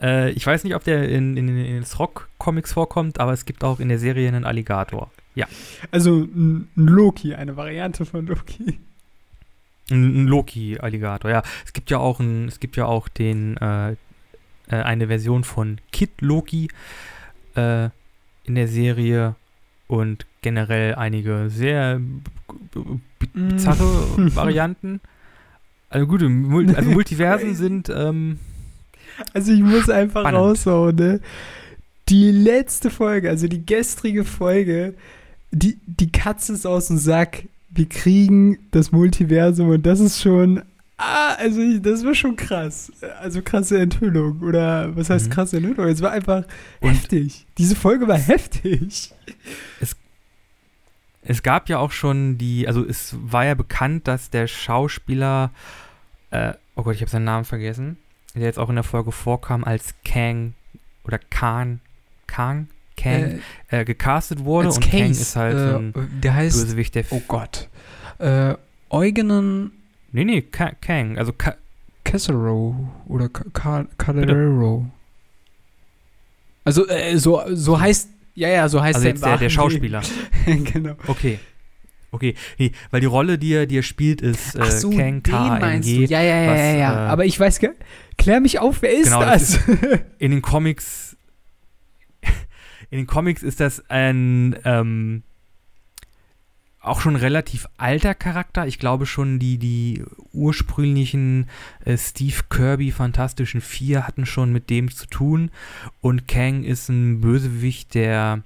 Äh, 0.00 0.30
ich 0.32 0.46
weiß 0.46 0.64
nicht, 0.64 0.74
ob 0.74 0.84
der 0.84 1.08
in, 1.08 1.36
in, 1.36 1.48
in 1.48 1.56
den 1.56 1.84
Throck-Comics 1.84 2.72
vorkommt, 2.74 3.18
aber 3.18 3.32
es 3.32 3.44
gibt 3.46 3.64
auch 3.64 3.80
in 3.80 3.88
der 3.88 3.98
Serie 3.98 4.28
einen 4.28 4.44
Alligator. 4.44 5.10
Also 5.90 6.22
ein 6.22 6.68
Loki, 6.74 7.34
eine 7.34 7.56
Variante 7.56 8.04
von 8.06 8.26
Loki. 8.26 8.78
Ein, 9.90 10.26
Loki-Alligator, 10.26 11.30
ja. 11.30 11.42
Es 11.64 11.72
gibt 11.72 11.90
ja 11.90 11.98
auch 11.98 12.18
ein, 12.18 12.48
es 12.48 12.58
gibt 12.58 12.76
ja 12.76 12.86
auch 12.86 13.08
den, 13.08 13.56
äh, 13.58 13.92
äh, 13.92 13.96
eine 14.68 15.06
Version 15.06 15.44
von 15.44 15.78
Kid 15.92 16.10
Loki 16.20 16.68
äh, 17.54 17.84
in 18.44 18.54
der 18.54 18.66
Serie 18.68 19.36
und 19.86 20.26
generell 20.42 20.94
einige 20.96 21.50
sehr 21.50 22.00
bizarre 23.34 23.84
Mm. 24.16 24.28
Varianten. 24.34 25.00
Also 25.88 26.06
Mul 26.06 26.74
also 26.74 26.90
Multiversen 26.90 27.54
sind, 27.62 27.88
ähm, 27.94 28.38
Also 29.32 29.52
ich 29.52 29.60
muss 29.60 29.88
einfach 29.88 30.22
Spannend. 30.22 30.40
raushauen, 30.40 30.96
ne? 30.96 31.20
Die 32.08 32.30
letzte 32.30 32.90
Folge, 32.90 33.28
also 33.30 33.48
die 33.48 33.64
gestrige 33.66 34.24
Folge, 34.24 34.94
die, 35.50 35.78
die 35.86 36.10
Katze 36.12 36.52
ist 36.52 36.66
aus 36.66 36.88
dem 36.88 36.98
Sack. 36.98 37.44
Wir 37.70 37.88
kriegen 37.88 38.58
das 38.70 38.92
Multiversum 38.92 39.68
und 39.70 39.84
das 39.84 40.00
ist 40.00 40.20
schon. 40.20 40.62
Ah, 40.98 41.34
also 41.34 41.60
ich, 41.60 41.82
das 41.82 42.04
war 42.06 42.14
schon 42.14 42.36
krass. 42.36 42.90
Also 43.20 43.42
krasse 43.42 43.78
Enthüllung. 43.78 44.40
Oder 44.40 44.96
was 44.96 45.10
heißt 45.10 45.26
Mhm. 45.26 45.30
krasse 45.30 45.56
Enthüllung? 45.58 45.86
Es 45.88 46.00
war 46.00 46.10
einfach 46.12 46.44
Und- 46.80 46.90
heftig. 46.94 47.44
Diese 47.58 47.76
Folge 47.76 48.08
war 48.08 48.16
heftig. 48.18 49.12
Es 51.28 51.42
gab 51.42 51.68
ja 51.68 51.78
auch 51.78 51.90
schon 51.90 52.38
die, 52.38 52.68
also 52.68 52.84
es 52.84 53.16
war 53.20 53.44
ja 53.44 53.54
bekannt, 53.54 54.06
dass 54.06 54.30
der 54.30 54.46
Schauspieler, 54.46 55.50
äh, 56.30 56.52
oh 56.76 56.84
Gott, 56.84 56.94
ich 56.94 57.00
habe 57.00 57.10
seinen 57.10 57.24
Namen 57.24 57.44
vergessen, 57.44 57.96
der 58.34 58.44
jetzt 58.44 58.58
auch 58.60 58.68
in 58.68 58.76
der 58.76 58.84
Folge 58.84 59.10
vorkam, 59.10 59.64
als 59.64 59.94
Kang 60.04 60.54
oder 61.04 61.18
Khan, 61.18 61.80
Kang, 62.28 62.68
Kang, 62.96 63.40
äh, 63.68 63.84
gecastet 63.84 64.44
wurde. 64.44 64.68
Und 64.70 64.80
Kang 64.80 65.08
Case, 65.08 65.22
ist 65.22 65.36
halt 65.36 65.56
äh, 65.56 65.76
ein 65.76 66.20
Der 66.22 66.34
heißt. 66.34 66.60
Bösewicht, 66.60 66.94
der. 66.94 67.04
Oh 67.10 67.22
Gott. 67.28 67.68
Äh, 68.18 68.54
Eugenen 68.90 69.72
Nee, 70.12 70.24
nee, 70.24 70.40
Ka 70.42 70.72
Kang, 70.80 71.18
also 71.18 71.32
Ka 71.32 71.56
Casero 72.04 72.74
oder 73.06 73.28
Ca- 73.28 73.44
Ca- 73.52 73.86
Calero. 73.98 74.86
Also, 76.64 76.86
äh, 76.88 77.16
so, 77.18 77.42
so 77.52 77.78
heißt, 77.80 78.08
ja, 78.34 78.48
ja, 78.48 78.68
so 78.68 78.80
heißt 78.80 78.96
also 78.96 79.04
der 79.04 79.12
jetzt 79.12 79.24
der, 79.24 79.36
der 79.38 79.50
Schauspieler. 79.50 80.02
genau. 80.46 80.94
Okay. 81.06 81.38
Okay, 82.12 82.34
nee, 82.56 82.72
weil 82.90 83.00
die 83.00 83.06
Rolle, 83.06 83.36
die 83.36 83.52
er, 83.52 83.66
die 83.66 83.78
er 83.78 83.82
spielt, 83.82 84.22
ist 84.22 84.54
äh, 84.54 84.60
Ach 84.62 84.70
so, 84.70 84.90
Kang, 84.90 85.22
den 85.22 85.32
meinst 85.34 85.88
du. 85.88 85.92
K-A-N-G. 85.92 86.06
Ja, 86.06 86.22
ja, 86.22 86.40
ja, 86.42 86.50
was, 86.52 86.58
ja, 86.58 86.74
ja. 86.76 87.06
äh, 87.06 87.08
Aber 87.10 87.24
ich 87.26 87.38
weiß 87.38 87.60
klär 88.16 88.40
mich 88.40 88.58
auf, 88.58 88.80
wer 88.80 88.92
ist 88.92 89.04
Genau, 89.04 89.20
das? 89.20 89.58
das 89.66 90.00
in 90.18 90.30
den 90.30 90.40
Comics 90.40 91.15
in 92.90 92.98
den 92.98 93.06
Comics 93.06 93.42
ist 93.42 93.60
das 93.60 93.88
ein 93.90 94.56
ähm, 94.64 95.22
auch 96.86 97.00
schon 97.00 97.16
relativ 97.16 97.66
alter 97.76 98.14
Charakter. 98.14 98.66
Ich 98.66 98.78
glaube 98.78 99.06
schon 99.06 99.38
die, 99.38 99.58
die 99.58 100.04
ursprünglichen 100.32 101.48
äh, 101.84 101.98
Steve 101.98 102.42
Kirby 102.48 102.92
Fantastischen 102.92 103.60
Vier 103.60 104.06
hatten 104.06 104.24
schon 104.24 104.52
mit 104.52 104.70
dem 104.70 104.90
zu 104.90 105.06
tun. 105.06 105.50
Und 106.00 106.28
Kang 106.28 106.62
ist 106.62 106.88
ein 106.88 107.20
Bösewicht, 107.20 107.94
der 107.94 108.42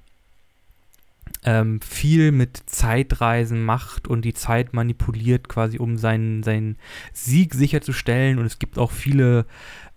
ähm, 1.43 1.81
viel 1.81 2.31
mit 2.31 2.63
Zeitreisen 2.65 3.63
macht 3.63 4.07
und 4.07 4.23
die 4.23 4.33
Zeit 4.33 4.73
manipuliert, 4.73 5.47
quasi 5.47 5.77
um 5.77 5.97
seinen, 5.97 6.41
seinen 6.41 6.77
Sieg 7.13 7.53
sicherzustellen. 7.53 8.39
Und 8.39 8.45
es 8.45 8.57
gibt 8.57 8.79
auch 8.79 8.91
viele 8.91 9.45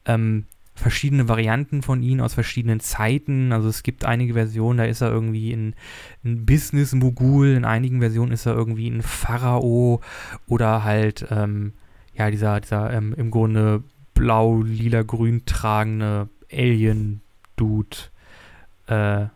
ähm, 0.05 0.45
verschiedene 0.75 1.29
Varianten 1.29 1.83
von 1.83 2.03
ihm 2.03 2.21
aus 2.21 2.35
verschiedenen 2.35 2.81
Zeiten. 2.81 3.53
Also 3.53 3.69
es 3.69 3.83
gibt 3.83 4.05
einige 4.05 4.35
Versionen, 4.35 4.79
da 4.79 4.85
ist 4.85 5.01
er 5.01 5.11
irgendwie 5.11 5.53
ein, 5.53 5.75
ein 6.25 6.45
Business-Mogul, 6.45 7.49
in 7.49 7.65
einigen 7.65 8.01
Versionen 8.01 8.33
ist 8.33 8.47
er 8.47 8.55
irgendwie 8.55 8.89
ein 8.89 9.03
Pharao 9.03 10.01
oder 10.47 10.85
halt, 10.85 11.27
ähm, 11.31 11.73
ja, 12.15 12.31
dieser, 12.31 12.61
dieser 12.61 12.93
ähm, 12.93 13.15
im 13.17 13.31
Grunde 13.31 13.85
blau, 14.15 14.63
lila, 14.63 15.03
grün 15.03 15.43
tragende 15.47 16.29
Alien-Dude. 16.53 17.97
Äh, 18.87 19.27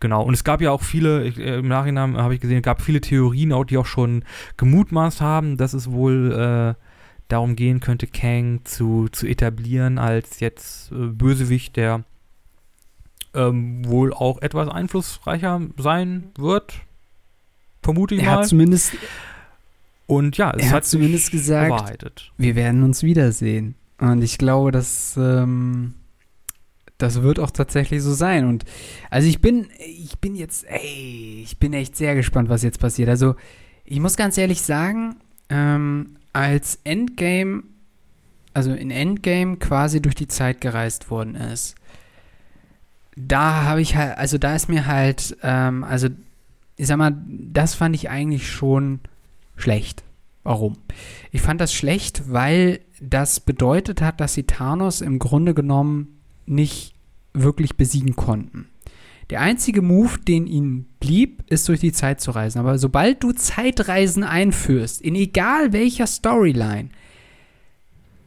genau. 0.00 0.22
Und 0.22 0.34
es 0.34 0.44
gab 0.44 0.60
ja 0.60 0.70
auch 0.70 0.82
viele, 0.82 1.26
äh, 1.26 1.58
im 1.58 1.68
Nachhinein 1.68 2.16
habe 2.16 2.34
ich 2.34 2.40
gesehen, 2.40 2.58
es 2.58 2.62
gab 2.62 2.80
viele 2.80 3.00
Theorien, 3.00 3.52
auch, 3.52 3.64
die 3.64 3.78
auch 3.78 3.86
schon 3.86 4.24
gemutmaßt 4.56 5.20
haben, 5.20 5.56
dass 5.56 5.74
es 5.74 5.90
wohl 5.90 6.32
äh, 6.76 6.85
darum 7.28 7.56
gehen 7.56 7.80
könnte, 7.80 8.06
Kang 8.06 8.60
zu, 8.64 9.08
zu 9.10 9.26
etablieren 9.26 9.98
als 9.98 10.40
jetzt 10.40 10.92
äh, 10.92 11.06
Bösewicht, 11.08 11.76
der 11.76 12.04
ähm, 13.34 13.86
wohl 13.86 14.12
auch 14.12 14.40
etwas 14.42 14.68
einflussreicher 14.68 15.60
sein 15.76 16.30
wird. 16.38 16.74
Vermute 17.82 18.14
ich 18.14 18.22
Er 18.22 18.30
mal. 18.32 18.38
hat 18.38 18.48
zumindest, 18.48 18.92
Und 20.06 20.36
ja, 20.38 20.52
es 20.52 20.62
er 20.62 20.68
hat 20.70 20.76
hat 20.76 20.84
zumindest 20.86 21.30
gesagt, 21.30 21.68
bewahrheitet. 21.70 22.32
wir 22.38 22.54
werden 22.56 22.82
uns 22.82 23.02
wiedersehen. 23.02 23.74
Und 23.98 24.22
ich 24.22 24.38
glaube, 24.38 24.72
dass 24.72 25.16
ähm, 25.16 25.94
das 26.98 27.22
wird 27.22 27.38
auch 27.40 27.50
tatsächlich 27.50 28.02
so 28.02 28.14
sein. 28.14 28.46
Und 28.46 28.64
also 29.10 29.28
ich 29.28 29.40
bin, 29.40 29.68
ich 29.78 30.18
bin 30.18 30.34
jetzt, 30.34 30.64
ey, 30.68 31.42
ich 31.44 31.58
bin 31.58 31.72
echt 31.72 31.96
sehr 31.96 32.14
gespannt, 32.14 32.48
was 32.48 32.62
jetzt 32.62 32.80
passiert. 32.80 33.08
Also 33.08 33.36
ich 33.84 34.00
muss 34.00 34.16
ganz 34.16 34.38
ehrlich 34.38 34.62
sagen, 34.62 35.16
ähm, 35.50 36.16
als 36.36 36.78
Endgame, 36.84 37.62
also 38.52 38.74
in 38.74 38.90
Endgame 38.90 39.56
quasi 39.56 40.02
durch 40.02 40.14
die 40.14 40.28
Zeit 40.28 40.60
gereist 40.60 41.10
worden 41.10 41.34
ist, 41.34 41.76
da 43.16 43.62
habe 43.62 43.80
ich 43.80 43.96
halt, 43.96 44.18
also 44.18 44.36
da 44.36 44.54
ist 44.54 44.68
mir 44.68 44.86
halt, 44.86 45.34
ähm, 45.42 45.82
also 45.82 46.08
ich 46.76 46.88
sag 46.88 46.98
mal, 46.98 47.16
das 47.26 47.74
fand 47.74 47.94
ich 47.94 48.10
eigentlich 48.10 48.50
schon 48.52 49.00
schlecht. 49.56 50.04
Warum? 50.42 50.76
Ich 51.32 51.40
fand 51.40 51.58
das 51.58 51.72
schlecht, 51.72 52.30
weil 52.30 52.80
das 53.00 53.40
bedeutet 53.40 54.02
hat, 54.02 54.20
dass 54.20 54.34
sie 54.34 54.42
Thanos 54.42 55.00
im 55.00 55.18
Grunde 55.18 55.54
genommen 55.54 56.20
nicht 56.44 56.94
wirklich 57.32 57.78
besiegen 57.78 58.14
konnten. 58.14 58.68
Der 59.30 59.40
einzige 59.40 59.82
Move, 59.82 60.18
den 60.18 60.46
ihnen 60.46 60.86
blieb, 61.00 61.42
ist 61.50 61.68
durch 61.68 61.80
die 61.80 61.92
Zeit 61.92 62.20
zu 62.20 62.30
reisen. 62.30 62.60
Aber 62.60 62.78
sobald 62.78 63.22
du 63.22 63.32
Zeitreisen 63.32 64.22
einführst, 64.22 65.02
in 65.02 65.16
egal 65.16 65.72
welcher 65.72 66.06
Storyline, 66.06 66.90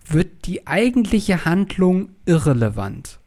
wird 0.06 0.46
die 0.46 0.68
eigentliche 0.68 1.46
Handlung 1.46 2.10
irrelevant. 2.26 3.20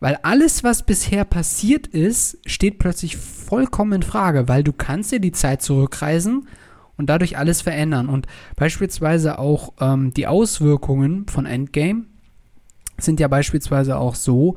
Weil 0.00 0.18
alles, 0.22 0.64
was 0.64 0.82
bisher 0.82 1.24
passiert 1.24 1.86
ist, 1.86 2.38
steht 2.46 2.78
plötzlich 2.78 3.16
vollkommen 3.16 3.92
in 3.92 4.02
Frage, 4.02 4.48
weil 4.48 4.64
du 4.64 4.72
kannst 4.72 5.12
dir 5.12 5.20
die 5.20 5.32
Zeit 5.32 5.62
zurückreisen 5.62 6.48
und 6.96 7.06
dadurch 7.06 7.36
alles 7.38 7.62
verändern. 7.62 8.08
Und 8.08 8.26
beispielsweise 8.56 9.38
auch 9.38 9.74
ähm, 9.80 10.12
die 10.14 10.26
Auswirkungen 10.26 11.26
von 11.28 11.46
Endgame 11.46 12.04
sind 12.98 13.20
ja 13.20 13.28
beispielsweise 13.28 13.98
auch 13.98 14.14
so, 14.14 14.56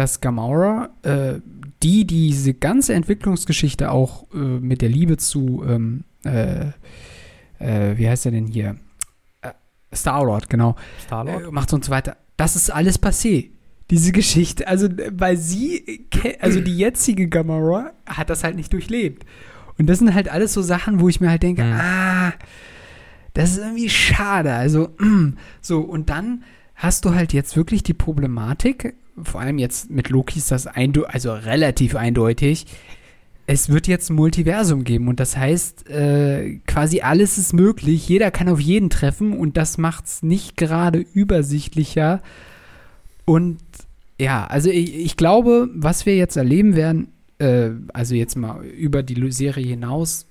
dass 0.00 0.22
Gamora, 0.22 0.88
äh, 1.02 1.34
die 1.82 2.06
diese 2.06 2.54
ganze 2.54 2.94
Entwicklungsgeschichte 2.94 3.90
auch 3.90 4.24
äh, 4.32 4.36
mit 4.38 4.80
der 4.80 4.88
Liebe 4.88 5.18
zu, 5.18 5.62
ähm, 5.68 6.04
äh, 6.24 6.68
äh, 7.58 7.98
wie 7.98 8.08
heißt 8.08 8.24
er 8.24 8.32
denn 8.32 8.46
hier? 8.46 8.76
Äh, 9.42 9.50
Star-Lord, 9.94 10.48
genau, 10.48 10.74
Star-Lord? 11.04 11.52
macht 11.52 11.72
und 11.74 11.84
so 11.84 11.90
weiter. 11.90 12.16
Das 12.38 12.56
ist 12.56 12.70
alles 12.70 13.00
passé. 13.02 13.50
Diese 13.90 14.12
Geschichte, 14.12 14.66
also 14.68 14.88
weil 15.12 15.36
sie, 15.36 16.06
also 16.40 16.60
die 16.60 16.78
jetzige 16.78 17.28
Gamora 17.28 17.92
hat 18.06 18.30
das 18.30 18.42
halt 18.42 18.56
nicht 18.56 18.72
durchlebt. 18.72 19.26
Und 19.78 19.86
das 19.86 19.98
sind 19.98 20.14
halt 20.14 20.30
alles 20.30 20.54
so 20.54 20.62
Sachen, 20.62 21.00
wo 21.00 21.08
ich 21.10 21.20
mir 21.20 21.28
halt 21.28 21.42
denke, 21.42 21.62
Mhm. 21.64 21.72
ah, 21.72 22.32
das 23.34 23.50
ist 23.52 23.58
irgendwie 23.58 23.90
schade. 23.90 24.54
Also, 24.54 24.94
so, 25.60 25.80
und 25.80 26.08
dann 26.08 26.44
hast 26.74 27.04
du 27.04 27.14
halt 27.14 27.32
jetzt 27.34 27.56
wirklich 27.56 27.82
die 27.82 27.94
Problematik, 27.94 28.94
vor 29.22 29.40
allem 29.40 29.58
jetzt 29.58 29.90
mit 29.90 30.08
Loki 30.08 30.38
ist 30.38 30.50
das 30.50 30.66
also 30.66 31.32
relativ 31.32 31.96
eindeutig. 31.96 32.66
Es 33.46 33.68
wird 33.68 33.88
jetzt 33.88 34.10
ein 34.10 34.16
Multiversum 34.16 34.84
geben 34.84 35.08
und 35.08 35.18
das 35.18 35.36
heißt, 35.36 35.88
äh, 35.88 36.60
quasi 36.66 37.00
alles 37.00 37.36
ist 37.36 37.52
möglich, 37.52 38.08
jeder 38.08 38.30
kann 38.30 38.48
auf 38.48 38.60
jeden 38.60 38.90
treffen 38.90 39.36
und 39.36 39.56
das 39.56 39.76
macht 39.76 40.06
es 40.06 40.22
nicht 40.22 40.56
gerade 40.56 40.98
übersichtlicher. 40.98 42.22
Und 43.24 43.58
ja, 44.20 44.46
also 44.46 44.70
ich, 44.70 44.94
ich 44.94 45.16
glaube, 45.16 45.68
was 45.74 46.06
wir 46.06 46.16
jetzt 46.16 46.36
erleben 46.36 46.76
werden, 46.76 47.08
äh, 47.38 47.70
also 47.92 48.14
jetzt 48.14 48.36
mal 48.36 48.64
über 48.64 49.02
die 49.02 49.32
Serie 49.32 49.66
hinaus, 49.66 50.26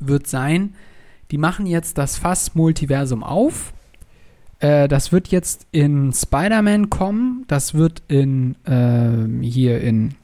wird 0.00 0.26
sein, 0.26 0.74
die 1.30 1.38
machen 1.38 1.66
jetzt 1.66 1.98
das 1.98 2.16
Fass 2.16 2.54
Multiversum 2.54 3.22
auf. 3.22 3.72
Äh, 4.60 4.88
das 4.88 5.12
wird 5.12 5.28
jetzt 5.28 5.66
in 5.72 6.12
Spider-Man 6.12 6.90
kommen. 6.90 7.44
Das 7.48 7.74
wird 7.74 8.02
in 8.08 8.56
ähm, 8.66 9.40
hier 9.40 9.80
in 9.80 10.14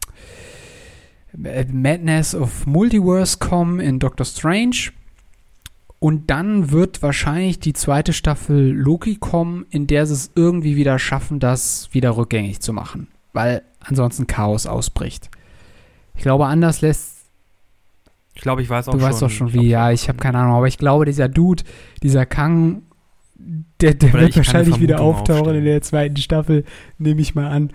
äh, 1.45 1.65
Madness 1.67 2.35
of 2.35 2.67
Multiverse 2.67 3.39
kommen, 3.39 3.81
in 3.81 3.99
Doctor 3.99 4.27
Strange. 4.27 4.91
Und 6.01 6.29
dann 6.31 6.71
wird 6.71 7.03
wahrscheinlich 7.03 7.61
die 7.61 7.73
zweite 7.73 8.13
Staffel 8.13 8.73
Loki 8.73 9.17
kommen, 9.17 9.65
in 9.71 9.87
der 9.87 10.05
sie 10.07 10.13
es 10.15 10.31
irgendwie 10.35 10.77
wieder 10.77 10.99
schaffen, 10.99 11.41
das 11.41 11.89
wieder 11.93 12.17
rückgängig 12.17 12.61
zu 12.61 12.73
machen. 12.75 13.09
Weil 13.33 13.63
ansonsten 13.81 14.27
Chaos 14.27 14.67
ausbricht. 14.67 15.31
Ich 16.15 16.23
glaube, 16.23 16.47
anders 16.47 16.83
lässt 16.83 17.17
Ich 18.35 18.43
glaube, 18.43 18.61
ich 18.63 18.69
weiß 18.69 18.89
auch 18.89 18.93
Du 18.93 19.01
schon. 19.01 19.09
weißt 19.09 19.23
doch 19.23 19.31
schon 19.31 19.53
wie, 19.55 19.67
ja, 19.69 19.93
ich 19.93 20.09
habe 20.09 20.19
keine 20.19 20.39
Ahnung, 20.39 20.57
aber 20.57 20.69
ich 20.69 20.77
glaube, 20.79 21.07
dieser 21.07 21.29
Dude, 21.29 21.63
dieser 22.03 22.27
Kang, 22.27 22.83
der, 23.37 23.95
der 23.95 24.13
wird 24.13 24.37
wahrscheinlich 24.37 24.81
wieder 24.81 25.01
auftauchen 25.01 25.39
in 25.39 25.41
aufstellen. 25.41 25.65
der 25.65 25.83
zweiten 25.83 26.17
Staffel, 26.17 26.65
nehme 26.99 27.21
ich 27.21 27.35
mal 27.35 27.49
an. 27.49 27.71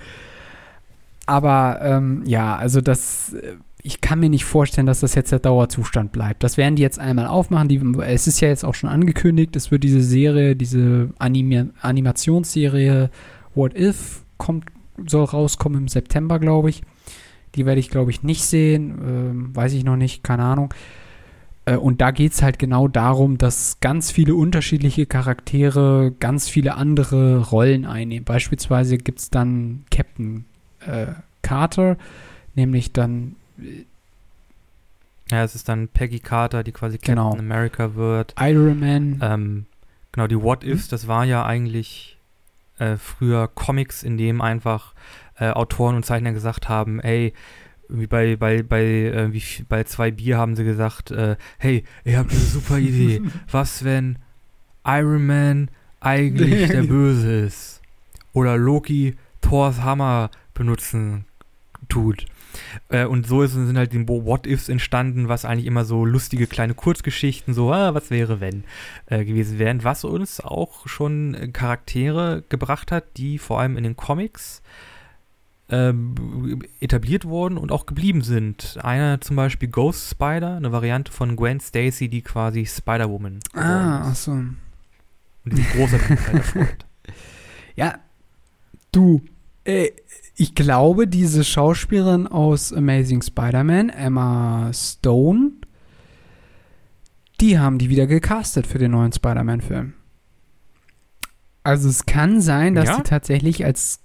Aber 1.25 1.79
ähm, 1.83 2.23
ja, 2.25 2.55
also 2.55 2.81
das, 2.81 3.33
äh, 3.33 3.55
ich 3.81 4.01
kann 4.01 4.19
mir 4.19 4.29
nicht 4.29 4.45
vorstellen, 4.45 4.87
dass 4.87 5.01
das 5.01 5.15
jetzt 5.15 5.31
der 5.31 5.39
Dauerzustand 5.39 6.11
bleibt. 6.11 6.43
Das 6.43 6.57
werden 6.57 6.75
die 6.75 6.81
jetzt 6.81 6.99
einmal 6.99 7.27
aufmachen. 7.27 7.67
Die, 7.67 7.79
es 8.01 8.27
ist 8.27 8.41
ja 8.41 8.47
jetzt 8.47 8.65
auch 8.65 8.75
schon 8.75 8.89
angekündigt, 8.89 9.55
es 9.55 9.71
wird 9.71 9.83
diese 9.83 10.01
Serie, 10.01 10.55
diese 10.55 11.09
Animi 11.19 11.65
Animationsserie 11.81 13.09
What 13.55 13.77
If 13.77 14.23
kommt, 14.37 14.65
soll 15.05 15.25
rauskommen 15.25 15.81
im 15.81 15.87
September, 15.87 16.39
glaube 16.39 16.69
ich. 16.69 16.81
Die 17.55 17.65
werde 17.65 17.79
ich, 17.79 17.89
glaube 17.89 18.11
ich, 18.11 18.23
nicht 18.23 18.43
sehen. 18.43 18.99
Ähm, 19.03 19.55
weiß 19.55 19.73
ich 19.73 19.83
noch 19.83 19.95
nicht, 19.95 20.23
keine 20.23 20.43
Ahnung. 20.43 20.73
Äh, 21.69 21.75
und 21.77 22.01
da 22.01 22.11
geht 22.11 22.33
es 22.33 22.41
halt 22.41 22.57
genau 22.59 22.87
darum, 22.87 23.37
dass 23.37 23.79
ganz 23.79 24.11
viele 24.11 24.35
unterschiedliche 24.35 25.05
Charaktere 25.05 26.13
ganz 26.19 26.49
viele 26.49 26.75
andere 26.75 27.49
Rollen 27.49 27.85
einnehmen. 27.85 28.25
Beispielsweise 28.25 28.97
gibt 28.97 29.19
es 29.19 29.29
dann 29.29 29.83
Captain 29.91 30.45
äh, 30.85 31.07
Carter, 31.41 31.97
nämlich 32.55 32.91
dann 32.91 33.35
Ja, 35.29 35.43
es 35.43 35.53
ist 35.53 35.69
dann 35.69 35.87
Peggy 35.89 36.19
Carter, 36.19 36.63
die 36.63 36.71
quasi 36.71 36.97
Captain 36.97 37.15
Genau. 37.15 37.33
America 37.37 37.93
wird. 37.95 38.33
Iron 38.39 38.79
Man. 38.79 39.19
Ähm, 39.21 39.65
genau, 40.11 40.27
die 40.27 40.41
What 40.41 40.63
Ifs, 40.63 40.87
das 40.87 41.07
war 41.07 41.23
ja 41.25 41.45
eigentlich 41.45 42.17
äh, 42.79 42.97
früher 42.97 43.47
Comics, 43.47 44.01
in 44.01 44.17
dem 44.17 44.41
einfach 44.41 44.93
äh, 45.37 45.51
Autoren 45.51 45.95
und 45.97 46.05
Zeichner 46.05 46.31
gesagt 46.31 46.67
haben, 46.67 46.99
ey, 46.99 47.33
wie 47.89 48.07
bei, 48.07 48.35
bei, 48.35 48.63
bei, 48.63 48.83
äh, 48.83 49.33
wie, 49.33 49.43
bei 49.67 49.83
zwei 49.83 50.11
Bier 50.11 50.37
haben 50.37 50.55
sie 50.55 50.63
gesagt, 50.63 51.11
äh, 51.11 51.35
hey, 51.57 51.83
ihr 52.05 52.17
habt 52.17 52.31
eine 52.31 52.39
super 52.39 52.77
Idee. 52.77 53.21
Was, 53.51 53.83
wenn 53.83 54.19
Iron 54.85 55.25
Man 55.25 55.71
eigentlich 55.99 56.69
der 56.69 56.83
Böse 56.87 57.41
ist? 57.41 57.81
Oder 58.33 58.57
Loki 58.57 59.15
Thors 59.41 59.81
Hammer 59.81 60.29
benutzen 60.53 61.25
tut. 61.87 62.25
Äh, 62.89 63.05
und 63.05 63.27
so 63.27 63.41
ist, 63.41 63.53
sind 63.53 63.77
halt 63.77 63.93
die 63.93 64.07
What-Ifs 64.07 64.69
entstanden, 64.69 65.27
was 65.27 65.45
eigentlich 65.45 65.65
immer 65.65 65.85
so 65.85 66.05
lustige 66.05 66.47
kleine 66.47 66.73
Kurzgeschichten, 66.73 67.53
so, 67.53 67.71
ah, 67.71 67.93
was 67.93 68.11
wäre, 68.11 68.39
wenn, 68.39 68.63
äh, 69.07 69.25
gewesen 69.25 69.59
wären, 69.59 69.83
was 69.83 70.03
uns 70.03 70.39
auch 70.41 70.87
schon 70.87 71.51
Charaktere 71.53 72.43
gebracht 72.49 72.91
hat, 72.91 73.17
die 73.17 73.37
vor 73.37 73.59
allem 73.59 73.77
in 73.77 73.83
den 73.83 73.95
Comics 73.95 74.61
ähm, 75.71 76.61
etabliert 76.79 77.25
wurden 77.25 77.57
und 77.57 77.71
auch 77.71 77.85
geblieben 77.85 78.21
sind. 78.21 78.77
Einer 78.81 79.21
zum 79.21 79.35
Beispiel 79.35 79.69
Ghost 79.69 80.09
Spider, 80.09 80.55
eine 80.55 80.71
Variante 80.71 81.11
von 81.11 81.35
Gwen 81.35 81.59
Stacy, 81.59 82.09
die 82.09 82.21
quasi 82.21 82.65
Spider-Woman 82.65 83.39
ah, 83.53 84.01
ist. 84.01 84.07
achso. 84.07 84.31
Und 84.31 84.57
die 85.45 85.61
Beliebtheit 85.61 86.33
erfreut. 86.33 86.85
Ja, 87.75 87.97
du, 88.91 89.21
äh, 89.63 89.91
ich 90.35 90.53
glaube, 90.53 91.07
diese 91.07 91.45
Schauspielerin 91.45 92.27
aus 92.27 92.73
Amazing 92.73 93.21
Spider-Man, 93.21 93.87
Emma 93.89 94.69
Stone, 94.73 95.51
die 97.39 97.57
haben 97.57 97.77
die 97.77 97.89
wieder 97.89 98.05
gecastet 98.05 98.67
für 98.67 98.79
den 98.79 98.91
neuen 98.91 99.13
Spider-Man-Film. 99.13 99.93
Also 101.63 101.87
es 101.87 102.05
kann 102.05 102.41
sein, 102.41 102.75
dass 102.75 102.89
Ja? 102.89 102.95
sie 102.97 103.03
tatsächlich 103.03 103.63
als 103.63 104.01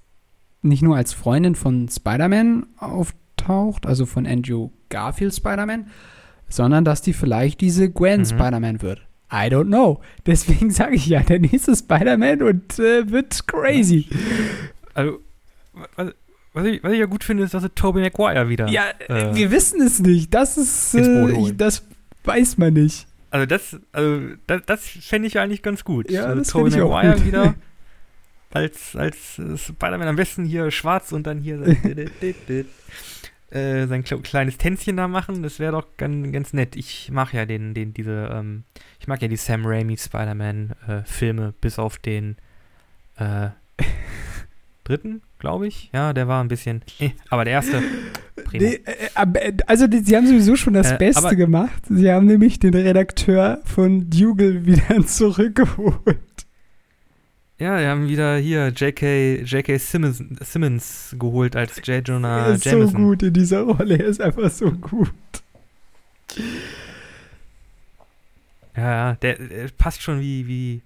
nicht 0.65 0.83
nur 0.83 0.97
als 0.97 1.13
Freundin 1.13 1.55
von 1.55 1.89
Spider-Man 1.89 2.67
auftaucht, 2.79 3.87
also 3.87 4.07
von 4.07 4.27
Andrew 4.27 4.71
Garfield 4.89 5.35
Spider-Man, 5.35 5.89
sondern 6.49 6.85
dass 6.85 7.03
die 7.03 7.13
vielleicht 7.13 7.61
diese 7.61 7.91
Gwen 7.91 8.21
Mhm. 8.21 8.25
Spider-Man 8.27 8.83
wird. 8.83 9.01
I 9.33 9.49
don't 9.49 9.67
know. 9.67 10.01
Deswegen 10.27 10.71
sage 10.73 10.95
ich 10.97 11.07
ja, 11.07 11.21
der 11.21 11.41
nächste 11.41 11.75
Spider-Man 11.75 12.43
und 12.43 12.79
äh, 12.79 13.11
wird 13.11 13.47
crazy. 13.47 14.07
Also, 14.95 15.19
was, 15.97 16.13
was, 16.53 16.67
ich, 16.67 16.83
was 16.85 16.93
ich 16.93 16.99
ja 17.01 17.07
gut 17.07 17.25
finde, 17.25 17.43
ist, 17.43 17.55
dass 17.55 17.65
er 17.65 17.75
Tobey 17.75 18.01
Maguire 18.01 18.49
wieder. 18.49 18.69
Ja, 18.69 18.85
äh, 19.09 19.35
wir 19.35 19.51
wissen 19.51 19.81
es 19.83 19.99
nicht. 20.01 20.33
Das 20.33 20.57
ist, 20.57 20.95
äh, 20.95 21.31
ich, 21.33 21.57
das 21.57 21.85
weiß 22.25 22.59
man 22.59 22.75
nicht. 22.75 23.07
Also 23.31 23.47
das, 23.47 23.77
also 23.91 24.21
das, 24.47 24.63
das 24.67 24.87
fände 24.87 25.27
ich 25.27 25.41
eigentlich 25.41 25.63
ganz 25.63 25.83
gut. 25.85 26.09
Ja, 26.11 26.27
also 26.27 26.39
das 26.39 26.49
Tobey 26.49 26.71
Maguire 26.71 27.15
gut. 27.17 27.27
wieder 27.27 27.55
als, 28.55 28.97
als 28.97 29.39
äh, 29.39 29.57
Spider-Man 29.59 30.09
am 30.09 30.17
besten 30.17 30.45
hier 30.45 30.71
schwarz 30.71 31.13
und 31.13 31.27
dann 31.27 31.41
hier 31.41 31.59
sein, 31.59 31.77
äh, 33.51 33.87
sein 33.87 34.03
kle- 34.05 34.23
kleines 34.23 34.57
Tänzchen 34.59 34.97
da 34.97 35.09
machen. 35.09 35.43
Das 35.43 35.59
wäre 35.59 35.73
doch 35.73 35.87
ganz, 35.97 36.33
ganz 36.33 36.53
nett. 36.53 36.77
Ich 36.77 37.11
mag 37.13 37.33
ja 37.35 37.45
den, 37.47 37.75
den, 37.75 37.93
diese, 37.93 38.31
ähm, 38.33 38.65
ich 39.01 39.07
mag 39.09 39.21
ja 39.23 39.29
die 39.29 39.37
Sam 39.37 39.67
Raimi 39.67 39.97
Spider-Man-Filme, 39.97 41.55
bis 41.61 41.79
auf 41.79 41.99
den 41.99 42.37
äh, 43.17 43.49
dritten, 44.85 45.23
glaube 45.39 45.67
ich. 45.67 45.91
Ja, 45.93 46.13
der 46.13 46.29
war 46.29 46.43
ein 46.43 46.49
bisschen, 46.49 46.83
eh, 47.01 47.11
aber 47.31 47.45
der 47.45 47.55
erste. 47.55 47.83
Nee, 48.53 48.75
äh, 48.85 48.95
aber, 49.15 49.43
äh, 49.43 49.53
also 49.67 49.87
die, 49.87 49.99
sie 50.01 50.17
haben 50.17 50.27
sowieso 50.27 50.55
schon 50.57 50.75
das 50.75 50.93
Äh, 50.93 50.99
Beste 50.99 51.35
gemacht. 51.37 51.83
Sie 51.89 52.11
haben 52.11 52.27
nämlich 52.27 52.59
den 52.61 52.75
Redakteur 52.75 53.61
von 53.65 54.11
Dougal 54.11 54.65
wieder 54.67 55.05
zurückgeholt. 55.07 56.19
Ja, 57.59 57.79
wir 57.79 57.89
haben 57.89 58.09
wieder 58.09 58.37
hier 58.37 58.69
J.K. 58.69 59.43
J.K. 59.45 59.79
Simmons, 59.79 60.23
Simmons 60.41 61.15
geholt 61.19 61.55
als 61.55 61.77
J. 61.87 62.07
Jonah 62.07 62.47
er 62.49 62.55
ist 62.55 62.65
so 62.65 62.71
Jameson. 62.71 63.05
gut 63.05 63.23
in 63.23 63.33
dieser 63.33 63.63
Rolle. 63.63 63.97
Er 63.97 64.07
ist 64.07 64.21
einfach 64.21 64.51
so 64.51 64.73
gut. 64.73 65.13
Ja, 68.77 68.91
ja, 68.91 69.15
der, 69.15 69.39
der 69.39 69.69
passt 69.79 70.03
schon 70.03 70.21
wie, 70.21 70.49
wie, 70.49 70.83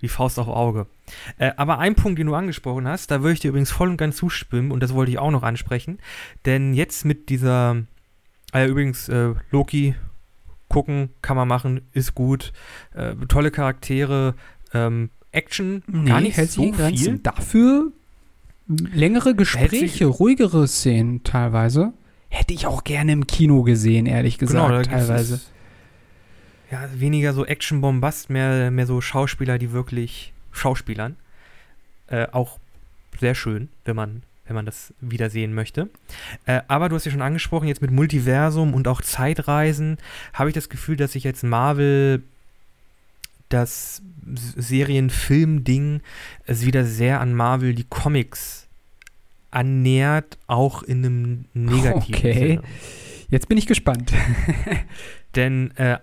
wie 0.00 0.08
Faust 0.08 0.38
auf 0.38 0.48
Auge. 0.48 0.86
Äh, 1.36 1.52
aber 1.58 1.78
ein 1.78 1.94
Punkt, 1.94 2.18
den 2.18 2.28
du 2.28 2.34
angesprochen 2.34 2.88
hast, 2.88 3.10
da 3.10 3.20
würde 3.20 3.34
ich 3.34 3.40
dir 3.40 3.48
übrigens 3.48 3.70
voll 3.70 3.90
und 3.90 3.98
ganz 3.98 4.16
zustimmen 4.16 4.72
und 4.72 4.82
das 4.82 4.94
wollte 4.94 5.12
ich 5.12 5.18
auch 5.18 5.30
noch 5.30 5.42
ansprechen. 5.42 5.98
Denn 6.46 6.72
jetzt 6.72 7.04
mit 7.04 7.28
dieser, 7.28 7.82
äh, 8.54 8.66
übrigens, 8.66 9.10
äh, 9.10 9.34
Loki 9.50 9.94
gucken, 10.70 11.10
kann 11.20 11.36
man 11.36 11.48
machen, 11.48 11.82
ist 11.92 12.14
gut. 12.14 12.54
Äh, 12.94 13.14
tolle 13.28 13.50
Charaktere, 13.50 14.34
ähm, 14.72 15.10
Action, 15.32 15.82
gar 16.06 16.20
nicht 16.20 16.36
hält 16.36 16.50
so 16.50 16.72
viel. 16.72 17.18
Dafür 17.22 17.92
längere 18.66 19.34
Gespräche, 19.34 20.06
ruhigere 20.06 20.66
Szenen 20.68 21.22
teilweise. 21.24 21.92
Hätte 22.28 22.52
ich 22.52 22.66
auch 22.66 22.84
gerne 22.84 23.12
im 23.12 23.26
Kino 23.26 23.62
gesehen, 23.62 24.06
ehrlich 24.06 24.38
gesagt, 24.38 24.58
Genau, 24.66 24.68
da 24.76 24.82
gibt's 24.82 25.06
teilweise. 25.06 25.34
es- 25.36 25.50
Ja, 26.70 26.86
weniger 26.94 27.32
so 27.32 27.46
Action-Bombast, 27.46 28.28
mehr, 28.28 28.70
mehr 28.70 28.86
so 28.86 29.00
Schauspieler, 29.00 29.56
die 29.58 29.72
wirklich 29.72 30.34
Schauspielern. 30.52 31.16
Äh, 32.08 32.26
auch 32.32 32.58
sehr 33.18 33.34
schön, 33.34 33.68
wenn 33.86 33.96
man, 33.96 34.22
wenn 34.46 34.54
man 34.54 34.66
das 34.66 34.92
wiedersehen 35.00 35.54
möchte. 35.54 35.88
Äh, 36.44 36.60
aber 36.68 36.90
du 36.90 36.96
hast 36.96 37.06
ja 37.06 37.10
schon 37.12 37.22
angesprochen, 37.22 37.68
jetzt 37.68 37.80
mit 37.80 37.90
Multiversum 37.90 38.74
und 38.74 38.86
auch 38.88 39.00
Zeitreisen 39.00 39.96
habe 40.34 40.50
ich 40.50 40.54
das 40.54 40.68
Gefühl, 40.68 40.96
dass 40.96 41.12
sich 41.12 41.24
jetzt 41.24 41.42
Marvel 41.42 42.22
das 43.48 44.02
Serien-Film-Ding 44.26 46.00
es 46.46 46.64
wieder 46.66 46.84
sehr 46.84 47.20
an 47.20 47.34
Marvel 47.34 47.74
die 47.74 47.86
Comics 47.88 48.68
annähert, 49.50 50.38
auch 50.46 50.82
in 50.82 51.04
einem 51.04 51.44
negativen 51.54 52.14
Okay. 52.14 52.34
Sinne. 52.34 52.62
Jetzt 53.30 53.48
bin 53.48 53.58
ich 53.58 53.66
gespannt. 53.66 54.12
Denn 55.34 55.70
äh, 55.76 55.98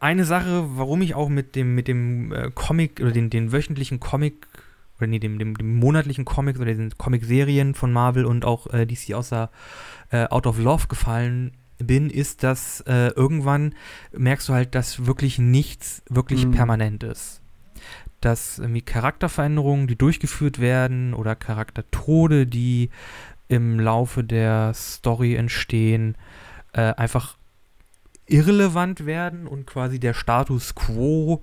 eine 0.00 0.24
Sache, 0.24 0.64
warum 0.76 1.02
ich 1.02 1.14
auch 1.14 1.28
mit 1.28 1.54
dem, 1.56 1.74
mit 1.74 1.88
dem 1.88 2.32
äh, 2.32 2.50
Comic 2.54 3.00
oder 3.00 3.12
den, 3.12 3.30
den 3.30 3.52
wöchentlichen 3.52 4.00
Comic 4.00 4.46
oder 4.98 5.06
nee, 5.06 5.18
dem, 5.18 5.38
dem, 5.38 5.56
dem 5.56 5.76
monatlichen 5.76 6.24
Comics 6.24 6.58
oder 6.58 6.74
den 6.74 6.96
Comic-Serien 6.96 7.74
von 7.74 7.92
Marvel 7.92 8.24
und 8.24 8.44
auch 8.44 8.66
äh, 8.72 8.86
DC 8.86 9.14
außer 9.14 9.50
äh, 10.10 10.26
Out 10.26 10.46
of 10.46 10.58
Love 10.58 10.88
gefallen 10.88 11.52
bin, 11.78 12.10
ist, 12.10 12.42
dass 12.42 12.80
äh, 12.82 13.08
irgendwann 13.08 13.74
merkst 14.12 14.48
du 14.48 14.52
halt, 14.54 14.74
dass 14.74 15.06
wirklich 15.06 15.38
nichts 15.38 16.02
wirklich 16.08 16.46
Mhm. 16.46 16.50
permanent 16.52 17.02
ist. 17.04 17.40
Dass 18.20 18.58
irgendwie 18.58 18.82
Charakterveränderungen, 18.82 19.86
die 19.86 19.96
durchgeführt 19.96 20.58
werden 20.60 21.14
oder 21.14 21.36
Charaktertode, 21.36 22.46
die 22.46 22.90
im 23.48 23.78
Laufe 23.78 24.24
der 24.24 24.72
Story 24.74 25.36
entstehen, 25.36 26.16
äh, 26.72 26.92
einfach 26.94 27.36
irrelevant 28.26 29.06
werden 29.06 29.46
und 29.46 29.66
quasi 29.66 29.98
der 29.98 30.14
Status 30.14 30.74
quo 30.74 31.40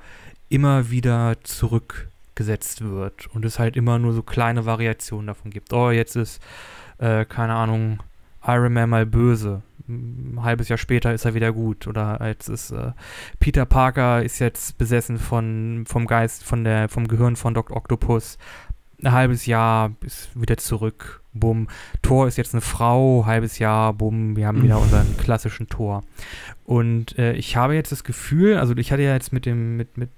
immer 0.49 0.91
wieder 0.91 1.37
zurückgesetzt 1.43 2.81
wird 2.81 3.27
und 3.33 3.43
es 3.45 3.57
halt 3.57 3.75
immer 3.75 3.97
nur 3.97 4.13
so 4.13 4.21
kleine 4.21 4.65
Variationen 4.65 5.27
davon 5.27 5.49
gibt. 5.51 5.73
Oh, 5.73 5.89
jetzt 5.89 6.15
ist, 6.15 6.41
äh, 6.99 7.25
keine 7.25 7.53
Ahnung, 7.55 8.03
Iron 8.45 8.73
Man 8.73 8.89
mal 8.89 9.05
böse. 9.07 9.63
Ein 9.87 10.39
halbes 10.41 10.69
Jahr 10.69 10.77
später 10.77 11.13
ist 11.13 11.25
er 11.25 11.33
wieder 11.33 11.51
gut. 11.53 11.87
Oder 11.87 12.19
jetzt 12.25 12.49
ist 12.49 12.71
äh, 12.71 12.91
Peter 13.39 13.65
Parker 13.65 14.23
ist 14.23 14.39
jetzt 14.39 14.77
besessen 14.77 15.17
von, 15.17 15.85
vom 15.87 16.07
Geist, 16.07 16.43
von 16.43 16.63
der, 16.63 16.89
vom 16.89 17.07
Gehirn 17.07 17.35
von 17.35 17.53
Dr. 17.53 17.77
Octopus. 17.77 18.37
Ein 19.03 19.11
halbes 19.11 19.45
Jahr 19.45 19.91
ist 20.01 20.29
wieder 20.39 20.57
zurück. 20.57 21.21
Bumm. 21.33 21.67
Thor 22.01 22.27
ist 22.27 22.37
jetzt 22.37 22.53
eine 22.53 22.61
Frau, 22.61 23.25
halbes 23.25 23.59
Jahr, 23.59 23.93
bumm, 23.93 24.37
wir 24.37 24.47
haben 24.47 24.63
wieder 24.63 24.79
unseren 24.79 25.17
klassischen 25.17 25.67
Thor. 25.67 26.01
Und 26.63 27.17
äh, 27.19 27.33
ich 27.33 27.57
habe 27.57 27.75
jetzt 27.75 27.91
das 27.91 28.05
Gefühl, 28.05 28.57
also 28.57 28.73
ich 28.77 28.93
hatte 28.93 29.03
ja 29.03 29.13
jetzt 29.13 29.33
mit 29.33 29.45
dem, 29.45 29.75
mit, 29.75 29.97
mit 29.97 30.09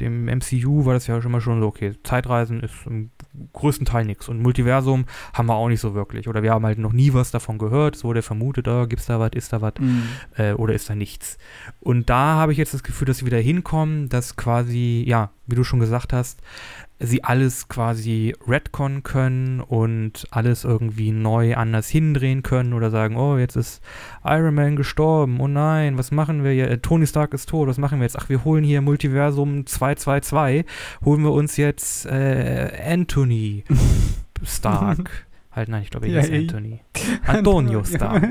dem 0.00 0.24
MCU 0.24 0.84
war 0.86 0.94
das 0.94 1.06
ja 1.06 1.20
schon 1.20 1.32
mal 1.32 1.40
schon 1.40 1.60
so, 1.60 1.66
okay, 1.66 1.94
Zeitreisen 2.02 2.60
ist 2.60 2.74
im 2.86 3.10
größten 3.52 3.86
Teil 3.86 4.04
nichts. 4.04 4.28
Und 4.28 4.42
Multiversum 4.42 5.06
haben 5.32 5.46
wir 5.46 5.54
auch 5.54 5.68
nicht 5.68 5.80
so 5.80 5.94
wirklich. 5.94 6.28
Oder 6.28 6.42
wir 6.42 6.52
haben 6.52 6.64
halt 6.64 6.78
noch 6.78 6.92
nie 6.92 7.12
was 7.14 7.30
davon 7.30 7.58
gehört. 7.58 7.96
Es 7.96 8.04
wurde 8.04 8.22
vermutet, 8.22 8.68
oh, 8.68 8.86
gibt's 8.86 9.06
da 9.06 9.20
was, 9.20 9.30
ist 9.34 9.52
da 9.52 9.60
was, 9.60 9.74
äh, 10.36 10.52
oder 10.52 10.74
ist 10.74 10.90
da 10.90 10.94
nichts. 10.94 11.38
Und 11.80 12.10
da 12.10 12.36
habe 12.36 12.52
ich 12.52 12.58
jetzt 12.58 12.74
das 12.74 12.82
Gefühl, 12.82 13.06
dass 13.06 13.18
sie 13.18 13.26
wieder 13.26 13.38
hinkommen, 13.38 14.08
dass 14.08 14.36
quasi, 14.36 15.04
ja, 15.06 15.30
wie 15.46 15.54
du 15.54 15.64
schon 15.64 15.80
gesagt 15.80 16.12
hast, 16.12 16.40
sie 16.98 17.24
alles 17.24 17.68
quasi 17.68 18.34
retconnen 18.46 19.02
können 19.02 19.60
und 19.60 20.26
alles 20.30 20.64
irgendwie 20.64 21.12
neu 21.12 21.54
anders 21.54 21.88
hindrehen 21.88 22.42
können 22.42 22.72
oder 22.72 22.90
sagen, 22.90 23.16
oh, 23.16 23.36
jetzt 23.36 23.56
ist 23.56 23.82
Iron 24.24 24.54
Man 24.54 24.76
gestorben, 24.76 25.38
oh 25.40 25.48
nein, 25.48 25.98
was 25.98 26.10
machen 26.10 26.42
wir 26.42 26.52
hier? 26.52 26.70
Äh, 26.70 26.78
Tony 26.78 27.06
Stark 27.06 27.34
ist 27.34 27.50
tot, 27.50 27.68
was 27.68 27.76
machen 27.76 27.98
wir 27.98 28.04
jetzt? 28.04 28.18
Ach, 28.18 28.28
wir 28.30 28.44
holen 28.44 28.64
hier 28.64 28.80
Multiversum 28.80 29.66
222, 29.66 30.64
holen 31.04 31.22
wir 31.22 31.32
uns 31.32 31.58
jetzt 31.58 32.06
äh, 32.06 32.70
Anthony 32.88 33.64
Stark. 34.44 35.26
halt, 35.52 35.68
nein, 35.68 35.82
ich 35.82 35.90
glaube, 35.90 36.06
er 36.08 36.24
Ja, 36.24 36.32
eh. 36.32 36.38
Anthony. 36.38 36.80
Antonio 37.26 37.84
Stark. 37.84 38.24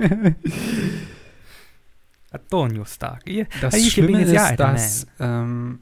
Antonio 2.31 2.85
Stark. 2.85 3.23
Das 3.61 3.75
Ich 3.75 3.93
Schlimme 3.93 4.21
jetzt 4.21 4.33
ist, 4.33 4.59
dass, 4.59 5.07
ähm, 5.19 5.79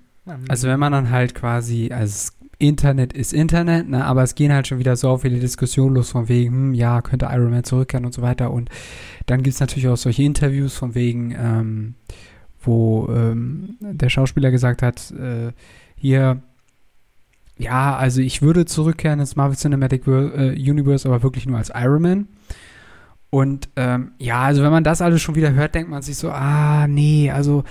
also 0.50 0.68
wenn 0.68 0.80
man 0.80 0.92
dann 0.92 1.10
halt 1.10 1.34
quasi, 1.34 1.90
also 1.92 2.32
Internet 2.60 3.14
ist 3.14 3.34
Internet, 3.34 3.90
ne, 3.90 4.06
aber 4.06 4.24
es 4.24 4.36
gehen 4.36 4.54
halt 4.54 4.68
schon 4.68 4.80
wieder 4.80 4.96
so 4.96 5.18
viele 5.18 5.40
Diskussionen 5.40 5.96
los 5.96 6.12
von 6.12 6.30
wegen, 6.30 6.54
hm, 6.54 6.74
ja, 6.74 7.02
könnte 7.02 7.28
Iron 7.32 7.52
Man 7.52 7.64
zurückkehren 7.64 8.06
und 8.06 8.14
so 8.14 8.22
weiter. 8.22 8.52
Und 8.52 8.70
dann 9.26 9.44
gibt 9.44 9.56
es 9.56 9.60
natürlich 9.60 9.88
auch 9.88 9.98
solche 9.98 10.24
Interviews 10.24 10.76
von 10.76 10.96
wegen, 10.96 11.36
ähm, 11.38 11.96
wo 12.62 13.08
ähm, 13.10 13.78
der 13.80 14.10
Schauspieler 14.10 14.52
gesagt 14.52 14.82
hat, 14.82 15.12
äh, 15.12 15.52
hier, 15.96 16.42
ja, 17.58 17.96
also 17.96 18.22
ich 18.22 18.42
würde 18.42 18.66
zurückkehren 18.66 19.20
ins 19.20 19.36
Marvel 19.36 19.58
Cinematic 19.58 20.08
äh, 20.08 20.52
Universe, 20.52 21.08
aber 21.08 21.24
wirklich 21.24 21.46
nur 21.46 21.58
als 21.58 21.72
Iron 21.76 22.02
Man. 22.02 22.28
Und 23.30 23.70
ähm, 23.76 24.12
ja, 24.20 24.42
also 24.44 24.62
wenn 24.62 24.72
man 24.72 24.84
das 24.84 25.02
alles 25.02 25.22
schon 25.22 25.36
wieder 25.36 25.54
hört, 25.54 25.74
denkt 25.74 25.90
man 25.90 26.04
sich 26.04 26.18
so, 26.18 26.30
ah, 26.30 26.88
nee, 26.88 27.32
also 27.32 27.64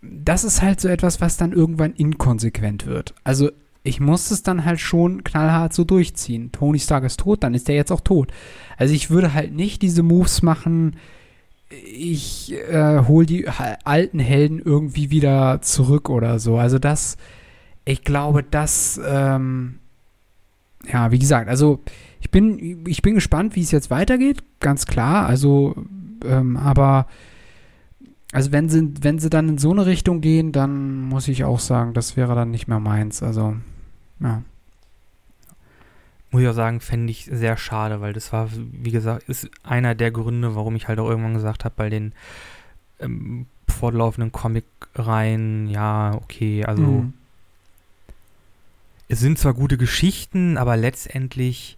das 0.00 0.44
ist 0.44 0.62
halt 0.62 0.80
so 0.80 0.88
etwas, 0.88 1.20
was 1.20 1.36
dann 1.36 1.52
irgendwann 1.52 1.92
inkonsequent 1.92 2.86
wird. 2.86 3.14
Also 3.22 3.50
ich 3.84 4.00
muss 4.00 4.30
es 4.30 4.42
dann 4.42 4.64
halt 4.64 4.80
schon 4.80 5.24
knallhart 5.24 5.72
so 5.72 5.84
durchziehen. 5.84 6.52
Tony 6.52 6.78
Stark 6.78 7.04
ist 7.04 7.20
tot, 7.20 7.42
dann 7.42 7.54
ist 7.54 7.68
der 7.68 7.74
jetzt 7.74 7.90
auch 7.90 8.00
tot. 8.00 8.32
Also 8.76 8.94
ich 8.94 9.10
würde 9.10 9.34
halt 9.34 9.52
nicht 9.52 9.82
diese 9.82 10.02
Moves 10.02 10.42
machen, 10.42 10.96
ich 11.70 12.52
äh, 12.52 13.00
hole 13.06 13.26
die 13.26 13.48
alten 13.48 14.18
Helden 14.18 14.60
irgendwie 14.60 15.10
wieder 15.10 15.62
zurück 15.62 16.10
oder 16.10 16.38
so. 16.38 16.58
Also 16.58 16.78
das, 16.78 17.16
ich 17.84 18.04
glaube, 18.04 18.42
das, 18.42 19.00
ähm, 19.04 19.78
ja, 20.92 21.10
wie 21.10 21.18
gesagt, 21.18 21.48
also 21.48 21.80
ich 22.20 22.30
bin, 22.30 22.84
ich 22.86 23.02
bin 23.02 23.14
gespannt, 23.14 23.56
wie 23.56 23.62
es 23.62 23.70
jetzt 23.70 23.90
weitergeht, 23.90 24.42
ganz 24.60 24.86
klar. 24.86 25.26
Also, 25.26 25.74
ähm, 26.24 26.56
aber 26.56 27.06
also 28.32 28.50
wenn 28.50 28.68
sie, 28.68 28.92
wenn 29.02 29.18
sie 29.18 29.30
dann 29.30 29.48
in 29.48 29.58
so 29.58 29.70
eine 29.70 29.86
Richtung 29.86 30.20
gehen, 30.20 30.52
dann 30.52 31.02
muss 31.02 31.28
ich 31.28 31.44
auch 31.44 31.60
sagen, 31.60 31.94
das 31.94 32.16
wäre 32.16 32.34
dann 32.34 32.50
nicht 32.50 32.66
mehr 32.66 32.80
meins. 32.80 33.22
Also, 33.22 33.56
ja. 34.20 34.42
muss 36.30 36.42
ich 36.42 36.48
auch 36.48 36.54
sagen, 36.54 36.80
fände 36.80 37.10
ich 37.10 37.26
sehr 37.26 37.56
schade, 37.56 38.00
weil 38.00 38.12
das 38.14 38.32
war, 38.32 38.48
wie 38.50 38.90
gesagt, 38.90 39.28
ist 39.28 39.48
einer 39.62 39.94
der 39.94 40.10
Gründe, 40.10 40.54
warum 40.56 40.74
ich 40.76 40.88
halt 40.88 40.98
auch 40.98 41.08
irgendwann 41.08 41.34
gesagt 41.34 41.64
habe, 41.64 41.74
bei 41.76 41.90
den 41.90 42.12
ähm, 43.00 43.46
fortlaufenden 43.68 44.32
Comic 44.32 44.64
rein. 44.94 45.68
Ja, 45.68 46.14
okay, 46.14 46.64
also 46.64 46.82
Mhm. 46.82 47.12
es 49.08 49.20
sind 49.20 49.38
zwar 49.38 49.52
gute 49.54 49.76
Geschichten, 49.76 50.56
aber 50.56 50.76
letztendlich, 50.76 51.76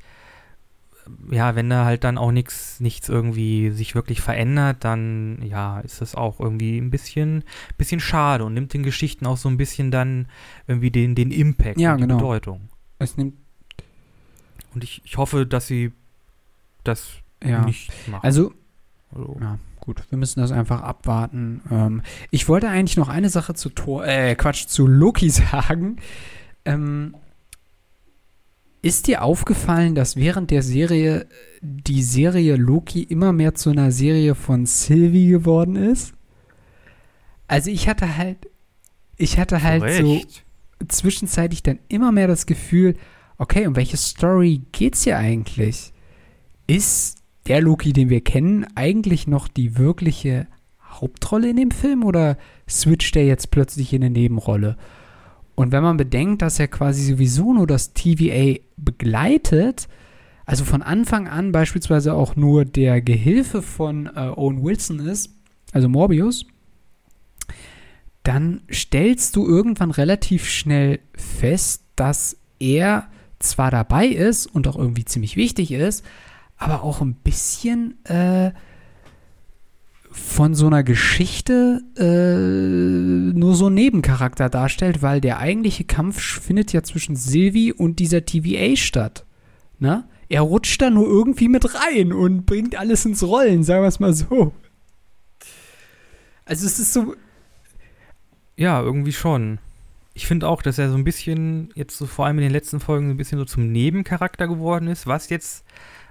ja, 1.30 1.55
wenn 1.55 1.70
da 1.70 1.84
halt 1.84 2.05
dann 2.05 2.18
auch 2.18 2.32
nichts, 2.32 2.80
nichts 2.80 3.09
irgendwie 3.09 3.70
sich 3.70 3.94
wirklich 3.94 4.20
verändert, 4.20 4.78
dann 4.84 5.40
ja, 5.42 5.80
ist 5.80 6.00
das 6.00 6.14
auch 6.14 6.40
irgendwie 6.40 6.78
ein 6.78 6.90
bisschen, 6.90 7.44
bisschen 7.78 8.00
schade 8.00 8.44
und 8.44 8.55
nimmt 8.55 8.72
den 8.74 8.82
Geschichten 8.82 9.26
auch 9.26 9.36
so 9.36 9.48
ein 9.48 9.57
bisschen 9.57 9.90
dann 9.90 10.28
irgendwie 10.66 10.90
den, 10.90 11.14
den 11.14 11.30
Impact 11.30 11.78
Ja, 11.78 11.92
und 11.92 11.98
die 11.98 12.02
genau. 12.02 12.16
Bedeutung. 12.16 12.68
Es 12.98 13.16
nimmt, 13.16 13.34
Und 14.74 14.84
ich, 14.84 15.02
ich 15.05 15.16
hoffe, 15.16 15.46
dass 15.46 15.66
sie 15.66 15.92
das 16.84 17.11
ja. 17.42 17.64
nicht 17.64 17.90
machen. 18.09 18.24
Also, 18.24 18.52
Also, 19.14 19.36
ja, 19.40 19.59
gut, 19.80 20.02
wir 20.11 20.18
müssen 20.18 20.40
das 20.40 20.52
einfach 20.52 20.80
abwarten. 20.82 21.61
Ähm, 21.70 22.02
ich 22.30 22.48
wollte 22.48 22.68
eigentlich 22.68 22.96
noch 22.96 23.09
eine 23.09 23.28
Sache 23.28 23.55
zu 23.55 23.68
Thor, 23.68 24.07
äh, 24.07 24.34
Quatsch, 24.36 24.66
zu 24.66 24.86
Loki 24.86 25.30
sagen. 25.30 25.96
Ähm, 26.64 27.14
ist 28.85 29.07
dir 29.07 29.22
aufgefallen, 29.22 29.95
dass 29.95 30.14
während 30.16 30.51
der 30.51 30.62
Serie 30.62 31.26
die 31.62 32.03
Serie 32.03 32.57
Loki 32.57 33.03
immer 33.03 33.32
mehr 33.32 33.55
zu 33.55 33.70
einer 33.70 33.91
Serie 33.91 34.35
von 34.35 34.66
Sylvie 34.66 35.28
geworden 35.28 35.76
ist? 35.76 36.12
Also 37.49 37.70
ich 37.70 37.89
hatte 37.89 38.18
halt, 38.18 38.47
ich 39.16 39.39
hatte 39.39 39.62
halt 39.62 39.91
so 39.91 40.12
Recht. 40.12 40.45
zwischenzeitlich 40.87 41.62
dann 41.62 41.78
immer 41.89 42.12
mehr 42.12 42.28
das 42.28 42.45
Gefühl, 42.45 42.95
okay, 43.39 43.66
um 43.66 43.74
welche 43.74 43.97
Story 43.97 44.61
geht's 44.72 45.05
hier 45.05 45.16
eigentlich? 45.16 45.95
Ist 46.66 47.22
der 47.47 47.62
Loki, 47.62 47.95
den 47.95 48.11
wir 48.11 48.20
kennen, 48.22 48.66
eigentlich 48.74 49.26
noch 49.26 49.49
die 49.49 49.78
wirkliche 49.78 50.47
Hauptrolle 50.82 51.49
in 51.49 51.57
dem 51.57 51.70
Film 51.70 52.05
oder 52.05 52.37
switcht 52.68 53.16
er 53.16 53.24
jetzt 53.24 53.51
plötzlich 53.51 53.95
in 53.95 54.03
eine 54.03 54.11
Nebenrolle? 54.11 54.76
Und 55.55 55.72
wenn 55.72 55.82
man 55.82 55.96
bedenkt, 55.96 56.42
dass 56.42 56.59
er 56.59 56.68
quasi 56.68 57.05
sowieso 57.05 57.52
nur 57.52 57.66
das 57.66 57.94
TVA 57.94 58.61
begleitet, 58.76 59.88
also 60.46 60.64
von 60.64 60.82
Anfang 60.82 61.28
an 61.28 61.52
beispielsweise 61.52 62.14
auch 62.14 62.36
nur 62.36 62.64
der 62.64 63.00
Gehilfe 63.00 63.62
von 63.62 64.07
äh, 64.07 64.30
Owen 64.34 64.62
Wilson 64.62 64.98
ist, 65.00 65.30
also 65.72 65.88
Morbius, 65.88 66.46
dann 68.24 68.62
stellst 68.72 69.36
du 69.36 69.46
irgendwann 69.46 69.90
relativ 69.90 70.48
schnell 70.48 71.00
fest, 71.14 71.82
dass 71.96 72.36
er 72.59 73.09
zwar 73.38 73.70
dabei 73.70 74.07
ist 74.07 74.46
und 74.46 74.66
auch 74.66 74.76
irgendwie 74.76 75.05
ziemlich 75.05 75.36
wichtig 75.36 75.72
ist, 75.72 76.05
aber 76.57 76.82
auch 76.82 77.00
ein 77.00 77.14
bisschen 77.14 78.02
äh, 78.05 78.52
von 80.15 80.55
so 80.55 80.69
einer 80.69 80.85
Geschichte 80.85 81.83
äh, 81.99 83.37
nur 83.37 83.57
so 83.57 83.67
einen 83.67 83.75
Nebencharakter 83.75 84.49
darstellt, 84.49 85.03
weil 85.03 85.21
der 85.21 85.39
eigentliche 85.39 85.83
Kampf 85.83 86.21
findet 86.41 86.73
ja 86.73 86.85
zwischen 86.85 87.17
Sylvie 87.17 87.73
und 87.73 87.99
dieser 87.99 88.25
TVA 88.25 88.77
statt. 88.77 89.27
Ne? 89.81 90.05
Er 90.29 90.43
rutscht 90.43 90.81
da 90.81 90.89
nur 90.89 91.09
irgendwie 91.09 91.49
mit 91.49 91.75
rein 91.75 92.12
und 92.12 92.47
bringt 92.47 92.77
alles 92.77 93.05
ins 93.05 93.25
Rollen, 93.25 93.65
sagen 93.65 93.83
wir 93.83 93.89
es 93.89 93.99
mal 93.99 94.15
so. 94.15 94.53
Also 96.45 96.65
es 96.67 96.79
ist 96.79 96.93
so, 96.93 97.17
Ja, 98.57 98.81
irgendwie 98.81 99.12
schon. 99.12 99.59
Ich 100.15 100.29
finde 100.29 100.49
auch, 100.49 100.62
dass 100.62 100.79
er 100.79 100.91
so 100.91 100.97
ein 100.97 101.03
bisschen, 101.03 101.71
jetzt 101.75 101.99
so 101.99 102.07
vor 102.07 102.27
allem 102.27 102.39
in 102.39 102.45
den 102.45 102.53
letzten 102.53 102.79
Folgen, 102.79 103.09
so 103.09 103.15
ein 103.15 103.17
bisschen 103.17 103.39
so 103.39 103.45
zum 103.45 103.73
Nebencharakter 103.73 104.47
geworden 104.47 104.87
ist, 104.87 105.09
was 105.09 105.29
jetzt 105.29 105.65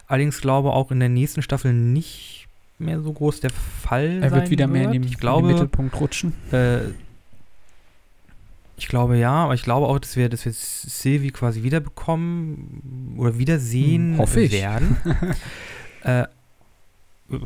allerdings 0.07 0.41
glaube 0.41 0.73
auch 0.73 0.91
in 0.91 0.99
der 0.99 1.07
nächsten 1.07 1.41
Staffel 1.41 1.71
nicht 1.71 2.42
mehr 2.83 3.01
so 3.01 3.11
groß 3.13 3.39
der 3.39 3.49
Fall 3.49 4.19
er 4.21 4.29
sein 4.29 4.39
wird 4.41 4.51
wieder 4.51 4.67
mehr 4.67 4.85
in 4.85 4.91
den, 4.91 5.03
ich 5.03 5.07
in 5.07 5.13
den 5.13 5.19
glaube, 5.19 5.47
Mittelpunkt 5.47 5.99
rutschen. 5.99 6.33
Äh, 6.51 6.79
ich 8.75 8.87
glaube 8.87 9.17
ja, 9.17 9.31
aber 9.31 9.53
ich 9.53 9.63
glaube 9.63 9.87
auch, 9.87 9.99
dass 9.99 10.15
wir, 10.15 10.29
dass 10.29 10.45
wir 10.45 10.51
Sylvie 10.53 11.31
quasi 11.31 11.63
wiederbekommen 11.63 13.15
oder 13.17 13.37
wiedersehen 13.37 14.13
Hm, 14.13 14.17
hoffe 14.19 14.41
ich. 14.41 14.51
werden. 14.51 14.97
äh, 16.03 16.25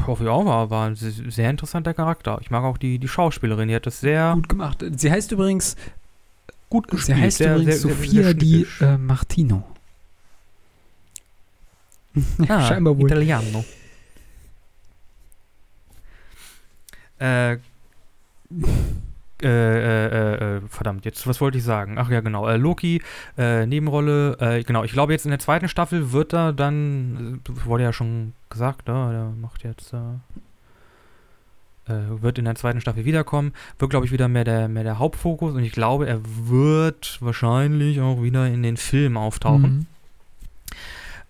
hoffe 0.05 0.23
ich 0.23 0.29
auch, 0.29 0.45
war, 0.45 0.69
war 0.69 0.87
ein 0.87 0.95
se- 0.95 1.29
sehr 1.29 1.49
interessanter 1.49 1.93
Charakter. 1.93 2.39
Ich 2.41 2.49
mag 2.49 2.63
auch 2.63 2.77
die, 2.77 2.97
die 2.97 3.07
Schauspielerin, 3.07 3.67
die 3.67 3.75
hat 3.75 3.85
das 3.85 3.99
sehr 3.99 4.33
Gut 4.35 4.49
gemacht. 4.49 4.83
Sie 4.97 5.11
heißt 5.11 5.31
übrigens, 5.33 5.75
gut 6.69 6.87
sie 6.97 7.13
heißt 7.13 7.37
sehr, 7.39 7.53
übrigens 7.55 7.81
sehr, 7.81 7.89
Sophia 7.91 8.23
sehr 8.23 8.33
Di 8.33 8.65
äh, 8.81 8.97
Martino. 8.97 9.63
Ah, 12.47 12.61
Scheinbar 12.69 12.97
wohl. 12.97 13.05
Italiano. 13.11 13.63
Äh, 17.19 17.57
äh, 19.43 19.45
äh, 19.45 20.57
äh, 20.57 20.61
verdammt, 20.67 21.05
jetzt, 21.05 21.27
was 21.27 21.39
wollte 21.41 21.59
ich 21.59 21.63
sagen? 21.63 21.97
Ach 21.99 22.09
ja, 22.09 22.21
genau. 22.21 22.47
Äh, 22.47 22.57
Loki, 22.57 23.03
äh, 23.37 23.67
Nebenrolle, 23.67 24.35
äh, 24.39 24.63
genau. 24.63 24.83
Ich 24.83 24.93
glaube, 24.93 25.13
jetzt 25.13 25.25
in 25.25 25.29
der 25.29 25.39
zweiten 25.39 25.69
Staffel 25.69 26.11
wird 26.11 26.33
er 26.33 26.53
dann, 26.53 27.41
wurde 27.65 27.83
ja 27.83 27.93
schon 27.93 28.33
gesagt, 28.49 28.87
ne? 28.87 29.09
Der 29.11 29.29
macht 29.39 29.63
jetzt, 29.63 29.93
wird 31.85 32.37
in 32.39 32.45
der 32.45 32.55
zweiten 32.55 32.81
Staffel 32.81 33.05
wiederkommen. 33.05 33.53
Wird, 33.77 33.91
glaube 33.91 34.07
ich, 34.07 34.11
wieder 34.11 34.27
mehr 34.27 34.43
der, 34.43 34.67
mehr 34.67 34.83
der 34.83 34.97
Hauptfokus 34.97 35.53
und 35.53 35.63
ich 35.63 35.71
glaube, 35.71 36.07
er 36.07 36.19
wird 36.23 37.19
wahrscheinlich 37.21 38.01
auch 38.01 38.21
wieder 38.23 38.47
in 38.47 38.63
den 38.63 38.75
Film 38.75 39.17
auftauchen. 39.17 39.87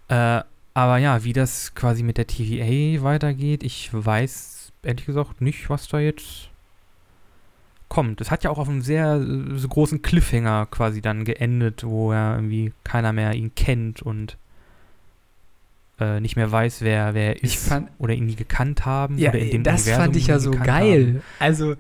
Mhm. 0.10 0.44
Aber 0.74 0.98
ja, 0.98 1.24
wie 1.24 1.34
das 1.34 1.76
quasi 1.76 2.04
mit 2.04 2.18
der 2.18 2.28
TVA 2.28 3.04
weitergeht, 3.04 3.64
ich 3.64 3.90
weiß 3.92 4.57
ehrlich 4.88 5.06
gesagt 5.06 5.42
nicht, 5.42 5.70
was 5.70 5.88
da 5.88 6.00
jetzt 6.00 6.50
kommt. 7.90 8.22
Es 8.22 8.32
hat 8.32 8.44
ja 8.44 8.50
auch 8.50 8.58
auf 8.58 8.70
einem 8.70 8.82
sehr 8.82 9.16
äh, 9.16 9.58
so 9.58 9.68
großen 9.68 10.02
Cliffhanger 10.02 10.68
quasi 10.72 11.02
dann 11.02 11.26
geendet, 11.26 11.84
wo 11.84 12.12
er 12.12 12.36
irgendwie 12.36 12.74
keiner 12.84 13.14
mehr 13.14 13.34
ihn 13.34 13.54
kennt 13.56 14.02
und 14.02 14.38
äh, 16.00 16.20
nicht 16.20 16.36
mehr 16.36 16.52
weiß, 16.52 16.82
wer 16.82 17.14
wer 17.14 17.30
er 17.30 17.36
Ich 17.38 17.56
ist 17.56 17.70
fand- 17.70 17.90
oder 17.98 18.14
ihn 18.14 18.26
nie 18.26 18.36
gekannt 18.36 18.86
haben 18.86 19.18
Ja, 19.18 19.30
oder 19.30 19.40
in 19.40 19.52
dem 19.52 19.64
das 19.64 19.84
Universum 19.84 20.04
fand 20.04 20.16
ich 20.16 20.28
ja 20.28 20.40
so 20.40 20.52
geil. 20.52 21.08
Haben. 21.08 21.22
Also, 21.40 21.76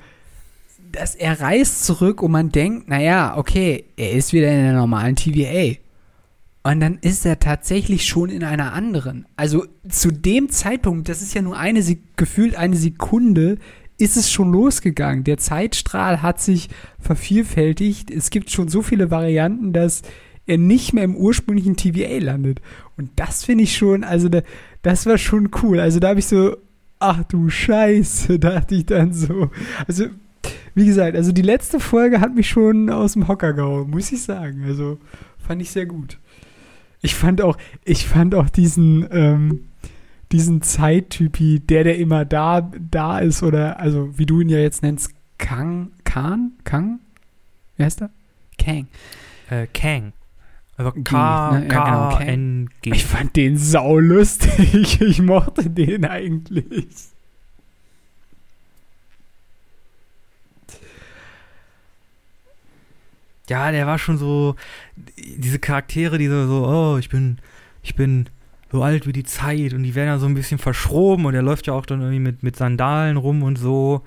dass 0.91 1.15
er 1.15 1.41
reist 1.41 1.85
zurück 1.85 2.21
und 2.21 2.31
man 2.31 2.49
denkt, 2.49 2.87
naja, 2.87 3.37
okay, 3.37 3.85
er 3.97 4.11
ist 4.11 4.31
wieder 4.33 4.49
in 4.49 4.63
der 4.63 4.73
normalen 4.73 5.15
TVA. 5.15 5.77
Und 6.63 6.81
dann 6.81 6.97
ist 6.99 7.25
er 7.25 7.39
tatsächlich 7.39 8.05
schon 8.05 8.29
in 8.29 8.43
einer 8.43 8.73
anderen. 8.73 9.25
Also 9.37 9.65
zu 9.87 10.11
dem 10.11 10.49
Zeitpunkt, 10.49 11.07
das 11.07 11.21
ist 11.21 11.33
ja 11.33 11.41
nur 11.41 11.57
eine, 11.57 11.81
gefühlt 12.17 12.55
eine 12.55 12.75
Sekunde, 12.75 13.57
ist 13.97 14.17
es 14.17 14.31
schon 14.31 14.51
losgegangen. 14.51 15.23
Der 15.23 15.37
Zeitstrahl 15.37 16.21
hat 16.21 16.41
sich 16.41 16.69
vervielfältigt. 16.99 18.11
Es 18.11 18.29
gibt 18.29 18.51
schon 18.51 18.67
so 18.67 18.81
viele 18.81 19.11
Varianten, 19.11 19.73
dass 19.73 20.03
er 20.45 20.57
nicht 20.57 20.93
mehr 20.93 21.03
im 21.03 21.15
ursprünglichen 21.15 21.75
TVA 21.75 22.19
landet. 22.19 22.61
Und 22.95 23.11
das 23.15 23.43
finde 23.43 23.63
ich 23.63 23.75
schon, 23.75 24.03
also 24.03 24.29
da, 24.29 24.41
das 24.81 25.05
war 25.05 25.17
schon 25.17 25.49
cool. 25.61 25.79
Also 25.79 25.99
da 25.99 26.09
habe 26.09 26.19
ich 26.19 26.25
so, 26.25 26.57
ach 26.99 27.23
du 27.25 27.49
Scheiße, 27.49 28.39
dachte 28.39 28.75
ich 28.75 28.85
dann 28.85 29.13
so. 29.13 29.51
Also, 29.87 30.05
wie 30.75 30.85
gesagt, 30.85 31.15
also 31.15 31.31
die 31.31 31.41
letzte 31.41 31.79
Folge 31.79 32.21
hat 32.21 32.35
mich 32.35 32.47
schon 32.47 32.89
aus 32.89 33.13
dem 33.13 33.27
Hocker 33.27 33.53
gehauen, 33.53 33.89
muss 33.89 34.11
ich 34.11 34.21
sagen. 34.21 34.63
Also 34.65 34.99
fand 35.37 35.61
ich 35.61 35.71
sehr 35.71 35.85
gut. 35.85 36.19
Ich 37.01 37.15
fand 37.15 37.41
auch, 37.41 37.57
ich 37.85 38.07
fand 38.07 38.35
auch 38.35 38.49
diesen, 38.49 39.07
ähm, 39.11 39.67
diesen 40.31 40.61
Zeittypi, 40.61 41.59
der, 41.59 41.83
der 41.83 41.97
immer 41.97 42.25
da, 42.25 42.61
da 42.61 43.19
ist, 43.19 43.43
oder, 43.43 43.79
also 43.79 44.17
wie 44.17 44.25
du 44.25 44.41
ihn 44.41 44.49
ja 44.49 44.59
jetzt 44.59 44.83
nennst, 44.83 45.11
Kang, 45.37 45.91
Khan, 46.03 46.53
Kang? 46.63 46.99
Wie 47.75 47.83
heißt 47.83 48.01
er? 48.01 48.09
Kang. 48.57 48.87
Äh, 49.49 49.67
Kang. 49.73 50.13
Also 50.75 50.91
K, 50.91 51.51
ne? 51.51 51.67
Genau, 51.67 52.09
K, 52.09 52.17
Kang. 52.17 52.27
N, 52.27 52.69
G. 52.81 52.91
Ich 52.91 53.05
fand 53.05 53.35
den 53.35 53.57
saulustig. 53.57 54.99
Ich 55.01 55.21
mochte 55.21 55.69
den 55.69 56.05
eigentlich. 56.05 56.87
Ja, 63.49 63.71
der 63.71 63.87
war 63.87 63.97
schon 63.97 64.17
so, 64.17 64.55
diese 65.17 65.59
Charaktere, 65.59 66.17
die 66.17 66.27
so, 66.27 66.47
so, 66.47 66.67
oh, 66.67 66.97
ich 66.97 67.09
bin, 67.09 67.37
ich 67.81 67.95
bin 67.95 68.29
so 68.71 68.83
alt 68.83 69.07
wie 69.07 69.13
die 69.13 69.23
Zeit 69.23 69.73
und 69.73 69.83
die 69.83 69.95
werden 69.95 70.09
ja 70.09 70.19
so 70.19 70.25
ein 70.25 70.33
bisschen 70.33 70.57
verschroben 70.57 71.25
und 71.25 71.33
der 71.33 71.41
läuft 71.41 71.67
ja 71.67 71.73
auch 71.73 71.85
dann 71.85 72.01
irgendwie 72.01 72.19
mit, 72.19 72.43
mit 72.43 72.55
Sandalen 72.55 73.17
rum 73.17 73.43
und 73.43 73.57
so. 73.57 74.03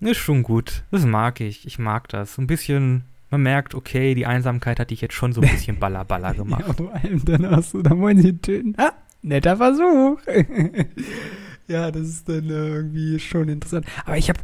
Ist 0.00 0.18
schon 0.18 0.42
gut. 0.42 0.82
Das 0.90 1.06
mag 1.06 1.40
ich. 1.40 1.66
Ich 1.66 1.78
mag 1.78 2.08
das. 2.08 2.34
So 2.34 2.42
ein 2.42 2.46
bisschen, 2.46 3.04
man 3.30 3.42
merkt, 3.42 3.74
okay, 3.74 4.14
die 4.14 4.26
Einsamkeit 4.26 4.78
hat 4.78 4.90
dich 4.90 5.00
jetzt 5.00 5.14
schon 5.14 5.32
so 5.32 5.40
ein 5.40 5.50
bisschen 5.50 5.78
baller 5.78 6.04
baller 6.04 6.34
gemacht. 6.34 6.64
Ja, 6.66 6.72
vor 6.74 6.94
allem 6.94 7.24
dann 7.24 7.42
dann 7.82 8.00
wollen 8.00 8.20
sie 8.20 8.28
ihn 8.28 8.42
töten. 8.42 8.74
Ah, 8.76 8.92
netter 9.22 9.56
Versuch. 9.56 10.20
ja, 11.68 11.90
das 11.90 12.02
ist 12.02 12.28
dann 12.28 12.50
äh, 12.50 12.68
irgendwie 12.68 13.18
schon 13.18 13.48
interessant. 13.48 13.86
Aber 14.04 14.18
ich 14.18 14.28
habe, 14.28 14.40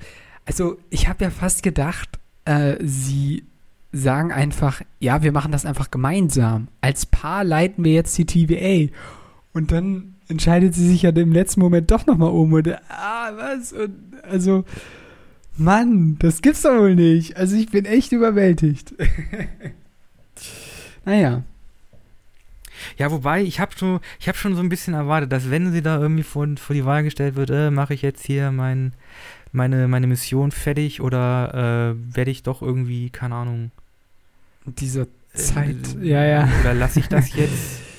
also 0.47 0.79
ich 0.89 1.09
habe 1.09 1.25
ja 1.25 1.31
fast 1.31 1.63
gedacht, 1.63 2.19
äh, 2.45 2.77
sie 2.81 3.45
sagen 3.93 4.33
einfach, 4.33 4.83
ja, 5.01 5.23
wir 5.23 5.33
machen 5.33 5.53
das 5.53 5.67
einfach 5.67 5.91
gemeinsam. 5.91 6.69
Als 6.81 7.07
Paar 7.07 7.45
leiten 7.45 7.85
wir 7.85 7.93
jetzt 7.93 8.17
die 8.19 8.27
TVA. 8.27 8.93
Und 9.53 9.73
dann 9.73 10.15
entscheidet 10.29 10.75
sie 10.75 10.87
sich 10.87 11.03
ja 11.03 11.11
im 11.11 11.33
letzten 11.33 11.61
Moment 11.61 11.91
doch 11.91 12.07
nochmal 12.07 12.31
um. 12.31 12.53
Und, 12.53 12.69
ah, 12.89 13.33
was? 13.37 13.73
Und, 13.73 13.95
also, 14.23 14.65
Mann, 15.57 16.17
das 16.19 16.41
gibt's 16.41 16.63
doch 16.63 16.79
wohl 16.79 16.95
nicht. 16.95 17.37
Also 17.37 17.57
ich 17.57 17.71
bin 17.71 17.85
echt 17.85 18.13
überwältigt. 18.13 18.95
naja. 21.05 21.43
Ja, 22.97 23.11
wobei, 23.11 23.43
ich 23.43 23.61
habe 23.61 23.73
schon, 23.77 24.01
hab 24.27 24.37
schon 24.37 24.55
so 24.55 24.63
ein 24.63 24.71
bisschen 24.71 24.95
erwartet, 24.95 25.33
dass 25.33 25.51
wenn 25.51 25.71
sie 25.73 25.83
da 25.83 26.01
irgendwie 26.01 26.23
vor, 26.23 26.47
vor 26.57 26.75
die 26.75 26.87
Wahl 26.87 27.03
gestellt 27.03 27.37
wird, 27.37 27.51
äh, 27.51 27.71
mache 27.71 27.93
ich 27.93 28.01
jetzt 28.01 28.25
hier 28.25 28.53
mein, 28.53 28.95
meine, 29.53 29.87
meine 29.87 30.07
Mission 30.07 30.51
fertig 30.51 31.03
oder 31.03 31.95
äh, 31.95 32.17
werde 32.17 32.31
ich 32.31 32.43
doch 32.43 32.63
irgendwie, 32.63 33.11
keine 33.11 33.35
Ahnung. 33.35 33.71
Dieser 34.65 35.07
Zeit, 35.35 35.97
äh, 36.01 36.07
ja, 36.07 36.25
ja. 36.25 36.49
Oder 36.61 36.75
lasse 36.75 37.01
ich 37.01 37.09
das 37.09 37.35
jetzt? 37.35 37.83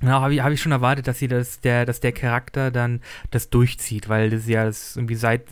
Genau, 0.00 0.22
habe 0.22 0.32
ich, 0.32 0.40
hab 0.42 0.50
ich 0.50 0.62
schon 0.62 0.72
erwartet, 0.72 1.06
dass 1.06 1.18
sie 1.18 1.28
das, 1.28 1.60
der, 1.60 1.84
dass 1.84 2.00
der 2.00 2.12
Charakter 2.12 2.70
dann 2.70 3.00
das 3.30 3.50
durchzieht, 3.50 4.08
weil 4.08 4.30
das 4.30 4.48
ja 4.48 4.64
das 4.64 4.96
irgendwie 4.96 5.14
seit 5.14 5.42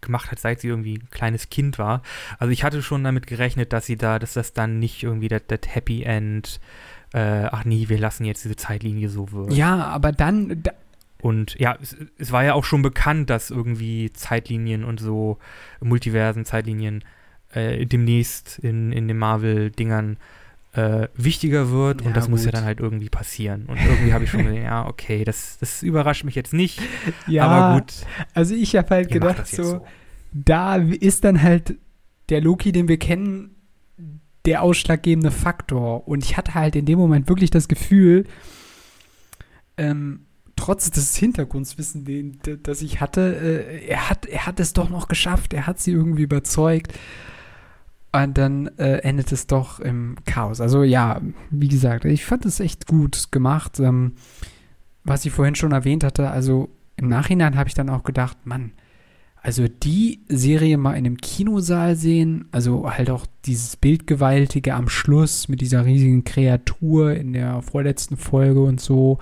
gemacht 0.00 0.30
hat, 0.30 0.38
seit 0.38 0.60
sie 0.60 0.68
irgendwie 0.68 0.98
ein 0.98 1.10
kleines 1.10 1.50
Kind 1.50 1.76
war. 1.76 2.02
Also 2.38 2.52
ich 2.52 2.62
hatte 2.62 2.82
schon 2.82 3.02
damit 3.02 3.26
gerechnet, 3.26 3.72
dass 3.72 3.84
sie 3.84 3.96
da, 3.96 4.20
dass 4.20 4.34
das 4.34 4.52
dann 4.52 4.78
nicht 4.78 5.02
irgendwie 5.02 5.26
das, 5.26 5.42
das 5.48 5.60
Happy 5.66 6.04
End, 6.04 6.60
äh, 7.14 7.46
ach 7.50 7.64
nee, 7.64 7.88
wir 7.88 7.98
lassen 7.98 8.24
jetzt 8.24 8.44
diese 8.44 8.54
Zeitlinie 8.54 9.08
so 9.08 9.32
wird. 9.32 9.52
Ja, 9.52 9.84
aber 9.86 10.12
dann. 10.12 10.62
Da 10.62 10.70
und 11.20 11.58
ja, 11.58 11.76
es, 11.82 11.96
es, 12.18 12.30
war 12.30 12.44
ja 12.44 12.54
auch 12.54 12.64
schon 12.64 12.82
bekannt, 12.82 13.30
dass 13.30 13.50
irgendwie 13.50 14.12
Zeitlinien 14.12 14.84
und 14.84 15.00
so 15.00 15.38
Multiversen, 15.80 16.44
Zeitlinien 16.44 17.02
äh, 17.52 17.86
demnächst 17.86 18.58
in, 18.58 18.92
in 18.92 19.08
den 19.08 19.18
Marvel-Dingern 19.18 20.16
äh, 20.72 21.08
wichtiger 21.14 21.70
wird 21.70 22.02
ja, 22.02 22.06
und 22.06 22.16
das 22.16 22.24
gut. 22.24 22.32
muss 22.32 22.44
ja 22.44 22.50
dann 22.50 22.64
halt 22.64 22.80
irgendwie 22.80 23.08
passieren. 23.08 23.66
Und 23.66 23.78
irgendwie 23.78 24.12
habe 24.12 24.24
ich 24.24 24.30
schon 24.30 24.44
gesehen, 24.44 24.62
ja, 24.64 24.86
okay, 24.86 25.24
das, 25.24 25.56
das 25.58 25.82
überrascht 25.82 26.24
mich 26.24 26.34
jetzt 26.34 26.52
nicht. 26.52 26.80
Ja, 27.26 27.46
aber 27.46 27.80
gut. 27.80 27.94
Also 28.34 28.54
ich 28.54 28.76
habe 28.76 28.90
halt 28.90 29.10
gedacht, 29.10 29.46
so, 29.46 29.62
so, 29.62 29.86
da 30.32 30.76
ist 30.76 31.24
dann 31.24 31.42
halt 31.42 31.76
der 32.28 32.40
Loki, 32.40 32.72
den 32.72 32.88
wir 32.88 32.98
kennen, 32.98 33.56
der 34.44 34.62
ausschlaggebende 34.62 35.30
Faktor. 35.30 36.06
Und 36.06 36.24
ich 36.24 36.36
hatte 36.36 36.54
halt 36.54 36.76
in 36.76 36.84
dem 36.84 36.98
Moment 36.98 37.28
wirklich 37.28 37.50
das 37.50 37.68
Gefühl, 37.68 38.24
ähm, 39.76 40.26
trotz 40.56 40.90
des 40.90 41.16
Hintergrundwissen, 41.16 42.04
den, 42.04 42.38
das 42.62 42.82
ich 42.82 43.00
hatte, 43.00 43.36
äh, 43.36 43.86
er, 43.86 44.08
hat, 44.10 44.26
er 44.26 44.46
hat 44.46 44.60
es 44.60 44.72
doch 44.72 44.88
noch 44.88 45.08
geschafft, 45.08 45.52
er 45.52 45.66
hat 45.66 45.80
sie 45.80 45.92
irgendwie 45.92 46.22
überzeugt. 46.22 46.92
Und 48.22 48.38
dann 48.38 48.68
äh, 48.78 48.98
endet 48.98 49.32
es 49.32 49.46
doch 49.46 49.80
im 49.80 50.16
Chaos. 50.24 50.60
Also 50.60 50.82
ja, 50.82 51.20
wie 51.50 51.68
gesagt, 51.68 52.04
ich 52.04 52.24
fand 52.24 52.46
es 52.46 52.60
echt 52.60 52.86
gut 52.86 53.30
gemacht. 53.30 53.78
Ähm, 53.80 54.12
was 55.04 55.24
ich 55.24 55.32
vorhin 55.32 55.54
schon 55.54 55.72
erwähnt 55.72 56.02
hatte, 56.02 56.30
also 56.30 56.68
im 56.96 57.08
Nachhinein 57.08 57.56
habe 57.56 57.68
ich 57.68 57.74
dann 57.74 57.90
auch 57.90 58.02
gedacht, 58.02 58.38
Mann, 58.44 58.72
also 59.40 59.68
die 59.68 60.24
Serie 60.28 60.76
mal 60.78 60.94
in 60.94 61.06
einem 61.06 61.18
Kinosaal 61.18 61.94
sehen, 61.94 62.48
also 62.50 62.90
halt 62.90 63.10
auch 63.10 63.26
dieses 63.44 63.76
Bildgewaltige 63.76 64.74
am 64.74 64.88
Schluss 64.88 65.48
mit 65.48 65.60
dieser 65.60 65.84
riesigen 65.84 66.24
Kreatur 66.24 67.12
in 67.12 67.32
der 67.32 67.62
vorletzten 67.62 68.16
Folge 68.16 68.62
und 68.62 68.80
so, 68.80 69.18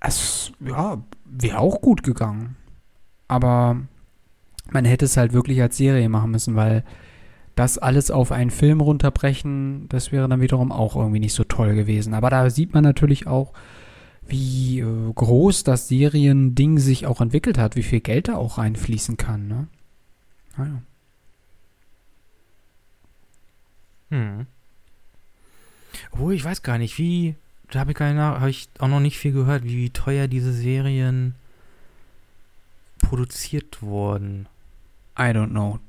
es, 0.00 0.52
ja, 0.60 1.02
wäre 1.24 1.58
auch 1.58 1.80
gut 1.82 2.02
gegangen. 2.02 2.56
Aber 3.28 3.76
man 4.70 4.84
hätte 4.84 5.04
es 5.04 5.16
halt 5.16 5.32
wirklich 5.32 5.60
als 5.60 5.76
Serie 5.76 6.08
machen 6.08 6.30
müssen, 6.30 6.56
weil 6.56 6.84
das 7.54 7.78
alles 7.78 8.10
auf 8.10 8.32
einen 8.32 8.50
Film 8.50 8.80
runterbrechen, 8.80 9.88
das 9.88 10.10
wäre 10.10 10.28
dann 10.28 10.40
wiederum 10.40 10.72
auch 10.72 10.96
irgendwie 10.96 11.20
nicht 11.20 11.34
so 11.34 11.44
toll 11.44 11.74
gewesen. 11.74 12.14
Aber 12.14 12.30
da 12.30 12.50
sieht 12.50 12.74
man 12.74 12.82
natürlich 12.82 13.26
auch, 13.26 13.52
wie 14.26 14.80
äh, 14.80 15.12
groß 15.14 15.64
das 15.64 15.88
Seriending 15.88 16.78
sich 16.78 17.06
auch 17.06 17.20
entwickelt 17.20 17.58
hat, 17.58 17.76
wie 17.76 17.82
viel 17.82 18.00
Geld 18.00 18.28
da 18.28 18.36
auch 18.36 18.58
reinfließen 18.58 19.16
kann. 19.16 19.46
Ne? 19.46 19.68
Naja. 20.56 20.82
Hm. 24.10 24.46
Oh, 26.18 26.30
ich 26.30 26.44
weiß 26.44 26.62
gar 26.62 26.78
nicht, 26.78 26.98
wie. 26.98 27.36
Da 27.70 27.80
habe 27.80 27.92
ich, 27.92 27.98
hab 27.98 28.46
ich 28.46 28.68
auch 28.78 28.88
noch 28.88 29.00
nicht 29.00 29.18
viel 29.18 29.32
gehört, 29.32 29.64
wie 29.64 29.90
teuer 29.90 30.28
diese 30.28 30.52
Serien 30.52 31.34
produziert 32.98 33.82
wurden. 33.82 34.46
I 35.18 35.32
don't 35.32 35.50
know 35.50 35.80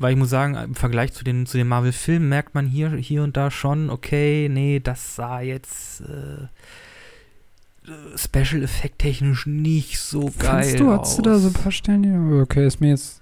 weil 0.00 0.12
ich 0.12 0.18
muss 0.18 0.30
sagen, 0.30 0.54
im 0.54 0.74
Vergleich 0.74 1.12
zu 1.12 1.24
den, 1.24 1.46
zu 1.46 1.58
den 1.58 1.68
Marvel-Filmen 1.68 2.28
merkt 2.28 2.54
man 2.54 2.66
hier, 2.66 2.90
hier 2.90 3.22
und 3.22 3.36
da 3.36 3.50
schon, 3.50 3.90
okay, 3.90 4.48
nee, 4.50 4.80
das 4.80 5.14
sah 5.16 5.40
jetzt 5.40 6.00
äh, 6.00 6.48
Special 8.16 8.62
Effekt 8.62 9.00
technisch 9.00 9.46
nicht 9.46 9.98
so 9.98 10.28
Findest 10.28 10.40
geil 10.40 10.76
du, 10.76 10.92
aus. 10.92 11.08
Hast 11.08 11.18
du 11.18 11.22
da 11.22 11.38
so 11.38 11.48
ein 11.48 11.54
paar 11.54 11.72
Stellen? 11.72 12.40
Okay, 12.40 12.66
ist 12.66 12.80
mir 12.80 12.90
jetzt 12.90 13.20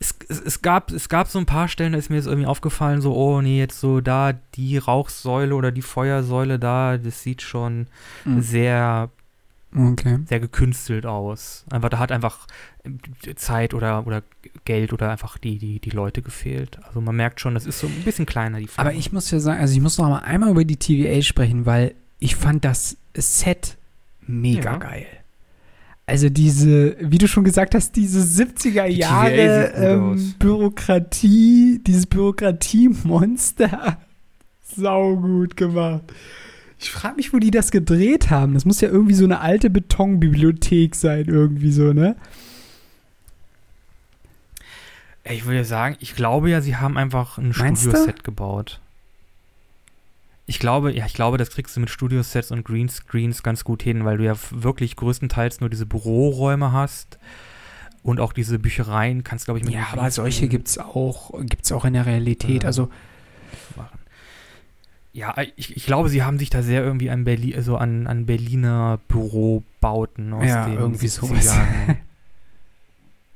es, 0.00 0.14
es, 0.28 0.40
es, 0.40 0.62
gab, 0.62 0.90
es 0.92 1.08
gab 1.08 1.28
so 1.28 1.38
ein 1.38 1.46
paar 1.46 1.68
Stellen, 1.68 1.92
da 1.92 1.98
ist 1.98 2.08
mir 2.08 2.16
jetzt 2.16 2.26
irgendwie 2.26 2.46
aufgefallen, 2.46 3.02
so, 3.02 3.14
oh 3.14 3.42
nee, 3.42 3.58
jetzt 3.58 3.80
so 3.80 4.00
da 4.00 4.32
die 4.54 4.78
Rauchsäule 4.78 5.54
oder 5.54 5.72
die 5.72 5.82
Feuersäule 5.82 6.58
da, 6.58 6.96
das 6.96 7.22
sieht 7.22 7.42
schon 7.42 7.86
mhm. 8.24 8.40
sehr 8.40 9.10
Okay. 9.74 10.18
Sehr 10.26 10.40
gekünstelt 10.40 11.06
aus. 11.06 11.64
Einfach, 11.70 11.90
da 11.90 11.98
hat 11.98 12.10
einfach 12.10 12.46
äh, 12.82 13.34
Zeit 13.36 13.72
oder, 13.72 14.06
oder 14.06 14.22
Geld 14.64 14.92
oder 14.92 15.10
einfach 15.10 15.38
die, 15.38 15.58
die, 15.58 15.78
die 15.78 15.90
Leute 15.90 16.22
gefehlt. 16.22 16.78
Also 16.84 17.00
man 17.00 17.14
merkt 17.14 17.40
schon, 17.40 17.54
das 17.54 17.66
ist 17.66 17.78
so 17.78 17.86
ein 17.86 18.02
bisschen 18.04 18.26
kleiner, 18.26 18.58
die 18.58 18.66
Firma. 18.66 18.90
Aber 18.90 18.98
ich 18.98 19.12
muss 19.12 19.30
ja 19.30 19.38
sagen, 19.38 19.60
also 19.60 19.72
ich 19.72 19.80
muss 19.80 19.96
noch 19.98 20.08
mal 20.08 20.18
einmal 20.18 20.50
über 20.50 20.64
die 20.64 20.76
TVA 20.76 21.22
sprechen, 21.22 21.66
weil 21.66 21.94
ich 22.18 22.34
fand 22.34 22.64
das 22.64 22.96
Set 23.14 23.76
mega 24.26 24.72
ja. 24.72 24.76
geil. 24.78 25.06
Also 26.06 26.28
diese, 26.28 26.96
wie 26.98 27.18
du 27.18 27.28
schon 27.28 27.44
gesagt 27.44 27.76
hast, 27.76 27.94
diese 27.94 28.20
70er 28.20 28.88
die 28.88 28.96
Jahre 28.96 29.72
ähm, 29.76 30.34
Bürokratie, 30.40 31.80
dieses 31.86 32.06
Bürokratiemonster, 32.06 33.98
sau 34.76 35.16
gut 35.16 35.56
gemacht. 35.56 36.02
Ich 36.80 36.90
frage 36.90 37.16
mich, 37.16 37.34
wo 37.34 37.38
die 37.38 37.50
das 37.50 37.70
gedreht 37.70 38.30
haben. 38.30 38.54
Das 38.54 38.64
muss 38.64 38.80
ja 38.80 38.88
irgendwie 38.88 39.14
so 39.14 39.24
eine 39.24 39.40
alte 39.40 39.68
Betonbibliothek 39.68 40.94
sein, 40.94 41.26
irgendwie 41.26 41.72
so, 41.72 41.92
ne? 41.92 42.16
Ich 45.24 45.44
würde 45.44 45.66
sagen, 45.66 45.96
ich 46.00 46.16
glaube 46.16 46.48
ja, 46.48 46.62
sie 46.62 46.76
haben 46.76 46.96
einfach 46.96 47.36
ein 47.36 47.52
Studioset 47.52 48.24
gebaut. 48.24 48.80
Ich 50.46 50.58
glaube, 50.58 50.92
ja, 50.92 51.04
ich 51.04 51.12
glaube, 51.12 51.36
das 51.36 51.50
kriegst 51.50 51.76
du 51.76 51.80
mit 51.80 51.90
Studiosets 51.90 52.50
und 52.50 52.64
Greenscreens 52.64 53.42
ganz 53.42 53.62
gut 53.62 53.82
hin, 53.82 54.06
weil 54.06 54.16
du 54.16 54.24
ja 54.24 54.34
wirklich 54.50 54.96
größtenteils 54.96 55.60
nur 55.60 55.68
diese 55.68 55.84
Büroräume 55.84 56.72
hast 56.72 57.18
und 58.02 58.20
auch 58.20 58.32
diese 58.32 58.58
Büchereien 58.58 59.22
kannst, 59.22 59.44
glaube 59.44 59.58
ich, 59.60 59.66
mit 59.66 59.74
Ja, 59.74 59.88
aber 59.92 60.10
solche 60.10 60.48
gibt 60.48 60.68
es 60.68 60.78
auch, 60.78 61.38
gibt's 61.40 61.70
auch 61.72 61.84
in 61.84 61.92
der 61.92 62.06
Realität. 62.06 62.62
Ja. 62.62 62.68
Also 62.68 62.88
ja, 65.12 65.34
ich, 65.56 65.76
ich 65.76 65.86
glaube, 65.86 66.08
sie 66.08 66.22
haben 66.22 66.38
sich 66.38 66.50
da 66.50 66.62
sehr 66.62 66.84
irgendwie 66.84 67.10
an, 67.10 67.24
Berlin, 67.24 67.56
also 67.56 67.76
an, 67.76 68.06
an 68.06 68.26
Berliner 68.26 69.00
Bürobauten 69.08 70.32
aus 70.32 70.46
ja, 70.46 70.66
den 70.66 70.78
irgendwie 70.78 71.08
so 71.08 71.26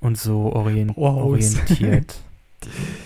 und 0.01 0.17
so 0.17 0.53
orient, 0.53 0.97
orientiert. 0.97 2.21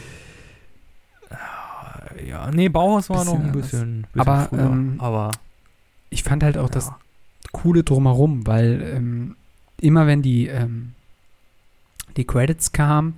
ja, 2.26 2.50
nee, 2.50 2.68
Bauhaus 2.68 3.08
war 3.08 3.24
noch 3.24 3.34
ein 3.34 3.52
bisschen, 3.52 4.06
bisschen 4.12 4.20
aber, 4.20 4.48
früher, 4.48 4.60
ähm, 4.60 4.96
aber 4.98 5.30
ich 6.10 6.22
fand 6.22 6.42
halt 6.42 6.58
auch 6.58 6.68
ja. 6.68 6.74
das 6.74 6.92
Coole 7.52 7.84
drumherum, 7.84 8.46
weil 8.46 8.82
ähm, 8.94 9.36
immer 9.80 10.06
wenn 10.06 10.22
die 10.22 10.48
ähm, 10.48 10.92
die 12.16 12.26
Credits 12.26 12.72
kamen, 12.72 13.14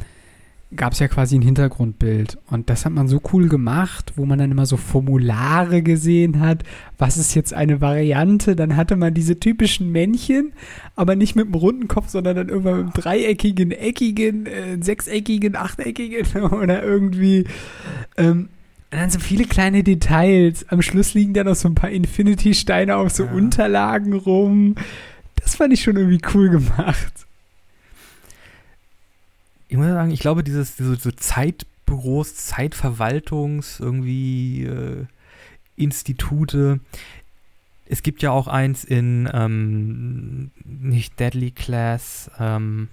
gab 0.76 0.92
es 0.92 1.00
ja 1.00 1.08
quasi 1.08 1.36
ein 1.36 1.42
Hintergrundbild. 1.42 2.38
Und 2.48 2.70
das 2.70 2.84
hat 2.84 2.92
man 2.92 3.08
so 3.08 3.20
cool 3.32 3.48
gemacht, 3.48 4.12
wo 4.16 4.24
man 4.24 4.38
dann 4.38 4.52
immer 4.52 4.66
so 4.66 4.76
Formulare 4.76 5.82
gesehen 5.82 6.40
hat. 6.40 6.62
Was 6.96 7.16
ist 7.16 7.34
jetzt 7.34 7.52
eine 7.52 7.80
Variante? 7.80 8.54
Dann 8.54 8.76
hatte 8.76 8.96
man 8.96 9.12
diese 9.12 9.40
typischen 9.40 9.90
Männchen, 9.90 10.52
aber 10.94 11.16
nicht 11.16 11.34
mit 11.34 11.46
einem 11.46 11.54
runden 11.54 11.88
Kopf, 11.88 12.08
sondern 12.08 12.36
dann 12.36 12.48
irgendwann 12.48 12.76
mit 12.76 12.82
einem 12.84 12.92
dreieckigen, 12.92 13.72
eckigen, 13.72 14.46
äh, 14.46 14.78
sechseckigen, 14.80 15.56
achteckigen 15.56 16.26
oder 16.50 16.82
irgendwie. 16.82 17.44
Ähm, 18.16 18.48
und 18.92 18.98
dann 18.98 19.10
so 19.10 19.18
viele 19.18 19.44
kleine 19.44 19.82
Details. 19.82 20.68
Am 20.68 20.82
Schluss 20.82 21.14
liegen 21.14 21.34
dann 21.34 21.46
noch 21.46 21.54
so 21.54 21.68
ein 21.68 21.76
paar 21.76 21.90
Infinity-Steine 21.90 22.96
auf 22.96 23.10
so 23.10 23.24
ja. 23.24 23.32
Unterlagen 23.32 24.14
rum. 24.14 24.74
Das 25.36 25.56
fand 25.56 25.72
ich 25.72 25.82
schon 25.82 25.96
irgendwie 25.96 26.20
cool 26.34 26.50
gemacht 26.50 27.26
ich 29.70 29.76
muss 29.76 29.86
sagen, 29.86 30.10
ich 30.10 30.18
glaube, 30.18 30.42
dieses, 30.42 30.74
diese 30.74 30.96
so 30.96 31.12
Zeitbüros, 31.12 32.34
Zeitverwaltungs, 32.34 33.78
irgendwie 33.78 34.64
äh, 34.64 35.06
Institute. 35.76 36.80
Es 37.86 38.02
gibt 38.02 38.20
ja 38.20 38.32
auch 38.32 38.48
eins 38.48 38.82
in 38.82 39.30
ähm, 39.32 40.50
nicht 40.64 41.20
Deadly 41.20 41.52
Class, 41.52 42.32
ähm, 42.40 42.88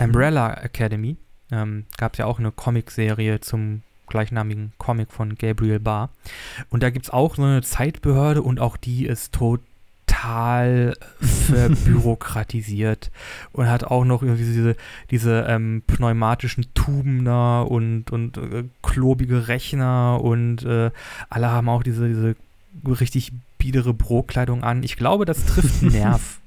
Umbrella 0.00 0.54
Academy. 0.54 1.16
Ähm, 1.52 1.86
Gab 1.96 2.14
es 2.14 2.18
ja 2.18 2.26
auch 2.26 2.40
eine 2.40 2.50
Comicserie 2.50 3.38
zum 3.40 3.82
gleichnamigen 4.08 4.72
Comic 4.78 5.12
von 5.12 5.36
Gabriel 5.36 5.78
Barr. 5.78 6.10
Und 6.70 6.82
da 6.82 6.90
gibt 6.90 7.06
es 7.06 7.10
auch 7.10 7.36
so 7.36 7.42
eine 7.44 7.62
Zeitbehörde 7.62 8.42
und 8.42 8.58
auch 8.58 8.76
die 8.76 9.06
ist 9.06 9.32
total 9.32 9.64
total 10.24 10.96
verbürokratisiert 11.20 13.10
und 13.52 13.68
hat 13.68 13.84
auch 13.84 14.04
noch 14.04 14.22
irgendwie 14.22 14.44
diese, 14.44 14.76
diese 15.10 15.46
ähm, 15.48 15.82
pneumatischen 15.86 16.66
Tuben 16.74 17.24
da 17.24 17.62
und, 17.62 18.10
und 18.10 18.36
äh, 18.38 18.64
klobige 18.82 19.48
Rechner 19.48 20.20
und 20.22 20.64
äh, 20.64 20.90
alle 21.28 21.50
haben 21.50 21.68
auch 21.68 21.82
diese, 21.82 22.08
diese 22.08 22.36
richtig 22.86 23.32
biedere 23.58 23.94
Brokleidung 23.94 24.62
an. 24.62 24.82
Ich 24.82 24.96
glaube, 24.96 25.24
das 25.24 25.44
trifft 25.46 25.82
einen 25.82 25.92
Nerv. 26.00 26.40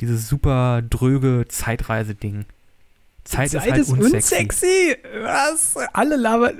Dieses 0.00 0.28
super 0.28 0.82
dröge 0.82 1.46
Zeitreise-Ding. 1.48 2.46
Zeit, 3.24 3.50
Zeit, 3.50 3.62
ist 3.62 3.70
halt 3.70 3.80
ist 3.80 3.90
unsexy. 3.90 4.34
unsexy. 4.34 4.96
Was? 5.22 5.76
Alle 5.92 6.16
labern. 6.16 6.58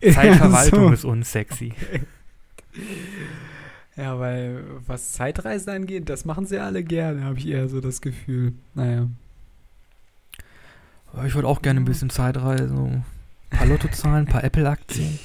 Zeitverwaltung 0.00 0.86
so. 0.88 0.92
ist 0.92 1.04
unsexy. 1.04 1.72
Okay. 1.76 2.00
Ja, 3.96 4.18
weil 4.18 4.64
was 4.86 5.12
Zeitreisen 5.12 5.70
angeht, 5.70 6.08
das 6.08 6.24
machen 6.24 6.46
sie 6.46 6.58
alle 6.58 6.82
gerne, 6.82 7.24
habe 7.24 7.38
ich 7.38 7.46
eher 7.46 7.68
so 7.68 7.80
das 7.80 8.00
Gefühl. 8.00 8.52
Naja. 8.74 9.08
Ich 11.26 11.34
würde 11.34 11.46
auch 11.46 11.62
gerne 11.62 11.80
ein 11.80 11.84
bisschen 11.84 12.10
Zeitreisen. 12.10 13.04
Ein 13.50 13.58
paar 13.58 13.66
Lottozahlen, 13.66 14.26
ein 14.26 14.32
paar 14.32 14.42
Apple-Aktien. 14.42 15.18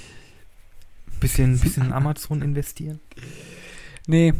Bisschen, 1.20 1.60
bisschen 1.60 1.92
Amazon 1.92 2.42
investieren. 2.44 3.00
Nee, 4.08 4.34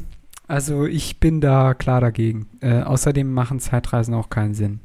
also 0.48 0.88
ich 0.88 1.20
bin 1.20 1.42
da 1.42 1.76
klar 1.76 2.02
dagegen. 2.02 2.48
Äh, 2.60 2.82
außerdem 2.82 3.32
machen 3.32 3.60
Zeitreisen 3.60 4.16
auch 4.16 4.30
keinen 4.30 4.54
Sinn. 4.56 4.80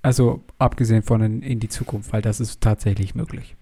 Also 0.00 0.44
abgesehen 0.58 1.02
von 1.02 1.20
in, 1.20 1.42
in 1.42 1.60
die 1.60 1.68
Zukunft, 1.68 2.12
weil 2.12 2.22
das 2.22 2.40
ist 2.40 2.60
tatsächlich 2.60 3.14
möglich. 3.14 3.54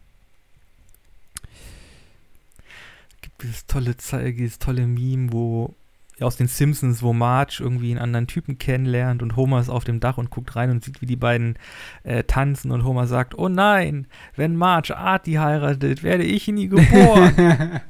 Gibt 3.22 3.25
dieses 3.42 3.66
tolle, 3.66 3.94
dieses 4.32 4.58
tolle 4.58 4.86
Meme, 4.86 5.32
wo 5.32 5.74
aus 6.20 6.36
den 6.36 6.48
Simpsons, 6.48 7.02
wo 7.02 7.12
Marge 7.12 7.58
irgendwie 7.60 7.90
einen 7.90 8.00
anderen 8.00 8.26
Typen 8.26 8.56
kennenlernt 8.58 9.22
und 9.22 9.36
Homer 9.36 9.60
ist 9.60 9.68
auf 9.68 9.84
dem 9.84 10.00
Dach 10.00 10.16
und 10.16 10.30
guckt 10.30 10.56
rein 10.56 10.70
und 10.70 10.82
sieht, 10.82 11.02
wie 11.02 11.06
die 11.06 11.16
beiden 11.16 11.58
äh, 12.04 12.24
tanzen 12.24 12.70
und 12.70 12.84
Homer 12.84 13.06
sagt, 13.06 13.36
oh 13.38 13.50
nein, 13.50 14.06
wenn 14.34 14.56
Marge 14.56 14.96
Artie 14.96 15.38
heiratet, 15.38 16.02
werde 16.02 16.24
ich 16.24 16.48
nie 16.48 16.68
geboren. 16.68 17.34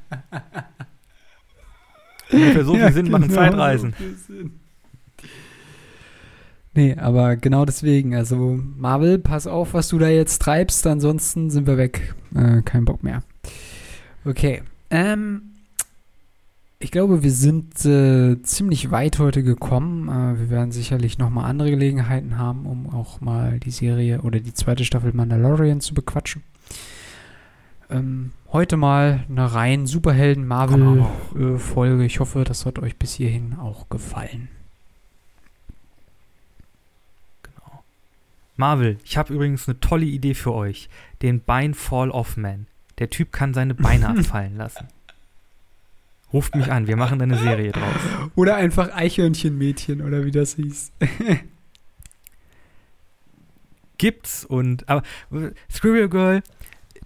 Ungefähr 2.31 2.65
so 2.65 2.73
viel 2.73 2.81
ja, 2.81 2.91
Sinn 2.91 3.05
genau 3.05 3.19
machen 3.19 3.31
Zeitreisen. 3.31 3.93
So 4.27 4.33
Nee, 6.73 6.95
aber 6.95 7.37
genau 7.37 7.65
deswegen, 7.65 8.13
also 8.13 8.59
Marvel, 8.77 9.17
pass 9.17 9.47
auf, 9.47 9.73
was 9.73 9.87
du 9.87 9.97
da 9.97 10.09
jetzt 10.09 10.43
treibst, 10.43 10.85
ansonsten 10.85 11.49
sind 11.49 11.65
wir 11.65 11.77
weg. 11.77 12.13
Äh, 12.35 12.61
kein 12.61 12.85
Bock 12.85 13.01
mehr. 13.01 13.23
Okay. 14.25 14.61
Ähm, 14.89 15.41
ich 16.79 16.91
glaube, 16.91 17.23
wir 17.23 17.31
sind 17.31 17.83
äh, 17.85 18.41
ziemlich 18.43 18.91
weit 18.91 19.17
heute 19.19 19.43
gekommen. 19.43 20.07
Äh, 20.09 20.39
wir 20.39 20.49
werden 20.49 20.71
sicherlich 20.71 21.17
nochmal 21.17 21.49
andere 21.49 21.71
Gelegenheiten 21.71 22.37
haben, 22.37 22.65
um 22.65 22.93
auch 22.93 23.19
mal 23.19 23.59
die 23.59 23.71
Serie 23.71 24.21
oder 24.21 24.39
die 24.39 24.53
zweite 24.53 24.85
Staffel 24.85 25.11
Mandalorian 25.13 25.81
zu 25.81 25.93
bequatschen. 25.93 26.43
Ähm, 27.89 28.31
heute 28.51 28.75
mal 28.77 29.25
eine 29.29 29.53
rein 29.53 29.87
Superhelden-Marvel-Folge. 29.87 32.05
ich 32.05 32.19
hoffe, 32.19 32.43
das 32.43 32.65
hat 32.65 32.79
euch 32.79 32.97
bis 32.97 33.13
hierhin 33.13 33.55
auch 33.55 33.87
gefallen. 33.89 34.49
Marvel, 38.57 38.97
ich 39.03 39.17
habe 39.17 39.33
übrigens 39.33 39.67
eine 39.67 39.79
tolle 39.79 40.05
Idee 40.05 40.33
für 40.33 40.53
euch. 40.53 40.89
Den 41.21 41.43
Bein 41.43 41.75
Fall 41.75 42.09
Off 42.09 42.37
Man. 42.37 42.65
Der 42.99 43.09
Typ 43.09 43.31
kann 43.31 43.53
seine 43.53 43.73
Beine 43.75 44.09
abfallen 44.17 44.55
lassen. 44.57 44.87
Ruft 46.33 46.55
mich 46.55 46.71
an, 46.71 46.87
wir 46.87 46.97
machen 46.97 47.21
eine 47.21 47.37
Serie 47.37 47.71
draus. 47.71 48.01
Oder 48.35 48.57
einfach 48.57 48.93
Eichhörnchenmädchen 48.93 50.01
oder 50.01 50.25
wie 50.25 50.31
das 50.31 50.55
hieß. 50.55 50.91
Gibt's 53.97 54.43
und 54.43 54.87
aber 54.89 55.03
Squirrel 55.71 56.09
Girl, 56.09 56.43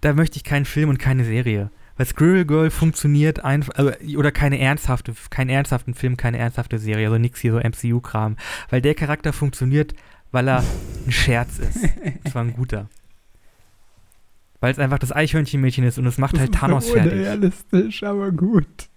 da 0.00 0.12
möchte 0.12 0.36
ich 0.36 0.44
keinen 0.44 0.64
Film 0.64 0.88
und 0.88 0.98
keine 0.98 1.24
Serie. 1.24 1.70
Weil 1.96 2.06
Squirrel 2.06 2.44
Girl 2.44 2.70
funktioniert 2.70 3.44
einfach, 3.44 3.74
also, 3.76 3.92
oder 4.16 4.32
keine 4.32 4.58
ernsthafte, 4.58 5.14
keinen 5.30 5.50
ernsthaften 5.50 5.94
Film, 5.94 6.16
keine 6.16 6.38
ernsthafte 6.38 6.78
Serie, 6.78 7.06
also 7.06 7.18
nix 7.18 7.40
hier 7.40 7.52
so 7.52 7.60
MCU-Kram. 7.60 8.36
Weil 8.70 8.82
der 8.82 8.94
Charakter 8.94 9.32
funktioniert 9.32 9.94
weil 10.32 10.48
er 10.48 10.64
ein 11.06 11.12
Scherz 11.12 11.58
ist. 11.58 11.78
Es 12.24 12.34
war 12.34 12.42
ein 12.42 12.54
guter. 12.54 12.88
Weil 14.62 14.70
es 14.70 14.78
einfach 14.78 15.00
das 15.00 15.10
Eichhörnchenmädchen 15.10 15.82
ist 15.82 15.98
und 15.98 16.06
es 16.06 16.18
macht 16.18 16.38
halt 16.38 16.54
Thanos 16.54 16.88
fertig. 16.88 17.14
Realistisch, 17.14 18.04
aber 18.04 18.30
gut. 18.30 18.88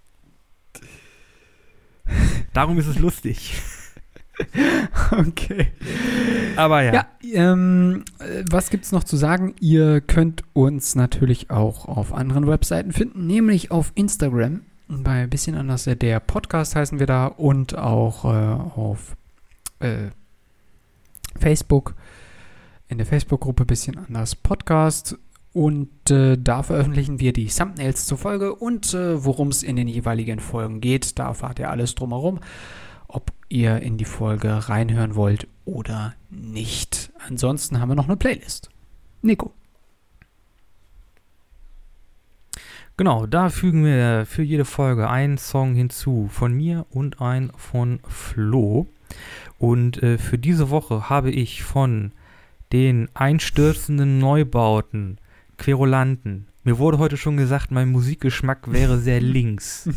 Darum 2.52 2.78
ist 2.78 2.86
es 2.86 2.98
lustig. 2.98 3.54
Okay. 5.10 5.68
Aber 6.56 6.82
ja. 6.82 6.92
Ja, 6.92 7.06
ähm, 7.32 8.04
was 8.50 8.68
gibt's 8.68 8.92
noch 8.92 9.02
zu 9.02 9.16
sagen? 9.16 9.54
Ihr 9.60 10.02
könnt 10.02 10.42
uns 10.52 10.94
natürlich 10.94 11.50
auch 11.50 11.86
auf 11.86 12.12
anderen 12.12 12.46
Webseiten 12.46 12.92
finden, 12.92 13.26
nämlich 13.26 13.70
auf 13.70 13.92
Instagram. 13.94 14.60
Bei 14.88 15.26
bisschen 15.26 15.56
anders 15.56 15.84
der 15.84 16.20
Podcast 16.20 16.76
heißen 16.76 16.98
wir 16.98 17.06
da 17.06 17.28
und 17.28 17.78
auch 17.78 18.26
äh, 18.26 18.28
auf 18.78 19.16
äh, 19.80 20.10
Facebook, 21.40 21.94
in 22.88 22.98
der 22.98 23.06
Facebook-Gruppe 23.06 23.64
bisschen 23.64 23.96
anders 23.96 24.34
Podcast. 24.34 25.16
Und 25.56 26.10
äh, 26.10 26.36
da 26.36 26.62
veröffentlichen 26.62 27.18
wir 27.18 27.32
die 27.32 27.46
Thumbnails 27.46 28.04
zur 28.04 28.18
Folge 28.18 28.54
und 28.54 28.92
äh, 28.92 29.24
worum 29.24 29.48
es 29.48 29.62
in 29.62 29.76
den 29.76 29.88
jeweiligen 29.88 30.38
Folgen 30.38 30.82
geht. 30.82 31.18
Da 31.18 31.28
erfahrt 31.28 31.58
ihr 31.58 31.70
alles 31.70 31.94
drumherum, 31.94 32.40
ob 33.08 33.32
ihr 33.48 33.80
in 33.80 33.96
die 33.96 34.04
Folge 34.04 34.68
reinhören 34.68 35.14
wollt 35.14 35.48
oder 35.64 36.12
nicht. 36.28 37.10
Ansonsten 37.26 37.80
haben 37.80 37.88
wir 37.88 37.94
noch 37.94 38.04
eine 38.04 38.18
Playlist. 38.18 38.68
Nico. 39.22 39.54
Genau, 42.98 43.24
da 43.24 43.48
fügen 43.48 43.82
wir 43.82 44.26
für 44.26 44.42
jede 44.42 44.66
Folge 44.66 45.08
einen 45.08 45.38
Song 45.38 45.74
hinzu. 45.74 46.28
Von 46.30 46.52
mir 46.52 46.84
und 46.90 47.22
ein 47.22 47.50
von 47.56 48.00
Flo. 48.06 48.88
Und 49.58 50.02
äh, 50.02 50.18
für 50.18 50.36
diese 50.36 50.68
Woche 50.68 51.08
habe 51.08 51.30
ich 51.30 51.62
von 51.62 52.12
den 52.74 53.08
einstürzenden 53.14 54.18
Neubauten, 54.18 55.16
Querulanten, 55.58 56.46
mir 56.64 56.78
wurde 56.78 56.98
heute 56.98 57.16
schon 57.16 57.36
gesagt, 57.36 57.70
mein 57.70 57.90
Musikgeschmack 57.90 58.72
wäre 58.72 58.98
sehr 58.98 59.20
links. 59.36 59.88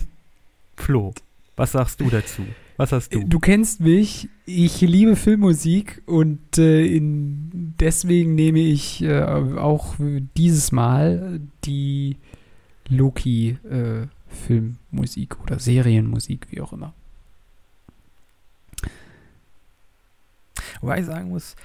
Flo, 0.75 1.13
was 1.55 1.71
sagst 1.73 1.99
du 1.99 2.09
dazu? 2.09 2.43
Was 2.77 2.91
hast 2.93 3.13
du? 3.13 3.25
Du 3.25 3.39
kennst 3.39 3.81
mich, 3.81 4.29
ich 4.45 4.79
liebe 4.79 5.17
Filmmusik 5.17 6.01
und 6.05 6.57
äh, 6.57 6.85
in, 6.85 7.73
deswegen 7.77 8.35
nehme 8.35 8.59
ich 8.59 9.01
äh, 9.01 9.21
auch 9.23 9.95
dieses 10.37 10.71
Mal 10.71 11.41
die 11.65 12.15
Loki-Filmmusik 12.87 15.33
äh, 15.33 15.43
oder 15.43 15.59
Serienmusik, 15.59 16.47
wie 16.51 16.61
auch 16.61 16.71
immer. 16.71 16.93
Wobei 20.79 20.99
ich 20.99 21.05
sagen 21.05 21.29
muss, 21.29 21.55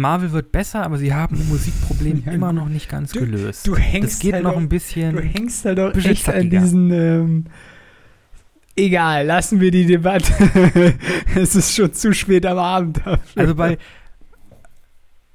Marvel 0.00 0.32
wird 0.32 0.52
besser, 0.52 0.82
aber 0.82 0.98
sie 0.98 1.14
haben 1.14 1.36
ein 1.36 1.48
Musikproblem 1.48 2.22
ja, 2.26 2.32
immer 2.32 2.52
noch 2.52 2.68
nicht 2.68 2.88
ganz 2.88 3.12
du, 3.12 3.20
gelöst. 3.20 3.66
Du 3.66 3.76
hängst 3.76 4.14
das 4.14 4.18
geht 4.20 4.34
halt 4.34 4.44
noch 4.44 4.56
ein 4.56 4.68
bisschen. 4.68 5.16
Du 5.16 5.22
hängst 5.22 5.64
halt 5.64 5.78
doch 5.78 5.94
echt 5.94 6.28
an 6.28 6.50
diesen. 6.50 6.90
Ähm, 6.90 7.44
egal, 8.76 9.26
lassen 9.26 9.60
wir 9.60 9.70
die 9.70 9.86
Debatte. 9.86 10.32
es 11.34 11.54
ist 11.54 11.74
schon 11.74 11.92
zu 11.92 12.12
spät 12.14 12.46
am 12.46 12.58
Abend 12.58 12.98
dafür. 12.98 13.20
Also 13.36 13.54
bei. 13.54 13.78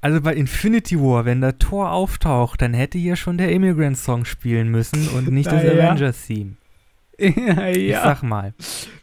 Also 0.02 0.20
bei 0.20 0.34
Infinity 0.34 1.00
War, 1.00 1.24
wenn 1.24 1.40
der 1.40 1.58
Tor 1.58 1.90
auftaucht, 1.90 2.62
dann 2.62 2.74
hätte 2.74 2.96
hier 2.96 3.16
schon 3.16 3.38
der 3.38 3.50
Immigrant 3.50 3.98
Song 3.98 4.24
spielen 4.24 4.68
müssen 4.68 5.08
und 5.08 5.28
nicht 5.28 5.50
das 5.50 5.62
ja. 5.64 5.70
Avengers 5.72 6.26
Theme. 6.26 6.52
Ja, 7.18 7.66
ja. 7.66 7.70
Ich 7.70 7.94
sag 7.94 8.22
mal. 8.22 8.54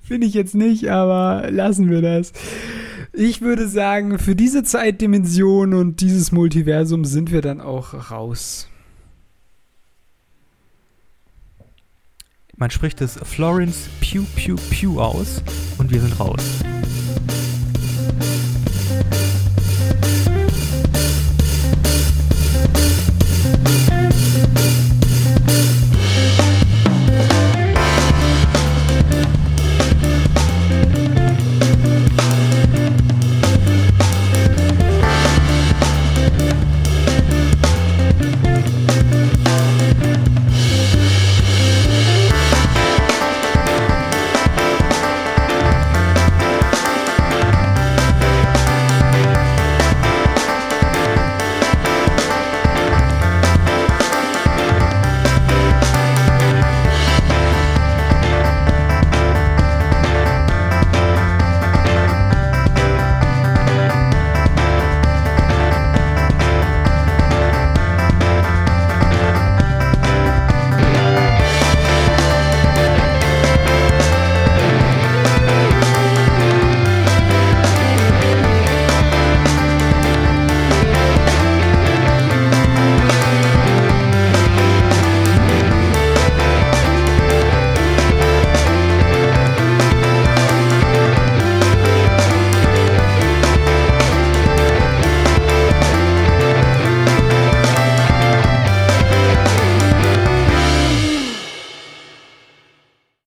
Finde 0.03 0.28
ich 0.28 0.34
jetzt 0.34 0.55
nicht, 0.55 0.89
aber 0.89 1.49
lassen 1.49 1.89
wir 1.89 2.01
das. 2.01 2.32
Ich 3.16 3.41
würde 3.41 3.68
sagen, 3.68 4.18
für 4.18 4.36
diese 4.36 4.64
Zeitdimension 4.64 5.76
und 5.76 6.01
dieses 6.01 6.32
Multiversum 6.32 7.05
sind 7.05 7.32
wir 7.32 7.41
dann 7.41 7.61
auch 7.61 8.09
raus. 8.09 8.68
Man 12.55 12.72
spricht 12.72 13.01
es 13.01 13.20
Florence 13.24 13.88
Pew 14.01 14.24
Pew 14.36 14.55
Pew 14.72 14.99
aus 14.99 15.43
und 15.78 15.91
wir 15.91 16.01
sind 16.01 16.20
raus. 16.20 16.64